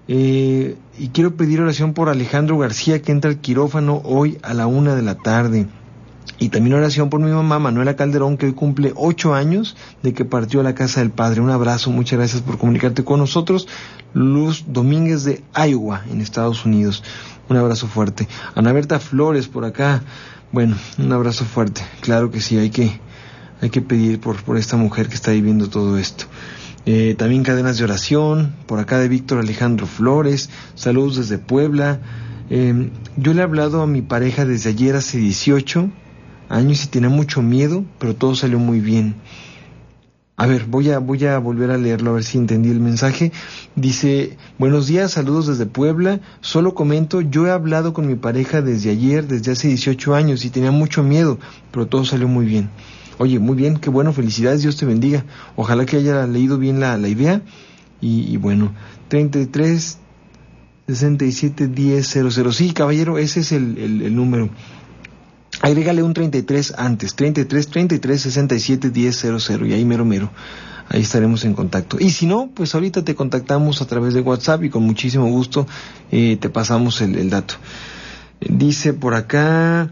Eh, 0.08 0.76
y 1.00 1.08
quiero 1.10 1.36
pedir 1.36 1.62
oración 1.62 1.93
por 1.93 2.10
Alejandro 2.10 2.58
García 2.60 3.02
que 3.02 3.12
entra 3.12 3.32
al 3.32 3.38
quirófano 3.39 4.02
hoy 4.04 4.38
a 4.43 4.54
la 4.54 4.68
una 4.68 4.96
de 4.96 5.02
la 5.02 5.16
tarde. 5.16 5.68
Y 6.38 6.50
también 6.50 6.76
oración 6.76 7.10
por 7.10 7.22
mi 7.22 7.32
mamá 7.32 7.60
Manuela 7.60 7.96
Calderón 7.96 8.38
que 8.38 8.46
hoy 8.46 8.54
cumple 8.54 8.91
ocho 8.96 9.34
años 9.34 9.78
de 10.04 10.14
que 10.14 10.26
partió 10.26 10.60
a 10.60 10.64
la 10.64 10.76
casa 10.76 11.00
del 11.00 11.12
Padre. 11.12 11.41
Un 11.41 11.50
abrazo, 11.50 11.91
muchas 11.91 12.20
gracias 12.20 12.41
por 12.41 12.58
comunicarte 12.58 13.04
con 13.04 13.20
nosotros. 13.20 13.68
Luz 14.14 14.66
Domínguez 14.68 15.24
de 15.24 15.43
Iowa, 15.56 16.04
en 16.12 16.22
Estados 16.22 16.66
Unidos. 16.66 17.04
Un 17.48 17.58
abrazo 17.58 17.88
fuerte. 17.88 18.28
Ana 18.54 18.74
Berta 18.74 19.00
Flores 19.00 19.48
por 19.48 19.66
acá. 19.66 20.04
Bueno, 20.52 20.76
un 20.98 21.12
abrazo 21.12 21.46
fuerte. 21.46 21.82
Claro 22.02 22.32
que 22.32 22.41
sí, 22.41 22.58
hay 22.58 22.70
que, 22.70 23.00
hay 23.66 23.72
que 23.72 23.82
pedir 23.82 24.20
por, 24.20 24.41
por 24.43 24.57
esta 24.57 24.78
mujer 24.78 25.09
que 25.09 25.16
está 25.16 25.32
viviendo 25.32 25.70
todo 25.70 25.97
esto. 25.97 26.26
Eh, 26.86 27.16
también 27.18 27.43
cadenas 27.43 27.80
de 27.80 27.84
oración, 27.84 28.53
por 28.68 28.80
acá 28.80 28.99
de 28.99 29.07
Víctor 29.07 29.39
Alejandro 29.39 29.88
Flores, 29.88 30.51
saludos 30.76 31.18
desde 31.18 31.39
Puebla. 31.39 31.99
Eh, 32.51 32.91
yo 33.18 33.34
le 33.34 33.41
he 33.41 33.43
hablado 33.43 33.82
a 33.82 33.88
mi 33.88 34.03
pareja 34.03 34.45
desde 34.45 34.70
ayer 34.70 34.95
hace 34.95 35.18
18 35.18 35.89
años 36.49 36.84
y 36.84 36.88
tenía 36.88 37.09
mucho 37.09 37.41
miedo, 37.41 37.84
pero 37.97 38.16
todo 38.16 38.36
salió 38.36 38.59
muy 38.59 38.82
bien. 38.82 39.16
A 40.38 40.45
ver, 40.45 40.66
voy 40.66 40.91
a, 40.91 40.99
voy 40.99 41.26
a 41.26 41.39
volver 41.39 41.72
a 41.72 41.78
leerlo 41.78 42.11
a 42.11 42.16
ver 42.16 42.24
si 42.24 42.38
entendí 42.38 42.70
el 42.70 42.82
mensaje. 42.82 43.32
Dice, 43.76 44.38
buenos 44.59 44.86
días, 44.86 45.13
saludos 45.13 45.47
desde 45.47 45.66
Puebla. 45.66 46.20
Solo 46.41 46.76
comento, 46.76 47.22
yo 47.22 47.47
he 47.47 47.51
hablado 47.51 47.93
con 47.93 48.05
mi 48.05 48.16
pareja 48.16 48.61
desde 48.61 48.91
ayer, 48.91 49.26
desde 49.28 49.53
hace 49.53 49.70
18 49.70 50.13
años 50.13 50.45
y 50.45 50.51
tenía 50.51 50.72
mucho 50.72 51.01
miedo, 51.01 51.39
pero 51.72 51.88
todo 51.88 52.05
salió 52.05 52.28
muy 52.28 52.45
bien. 52.45 52.70
Oye, 53.18 53.39
muy 53.39 53.55
bien, 53.55 53.78
qué 53.78 53.89
bueno, 53.89 54.13
felicidades, 54.13 54.61
Dios 54.61 54.78
te 54.78 54.86
bendiga. 54.86 55.26
Ojalá 55.55 55.86
que 55.86 55.97
haya 55.97 56.28
leído 56.28 56.57
bien 56.57 56.80
la, 56.80 56.97
idea. 57.07 57.41
Y, 58.01 58.32
y, 58.32 58.38
bueno, 58.38 58.74
33 59.07 59.99
67 60.88 61.68
10 61.68 62.07
00. 62.07 62.53
Sí, 62.53 62.72
caballero, 62.72 63.18
ese 63.18 63.39
es 63.39 63.51
el, 63.51 64.16
número. 64.16 64.49
Agrégale 65.61 66.03
un 66.03 66.13
33 66.13 66.74
antes, 66.78 67.16
33 67.16 67.68
33 67.68 68.22
67 68.22 68.89
10 68.91 69.16
00 69.16 69.66
y 69.66 69.74
ahí 69.74 69.86
mero 69.86 70.05
mero. 70.05 70.32
Ahí 70.89 71.01
estaremos 71.01 71.43
en 71.45 71.55
contacto. 71.55 71.97
Y 71.99 72.11
si 72.11 72.28
no, 72.28 72.51
pues 72.53 72.76
ahorita 72.76 73.03
te 73.03 73.16
contactamos 73.16 73.82
a 73.82 73.88
través 73.88 74.13
de 74.13 74.22
WhatsApp 74.22 74.63
y 74.63 74.70
con 74.70 74.84
muchísimo 74.84 75.28
gusto 75.28 75.66
eh, 76.11 76.38
te 76.39 76.49
pasamos 76.49 77.01
el 77.01 77.30
dato. 77.32 77.55
Dice 78.39 78.93
por 78.93 79.16
acá, 79.16 79.89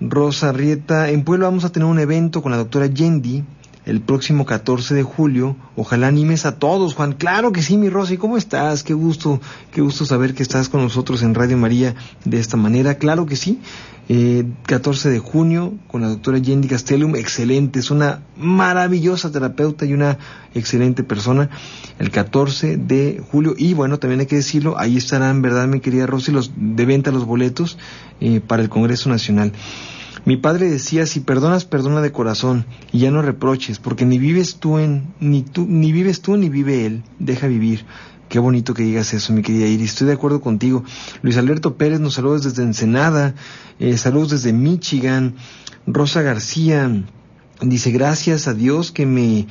Rosa 0.00 0.52
Rieta, 0.52 1.10
en 1.10 1.24
Puebla 1.24 1.46
vamos 1.46 1.64
a 1.64 1.70
tener 1.70 1.88
un 1.88 1.98
evento 1.98 2.42
con 2.42 2.52
la 2.52 2.58
doctora 2.58 2.86
Yendi 2.86 3.44
el 3.86 4.00
próximo 4.00 4.44
14 4.44 4.94
de 4.94 5.02
julio. 5.02 5.56
Ojalá 5.76 6.08
animes 6.08 6.44
a 6.44 6.58
todos, 6.58 6.94
Juan. 6.94 7.12
Claro 7.12 7.52
que 7.52 7.62
sí, 7.62 7.76
mi 7.76 7.88
Rosy. 7.88 8.18
¿Cómo 8.18 8.36
estás? 8.36 8.82
Qué 8.82 8.92
gusto, 8.92 9.40
qué 9.72 9.80
gusto 9.80 10.04
saber 10.04 10.34
que 10.34 10.42
estás 10.42 10.68
con 10.68 10.82
nosotros 10.82 11.22
en 11.22 11.34
Radio 11.34 11.56
María 11.56 11.94
de 12.24 12.38
esta 12.38 12.56
manera. 12.56 12.96
Claro 12.96 13.26
que 13.26 13.36
sí. 13.36 13.60
Eh, 14.08 14.44
14 14.66 15.10
de 15.10 15.18
junio 15.18 15.74
con 15.88 16.02
la 16.02 16.08
doctora 16.08 16.38
Yendi 16.38 16.68
Castellum, 16.68 17.16
excelente, 17.16 17.80
es 17.80 17.90
una 17.90 18.22
maravillosa 18.36 19.32
terapeuta 19.32 19.84
y 19.84 19.94
una 19.94 20.18
excelente 20.54 21.02
persona. 21.02 21.50
El 21.98 22.12
14 22.12 22.76
de 22.76 23.20
julio, 23.32 23.54
y 23.58 23.74
bueno, 23.74 23.98
también 23.98 24.20
hay 24.20 24.26
que 24.26 24.36
decirlo, 24.36 24.78
ahí 24.78 24.96
estarán, 24.96 25.42
¿verdad, 25.42 25.66
mi 25.66 25.80
querida 25.80 26.06
Rosy, 26.06 26.30
los 26.30 26.52
de 26.56 26.86
venta 26.86 27.10
los 27.10 27.24
boletos 27.24 27.78
eh, 28.20 28.40
para 28.40 28.62
el 28.62 28.68
Congreso 28.68 29.08
Nacional. 29.08 29.52
Mi 30.26 30.36
padre 30.36 30.68
decía, 30.68 31.06
si 31.06 31.20
perdonas, 31.20 31.64
perdona 31.64 32.02
de 32.02 32.10
corazón 32.10 32.66
y 32.90 32.98
ya 32.98 33.12
no 33.12 33.22
reproches, 33.22 33.78
porque 33.78 34.04
ni 34.04 34.18
vives 34.18 34.56
tú 34.56 34.78
en, 34.78 35.14
ni 35.20 35.42
tú, 35.42 35.66
ni 35.68 35.92
vives 35.92 36.20
tú 36.20 36.36
ni 36.36 36.48
vive 36.48 36.84
él, 36.84 37.04
deja 37.20 37.46
vivir. 37.46 37.86
Qué 38.28 38.40
bonito 38.40 38.74
que 38.74 38.82
digas 38.82 39.14
eso, 39.14 39.32
mi 39.32 39.42
querida 39.42 39.68
Iris. 39.68 39.90
Estoy 39.90 40.08
de 40.08 40.14
acuerdo 40.14 40.40
contigo. 40.40 40.82
Luis 41.22 41.36
Alberto 41.36 41.76
Pérez 41.76 42.00
nos 42.00 42.14
saluda 42.14 42.40
desde 42.40 42.64
Ensenada. 42.64 43.36
Eh, 43.78 43.96
saludos 43.96 44.30
desde 44.30 44.52
Michigan. 44.52 45.36
Rosa 45.86 46.22
García 46.22 46.90
dice, 47.60 47.92
gracias 47.92 48.48
a 48.48 48.54
Dios 48.54 48.90
que 48.90 49.06
me 49.06 49.46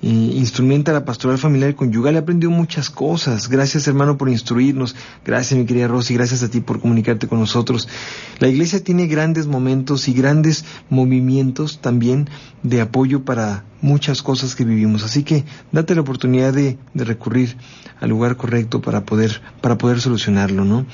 eh, 0.00 0.06
instrumenta 0.06 0.92
la 0.92 1.04
pastoral 1.04 1.38
familiar 1.38 1.70
y 1.70 1.74
conyugal. 1.74 2.14
He 2.14 2.18
aprendido 2.18 2.50
muchas 2.50 2.88
cosas. 2.88 3.48
Gracias, 3.48 3.88
hermano, 3.88 4.16
por 4.16 4.28
instruirnos. 4.28 4.94
Gracias, 5.24 5.58
mi 5.58 5.66
querida 5.66 5.88
Rosy. 5.88 6.14
Gracias 6.14 6.42
a 6.42 6.48
ti 6.48 6.60
por 6.60 6.80
comunicarte 6.80 7.26
con 7.26 7.40
nosotros. 7.40 7.88
La 8.38 8.48
iglesia 8.48 8.82
tiene 8.82 9.08
grandes 9.08 9.46
momentos 9.46 10.06
y 10.06 10.12
grandes 10.12 10.64
movimientos 10.88 11.80
también 11.80 12.28
de 12.62 12.80
apoyo 12.80 13.24
para 13.24 13.64
muchas 13.80 14.22
cosas 14.22 14.54
que 14.54 14.64
vivimos. 14.64 15.02
Así 15.02 15.24
que 15.24 15.44
date 15.72 15.96
la 15.96 16.02
oportunidad 16.02 16.52
de, 16.52 16.78
de 16.94 17.04
recurrir 17.04 17.56
al 18.00 18.10
lugar 18.10 18.36
correcto 18.36 18.80
para 18.80 19.04
poder, 19.04 19.40
para 19.60 19.78
poder 19.78 20.00
solucionarlo, 20.00 20.64
¿no? 20.64 20.86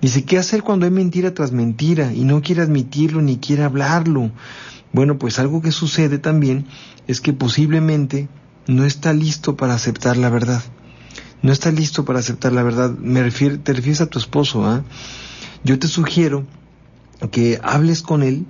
Dice, 0.00 0.24
¿qué 0.24 0.38
hacer 0.38 0.62
cuando 0.62 0.86
hay 0.86 0.92
mentira 0.92 1.34
tras 1.34 1.50
mentira 1.50 2.12
y 2.12 2.24
no 2.24 2.42
quiere 2.42 2.62
admitirlo 2.62 3.22
ni 3.22 3.38
quiere 3.38 3.64
hablarlo? 3.64 4.30
Bueno, 4.92 5.18
pues 5.18 5.38
algo 5.38 5.62
que 5.62 5.72
sucede 5.72 6.18
también 6.18 6.66
es 7.06 7.20
que 7.20 7.32
posiblemente 7.32 8.28
no 8.66 8.84
está 8.84 9.12
listo 9.12 9.56
para 9.56 9.74
aceptar 9.74 10.16
la 10.16 10.30
verdad. 10.30 10.62
No 11.42 11.52
está 11.52 11.72
listo 11.72 12.04
para 12.04 12.20
aceptar 12.20 12.52
la 12.52 12.62
verdad. 12.62 12.90
Me 12.90 13.22
refiero, 13.22 13.58
te 13.58 13.72
refieres 13.72 14.00
a 14.00 14.06
tu 14.06 14.18
esposo, 14.18 14.64
¿ah? 14.64 14.84
Yo 15.64 15.78
te 15.78 15.88
sugiero 15.88 16.44
que 17.30 17.60
hables 17.62 18.02
con 18.02 18.22
él 18.22 18.46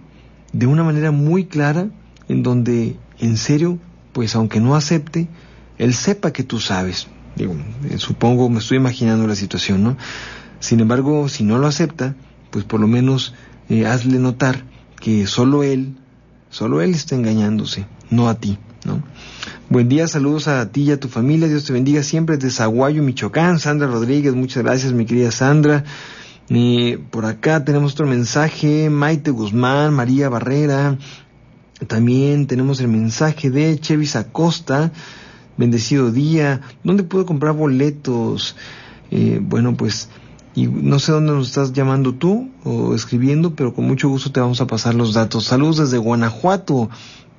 de 0.52 0.66
una 0.66 0.84
manera 0.84 1.10
muy 1.10 1.46
clara, 1.46 1.88
en 2.28 2.42
donde, 2.42 2.96
en 3.18 3.36
serio, 3.36 3.78
pues 4.12 4.34
aunque 4.34 4.60
no 4.60 4.74
acepte, 4.74 5.28
él 5.78 5.94
sepa 5.94 6.32
que 6.32 6.42
tú 6.42 6.60
sabes. 6.60 7.08
Digo, 7.36 7.56
eh, 7.88 7.98
supongo, 7.98 8.48
me 8.50 8.58
estoy 8.58 8.76
imaginando 8.76 9.26
la 9.26 9.34
situación, 9.34 9.82
¿no? 9.82 9.96
Sin 10.60 10.80
embargo, 10.80 11.28
si 11.28 11.44
no 11.44 11.58
lo 11.58 11.66
acepta, 11.66 12.14
pues 12.50 12.64
por 12.64 12.80
lo 12.80 12.86
menos 12.86 13.34
eh, 13.68 13.86
hazle 13.86 14.18
notar 14.18 14.64
que 15.00 15.26
solo 15.26 15.62
él, 15.62 15.96
solo 16.50 16.82
él 16.82 16.94
está 16.94 17.14
engañándose, 17.14 17.86
no 18.10 18.28
a 18.28 18.34
ti, 18.34 18.58
¿no? 18.84 19.02
Buen 19.72 19.88
día, 19.88 20.06
saludos 20.06 20.48
a 20.48 20.70
ti 20.70 20.82
y 20.82 20.90
a 20.90 21.00
tu 21.00 21.08
familia. 21.08 21.48
Dios 21.48 21.64
te 21.64 21.72
bendiga 21.72 22.02
siempre 22.02 22.36
desde 22.36 22.50
Zaguayo, 22.50 23.02
Michoacán. 23.02 23.58
Sandra 23.58 23.86
Rodríguez, 23.86 24.34
muchas 24.34 24.62
gracias, 24.62 24.92
mi 24.92 25.06
querida 25.06 25.30
Sandra. 25.30 25.84
Y 26.50 26.98
por 26.98 27.24
acá 27.24 27.64
tenemos 27.64 27.94
otro 27.94 28.06
mensaje. 28.06 28.90
Maite 28.90 29.30
Guzmán, 29.30 29.94
María 29.94 30.28
Barrera. 30.28 30.98
También 31.86 32.46
tenemos 32.46 32.80
el 32.80 32.88
mensaje 32.88 33.48
de 33.48 33.80
Chevis 33.80 34.14
Acosta. 34.14 34.92
Bendecido 35.56 36.12
día. 36.12 36.60
¿Dónde 36.84 37.02
puedo 37.02 37.24
comprar 37.24 37.54
boletos? 37.54 38.56
Eh, 39.10 39.40
bueno, 39.42 39.74
pues 39.74 40.10
y 40.54 40.66
no 40.66 40.98
sé 40.98 41.12
dónde 41.12 41.32
nos 41.32 41.48
estás 41.48 41.72
llamando 41.72 42.14
tú 42.14 42.50
o 42.62 42.94
escribiendo, 42.94 43.54
pero 43.54 43.72
con 43.72 43.86
mucho 43.86 44.10
gusto 44.10 44.32
te 44.32 44.40
vamos 44.40 44.60
a 44.60 44.66
pasar 44.66 44.94
los 44.94 45.14
datos. 45.14 45.44
Saludos 45.44 45.78
desde 45.78 45.96
Guanajuato. 45.96 46.90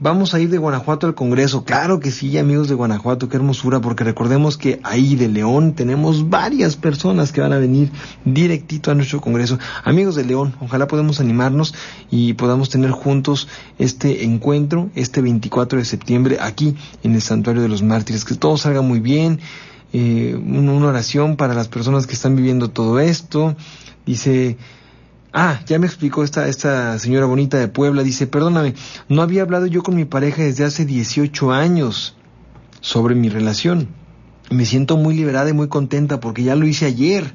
Vamos 0.03 0.33
a 0.33 0.41
ir 0.41 0.49
de 0.49 0.57
Guanajuato 0.57 1.07
al 1.07 1.15
Congreso. 1.15 1.63
Claro 1.63 2.01
que 2.01 2.11
sí, 2.11 2.37
amigos 2.37 2.67
de 2.67 2.75
Guanajuato, 2.75 3.29
qué 3.29 3.37
hermosura, 3.37 3.79
porque 3.79 4.03
recordemos 4.03 4.57
que 4.57 4.81
ahí 4.83 5.15
de 5.15 5.29
León 5.29 5.75
tenemos 5.75 6.29
varias 6.29 6.75
personas 6.75 7.31
que 7.31 7.39
van 7.39 7.53
a 7.53 7.57
venir 7.57 7.89
directito 8.25 8.91
a 8.91 8.95
nuestro 8.95 9.21
Congreso. 9.21 9.59
Amigos 9.85 10.15
de 10.15 10.25
León, 10.25 10.55
ojalá 10.59 10.89
podamos 10.89 11.21
animarnos 11.21 11.73
y 12.11 12.33
podamos 12.33 12.69
tener 12.69 12.91
juntos 12.91 13.47
este 13.79 14.25
encuentro 14.25 14.89
este 14.93 15.21
24 15.21 15.79
de 15.79 15.85
septiembre 15.85 16.37
aquí 16.41 16.75
en 17.01 17.15
el 17.15 17.21
Santuario 17.21 17.61
de 17.61 17.69
los 17.69 17.81
Mártires. 17.81 18.25
Que 18.25 18.35
todo 18.35 18.57
salga 18.57 18.81
muy 18.81 18.99
bien. 18.99 19.39
Eh, 19.93 20.35
una 20.35 20.85
oración 20.85 21.37
para 21.37 21.53
las 21.53 21.69
personas 21.69 22.07
que 22.07 22.15
están 22.15 22.35
viviendo 22.35 22.69
todo 22.71 22.99
esto. 22.99 23.55
Dice, 24.05 24.57
Ah, 25.35 25.61
ya 25.65 25.79
me 25.79 25.87
explicó 25.87 26.23
esta, 26.23 26.47
esta 26.47 26.99
señora 26.99 27.25
bonita 27.25 27.57
de 27.57 27.67
Puebla. 27.67 28.03
Dice, 28.03 28.27
perdóname, 28.27 28.75
no 29.09 29.23
había 29.23 29.41
hablado 29.41 29.65
yo 29.65 29.81
con 29.81 29.95
mi 29.95 30.05
pareja 30.05 30.43
desde 30.43 30.63
hace 30.63 30.85
18 30.85 31.51
años 31.51 32.15
sobre 32.81 33.15
mi 33.15 33.29
relación. 33.29 33.87
Me 34.51 34.65
siento 34.65 34.95
muy 34.95 35.15
liberada 35.15 35.49
y 35.49 35.53
muy 35.53 35.69
contenta 35.69 36.19
porque 36.19 36.43
ya 36.43 36.55
lo 36.55 36.67
hice 36.67 36.85
ayer. 36.85 37.33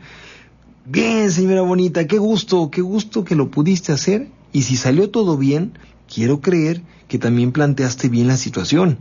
Bien, 0.84 1.32
señora 1.32 1.62
bonita, 1.62 2.07
qué 2.07 2.18
gusto, 2.18 2.70
qué 2.70 2.82
gusto 2.82 3.24
que 3.24 3.34
lo 3.34 3.51
pudiste 3.51 3.90
hacer. 3.90 4.28
Y 4.53 4.62
si 4.62 4.76
salió 4.76 5.11
todo 5.11 5.36
bien, 5.36 5.76
quiero 6.12 6.40
creer 6.40 6.82
que 7.09 7.18
también 7.18 7.51
planteaste 7.51 8.09
bien 8.09 8.28
la 8.28 8.36
situación. 8.36 8.99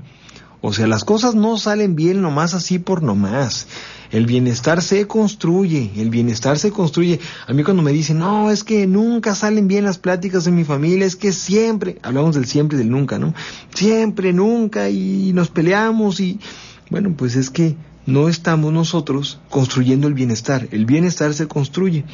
O 0.61 0.73
sea, 0.73 0.87
las 0.87 1.03
cosas 1.03 1.35
no 1.35 1.57
salen 1.57 1.95
bien 1.95 2.23
nomás 2.23 2.55
así 2.55 2.79
por 2.79 3.03
nomás. 3.03 3.67
El 4.11 4.25
bienestar 4.25 4.81
se 4.81 5.07
construye, 5.07 5.91
el 5.97 6.09
bienestar 6.09 6.57
se 6.57 6.71
construye. 6.71 7.19
A 7.45 7.53
mí 7.53 7.63
cuando 7.63 7.83
me 7.83 7.91
dicen, 7.91 8.19
no, 8.19 8.51
es 8.51 8.63
que 8.63 8.87
nunca 8.87 9.35
salen 9.35 9.67
bien 9.67 9.83
las 9.83 9.97
pláticas 9.97 10.47
en 10.47 10.55
mi 10.55 10.63
familia, 10.63 11.05
es 11.05 11.15
que 11.15 11.31
siempre, 11.33 11.97
hablamos 12.01 12.35
del 12.35 12.45
siempre 12.45 12.77
y 12.77 12.79
del 12.79 12.89
nunca, 12.89 13.19
¿no? 13.19 13.33
Siempre, 13.73 14.33
nunca, 14.33 14.89
y 14.89 15.31
nos 15.33 15.49
peleamos 15.49 16.19
y, 16.19 16.39
bueno, 16.89 17.13
pues 17.17 17.35
es 17.35 17.49
que 17.49 17.75
no 18.05 18.29
estamos 18.29 18.71
nosotros 18.71 19.39
construyendo 19.49 20.07
el 20.07 20.13
bienestar. 20.13 20.67
El 20.71 20.85
bienestar 20.85 21.33
se 21.33 21.47
construye 21.47 22.05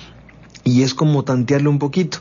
y 0.64 0.82
es 0.82 0.94
como 0.94 1.24
tantearlo 1.24 1.70
un 1.70 1.80
poquito. 1.80 2.20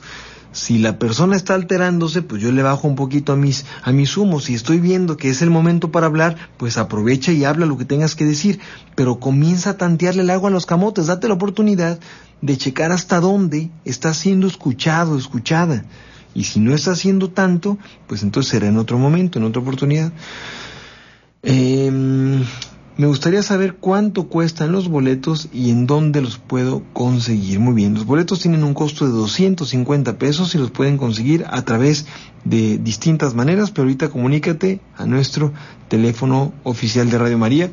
Si 0.52 0.78
la 0.78 0.98
persona 0.98 1.34
está 1.34 1.54
alterándose, 1.54 2.20
pues 2.20 2.42
yo 2.42 2.52
le 2.52 2.62
bajo 2.62 2.86
un 2.86 2.94
poquito 2.94 3.32
a 3.32 3.36
mis, 3.36 3.64
a 3.82 3.90
mis 3.90 4.16
humos. 4.16 4.44
Si 4.44 4.54
estoy 4.54 4.80
viendo 4.80 5.16
que 5.16 5.30
es 5.30 5.40
el 5.40 5.50
momento 5.50 5.90
para 5.90 6.06
hablar, 6.06 6.36
pues 6.58 6.76
aprovecha 6.76 7.32
y 7.32 7.44
habla 7.44 7.64
lo 7.64 7.78
que 7.78 7.86
tengas 7.86 8.14
que 8.14 8.26
decir. 8.26 8.60
Pero 8.94 9.18
comienza 9.18 9.70
a 9.70 9.76
tantearle 9.78 10.22
el 10.22 10.30
agua 10.30 10.50
a 10.50 10.52
los 10.52 10.66
camotes. 10.66 11.06
Date 11.06 11.26
la 11.28 11.34
oportunidad 11.34 11.98
de 12.42 12.58
checar 12.58 12.92
hasta 12.92 13.20
dónde 13.20 13.70
está 13.86 14.12
siendo 14.12 14.46
escuchado, 14.46 15.16
escuchada. 15.16 15.84
Y 16.34 16.44
si 16.44 16.60
no 16.60 16.74
está 16.74 16.92
haciendo 16.92 17.30
tanto, 17.30 17.78
pues 18.06 18.22
entonces 18.22 18.50
será 18.50 18.68
en 18.68 18.76
otro 18.76 18.98
momento, 18.98 19.38
en 19.38 19.44
otra 19.46 19.62
oportunidad. 19.62 20.12
Eh, 21.42 22.42
me 22.98 23.06
gustaría 23.06 23.42
saber 23.42 23.76
cuánto 23.76 24.28
cuestan 24.28 24.72
los 24.72 24.88
boletos 24.88 25.48
y 25.52 25.70
en 25.70 25.86
dónde 25.86 26.20
los 26.20 26.36
puedo 26.38 26.82
conseguir. 26.92 27.58
Muy 27.58 27.74
bien, 27.74 27.94
los 27.94 28.04
boletos 28.04 28.40
tienen 28.40 28.64
un 28.64 28.74
costo 28.74 29.06
de 29.06 29.12
250 29.12 30.18
pesos 30.18 30.54
y 30.54 30.58
los 30.58 30.70
pueden 30.70 30.98
conseguir 30.98 31.46
a 31.48 31.62
través 31.62 32.06
de 32.44 32.78
distintas 32.78 33.34
maneras, 33.34 33.70
pero 33.70 33.84
ahorita 33.84 34.10
comunícate 34.10 34.80
a 34.96 35.06
nuestro 35.06 35.52
teléfono 35.88 36.52
oficial 36.64 37.08
de 37.08 37.18
Radio 37.18 37.38
María 37.38 37.70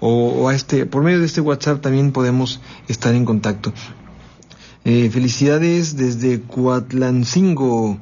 o, 0.00 0.48
a 0.48 0.54
este, 0.54 0.86
por 0.86 1.02
medio 1.02 1.20
de 1.20 1.26
este 1.26 1.40
WhatsApp 1.40 1.80
también 1.80 2.12
podemos 2.12 2.60
estar 2.88 3.14
en 3.14 3.24
contacto. 3.24 3.72
Eh, 4.84 5.10
felicidades 5.10 5.96
desde 5.96 6.40
Cuatlancingo. 6.40 7.98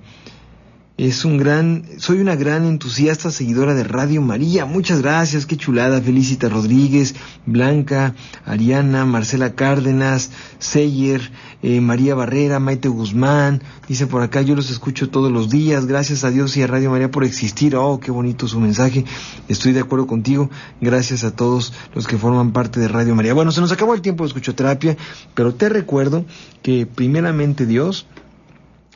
Es 0.97 1.25
un 1.25 1.39
gran, 1.39 1.83
soy 1.99 2.21
una 2.21 2.37
gran 2.37 2.65
entusiasta 2.67 3.33
seguidora 3.33 3.75
de 3.75 3.83
Radio 3.83 4.23
María. 4.23 4.65
Muchas 4.65 5.03
gracias, 5.03 5.45
qué 5.45 5.57
chulada. 5.57 6.01
Felicita 6.01 6.49
Rodríguez, 6.49 7.17
Blanca, 7.47 8.15
Ariana, 8.47 9.05
Marcela 9.05 9.57
Cárdenas, 9.57 10.31
Seyer, 10.61 11.33
eh, 11.65 11.81
María 11.81 12.15
Barrera, 12.15 12.61
Maite 12.61 12.87
Guzmán. 12.87 13.61
Dice 13.89 14.07
por 14.07 14.23
acá, 14.23 14.43
yo 14.43 14.55
los 14.55 14.71
escucho 14.71 15.11
todos 15.11 15.33
los 15.33 15.51
días. 15.51 15.87
Gracias 15.87 16.23
a 16.23 16.31
Dios 16.31 16.57
y 16.57 16.63
a 16.63 16.69
Radio 16.69 16.93
María 16.93 17.11
por 17.11 17.25
existir. 17.25 17.75
Oh, 17.75 17.99
qué 17.99 18.13
bonito 18.13 18.47
su 18.47 18.61
mensaje. 18.61 19.05
Estoy 19.49 19.73
de 19.73 19.81
acuerdo 19.81 20.07
contigo. 20.07 20.49
Gracias 20.81 21.25
a 21.25 21.35
todos 21.35 21.73
los 21.93 22.07
que 22.07 22.19
forman 22.19 22.53
parte 22.53 22.79
de 22.79 22.87
Radio 22.87 23.17
María. 23.17 23.35
Bueno, 23.35 23.51
se 23.51 23.61
nos 23.61 23.73
acabó 23.73 23.95
el 23.95 24.01
tiempo 24.01 24.23
de 24.23 24.29
escuchoterapia, 24.29 24.97
pero 25.35 25.55
te 25.55 25.69
recuerdo 25.69 26.25
que 26.63 26.87
primeramente 26.87 27.67
Dios 27.67 28.07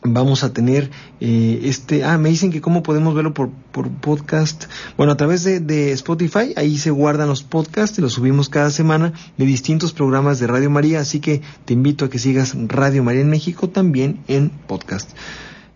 vamos 0.03 0.45
a 0.45 0.53
tener 0.53 0.91
eh, 1.21 1.61
este 1.65 2.05
ah 2.05 2.19
me 2.19 2.29
dicen 2.29 2.53
que 2.53 2.61
cómo 2.61 2.83
podemos 2.83 3.15
verlo 3.15 3.35
por, 3.35 3.51
por 3.73 3.91
podcast 3.91 4.67
bueno 4.97 5.13
a 5.13 5.17
través 5.17 5.45
de, 5.45 5.61
de, 5.61 5.93
Spotify 5.93 6.53
ahí 6.57 6.79
se 6.79 6.91
guardan 6.91 7.29
los 7.29 7.43
podcasts 7.43 7.99
y 7.99 8.03
los 8.03 8.13
subimos 8.13 8.49
cada 8.49 8.71
semana 8.71 9.13
de 9.37 9.47
distintos 9.47 9.93
programas 9.93 10.39
de 10.39 10.47
Radio 10.47 10.71
María 10.71 11.01
así 11.01 11.21
que 11.21 11.43
te 11.65 11.75
invito 11.75 12.05
a 12.05 12.11
que 12.11 12.19
sigas 12.19 12.57
Radio 12.69 13.03
María 13.03 13.23
en 13.23 13.31
México 13.31 13.69
también 13.69 14.21
en 14.29 14.51
podcast 14.51 15.11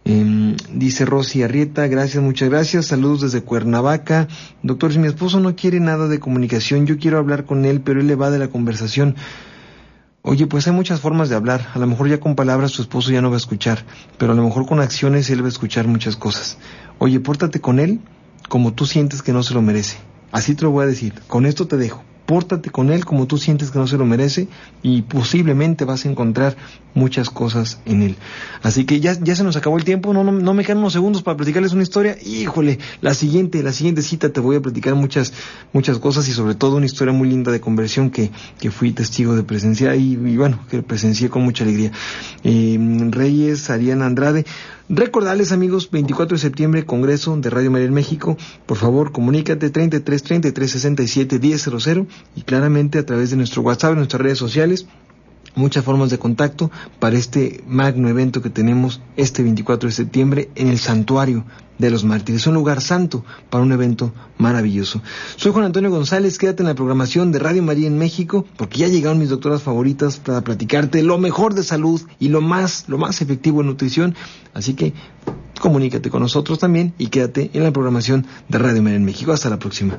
eh, 0.04 0.56
dice 0.72 1.04
Rosy 1.04 1.44
Arrieta, 1.44 1.86
gracias, 1.86 2.22
muchas 2.22 2.48
gracias, 2.48 2.86
saludos 2.86 3.20
desde 3.20 3.42
Cuernavaca. 3.42 4.26
Doctor, 4.62 4.92
si 4.92 4.98
mi 4.98 5.06
esposo 5.06 5.38
no 5.38 5.54
quiere 5.54 5.78
nada 5.78 6.08
de 6.08 6.18
comunicación, 6.18 6.86
yo 6.86 6.98
quiero 6.98 7.18
hablar 7.18 7.44
con 7.44 7.64
él, 7.64 7.80
pero 7.80 8.00
él 8.00 8.08
le 8.08 8.16
va 8.16 8.30
de 8.30 8.40
la 8.40 8.48
conversación. 8.48 9.14
Oye, 10.24 10.46
pues 10.46 10.68
hay 10.68 10.72
muchas 10.72 11.00
formas 11.00 11.28
de 11.28 11.34
hablar. 11.34 11.66
A 11.74 11.80
lo 11.80 11.86
mejor 11.88 12.08
ya 12.08 12.20
con 12.20 12.36
palabras 12.36 12.70
tu 12.70 12.82
esposo 12.82 13.10
ya 13.10 13.20
no 13.20 13.30
va 13.30 13.34
a 13.34 13.38
escuchar, 13.38 13.84
pero 14.18 14.32
a 14.32 14.34
lo 14.36 14.44
mejor 14.44 14.66
con 14.66 14.78
acciones 14.78 15.28
él 15.30 15.42
va 15.42 15.46
a 15.46 15.48
escuchar 15.48 15.88
muchas 15.88 16.14
cosas. 16.14 16.58
Oye, 16.98 17.18
pórtate 17.18 17.60
con 17.60 17.80
él 17.80 18.00
como 18.48 18.72
tú 18.72 18.86
sientes 18.86 19.20
que 19.20 19.32
no 19.32 19.42
se 19.42 19.52
lo 19.52 19.62
merece. 19.62 19.98
Así 20.30 20.54
te 20.54 20.62
lo 20.62 20.70
voy 20.70 20.84
a 20.84 20.86
decir. 20.86 21.14
Con 21.26 21.44
esto 21.44 21.66
te 21.66 21.76
dejo 21.76 22.04
pórtate 22.32 22.70
con 22.70 22.90
él 22.90 23.04
como 23.04 23.26
tú 23.26 23.36
sientes 23.36 23.70
que 23.70 23.78
no 23.78 23.86
se 23.86 23.98
lo 23.98 24.06
merece 24.06 24.48
y 24.82 25.02
posiblemente 25.02 25.84
vas 25.84 26.06
a 26.06 26.08
encontrar 26.08 26.56
muchas 26.94 27.28
cosas 27.28 27.78
en 27.84 28.00
él. 28.00 28.16
Así 28.62 28.86
que 28.86 29.00
ya, 29.00 29.12
ya 29.20 29.36
se 29.36 29.44
nos 29.44 29.54
acabó 29.56 29.76
el 29.76 29.84
tiempo, 29.84 30.14
no, 30.14 30.24
no, 30.24 30.54
me 30.54 30.64
quedan 30.64 30.78
unos 30.78 30.94
segundos 30.94 31.22
para 31.22 31.36
platicarles 31.36 31.74
una 31.74 31.82
historia. 31.82 32.16
Híjole, 32.24 32.78
la 33.02 33.12
siguiente, 33.12 33.62
la 33.62 33.74
siguiente 33.74 34.00
cita 34.00 34.32
te 34.32 34.40
voy 34.40 34.56
a 34.56 34.62
platicar 34.62 34.94
muchas, 34.94 35.34
muchas 35.74 35.98
cosas 35.98 36.26
y 36.26 36.32
sobre 36.32 36.54
todo 36.54 36.76
una 36.76 36.86
historia 36.86 37.12
muy 37.12 37.28
linda 37.28 37.52
de 37.52 37.60
conversión 37.60 38.08
que, 38.08 38.30
que 38.58 38.70
fui 38.70 38.92
testigo 38.92 39.36
de 39.36 39.42
presenciar 39.42 39.96
y, 39.96 40.16
bueno, 40.38 40.58
que 40.70 40.82
presencié 40.82 41.28
con 41.28 41.42
mucha 41.42 41.64
alegría. 41.64 41.92
Eh, 42.44 42.78
Reyes, 43.10 43.68
Ariana 43.68 44.06
Andrade, 44.06 44.46
Recordarles 44.88 45.52
amigos, 45.52 45.90
24 45.90 46.36
de 46.36 46.40
septiembre, 46.40 46.84
Congreso 46.84 47.36
de 47.36 47.50
Radio 47.50 47.70
María 47.70 47.86
en 47.86 47.94
México. 47.94 48.36
Por 48.66 48.76
favor, 48.76 49.12
comunícate 49.12 49.70
33 49.70 50.22
33 50.22 50.70
67 50.70 51.40
100 51.58 52.08
y 52.34 52.42
claramente 52.42 52.98
a 52.98 53.06
través 53.06 53.30
de 53.30 53.36
nuestro 53.36 53.62
WhatsApp, 53.62 53.94
nuestras 53.94 54.20
redes 54.20 54.38
sociales, 54.38 54.86
muchas 55.54 55.84
formas 55.84 56.10
de 56.10 56.18
contacto 56.18 56.70
para 56.98 57.16
este 57.16 57.62
magno 57.66 58.08
evento 58.08 58.42
que 58.42 58.50
tenemos 58.50 59.00
este 59.16 59.42
24 59.42 59.88
de 59.88 59.94
septiembre 59.94 60.50
en 60.56 60.68
el 60.68 60.78
Santuario 60.78 61.44
de 61.78 61.90
los 61.90 62.04
Mártires, 62.04 62.46
un 62.46 62.54
lugar 62.54 62.80
santo 62.80 63.24
para 63.50 63.64
un 63.64 63.72
evento 63.72 64.12
maravilloso. 64.38 65.02
Soy 65.36 65.52
Juan 65.52 65.64
Antonio 65.64 65.90
González, 65.90 66.38
quédate 66.38 66.62
en 66.62 66.68
la 66.68 66.74
programación 66.74 67.32
de 67.32 67.38
Radio 67.38 67.62
María 67.62 67.86
en 67.86 67.98
México, 67.98 68.46
porque 68.56 68.78
ya 68.78 68.88
llegaron 68.88 69.18
mis 69.18 69.30
doctoras 69.30 69.62
favoritas 69.62 70.18
para 70.18 70.42
platicarte 70.42 71.02
lo 71.02 71.18
mejor 71.18 71.54
de 71.54 71.62
salud 71.62 72.00
y 72.18 72.28
lo 72.28 72.40
más, 72.40 72.84
lo 72.88 72.98
más 72.98 73.20
efectivo 73.20 73.60
en 73.60 73.66
nutrición, 73.68 74.14
así 74.54 74.74
que 74.74 74.92
comunícate 75.60 76.10
con 76.10 76.22
nosotros 76.22 76.58
también 76.58 76.94
y 76.98 77.08
quédate 77.08 77.50
en 77.54 77.62
la 77.62 77.72
programación 77.72 78.26
de 78.48 78.58
Radio 78.58 78.82
María 78.82 78.96
en 78.96 79.04
México. 79.04 79.32
Hasta 79.32 79.50
la 79.50 79.58
próxima. 79.58 79.98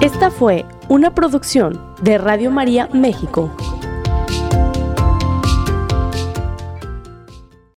Esta 0.00 0.30
fue 0.30 0.64
una 0.88 1.14
producción 1.14 1.80
de 2.02 2.18
Radio 2.18 2.52
María 2.52 2.88
México. 2.92 3.77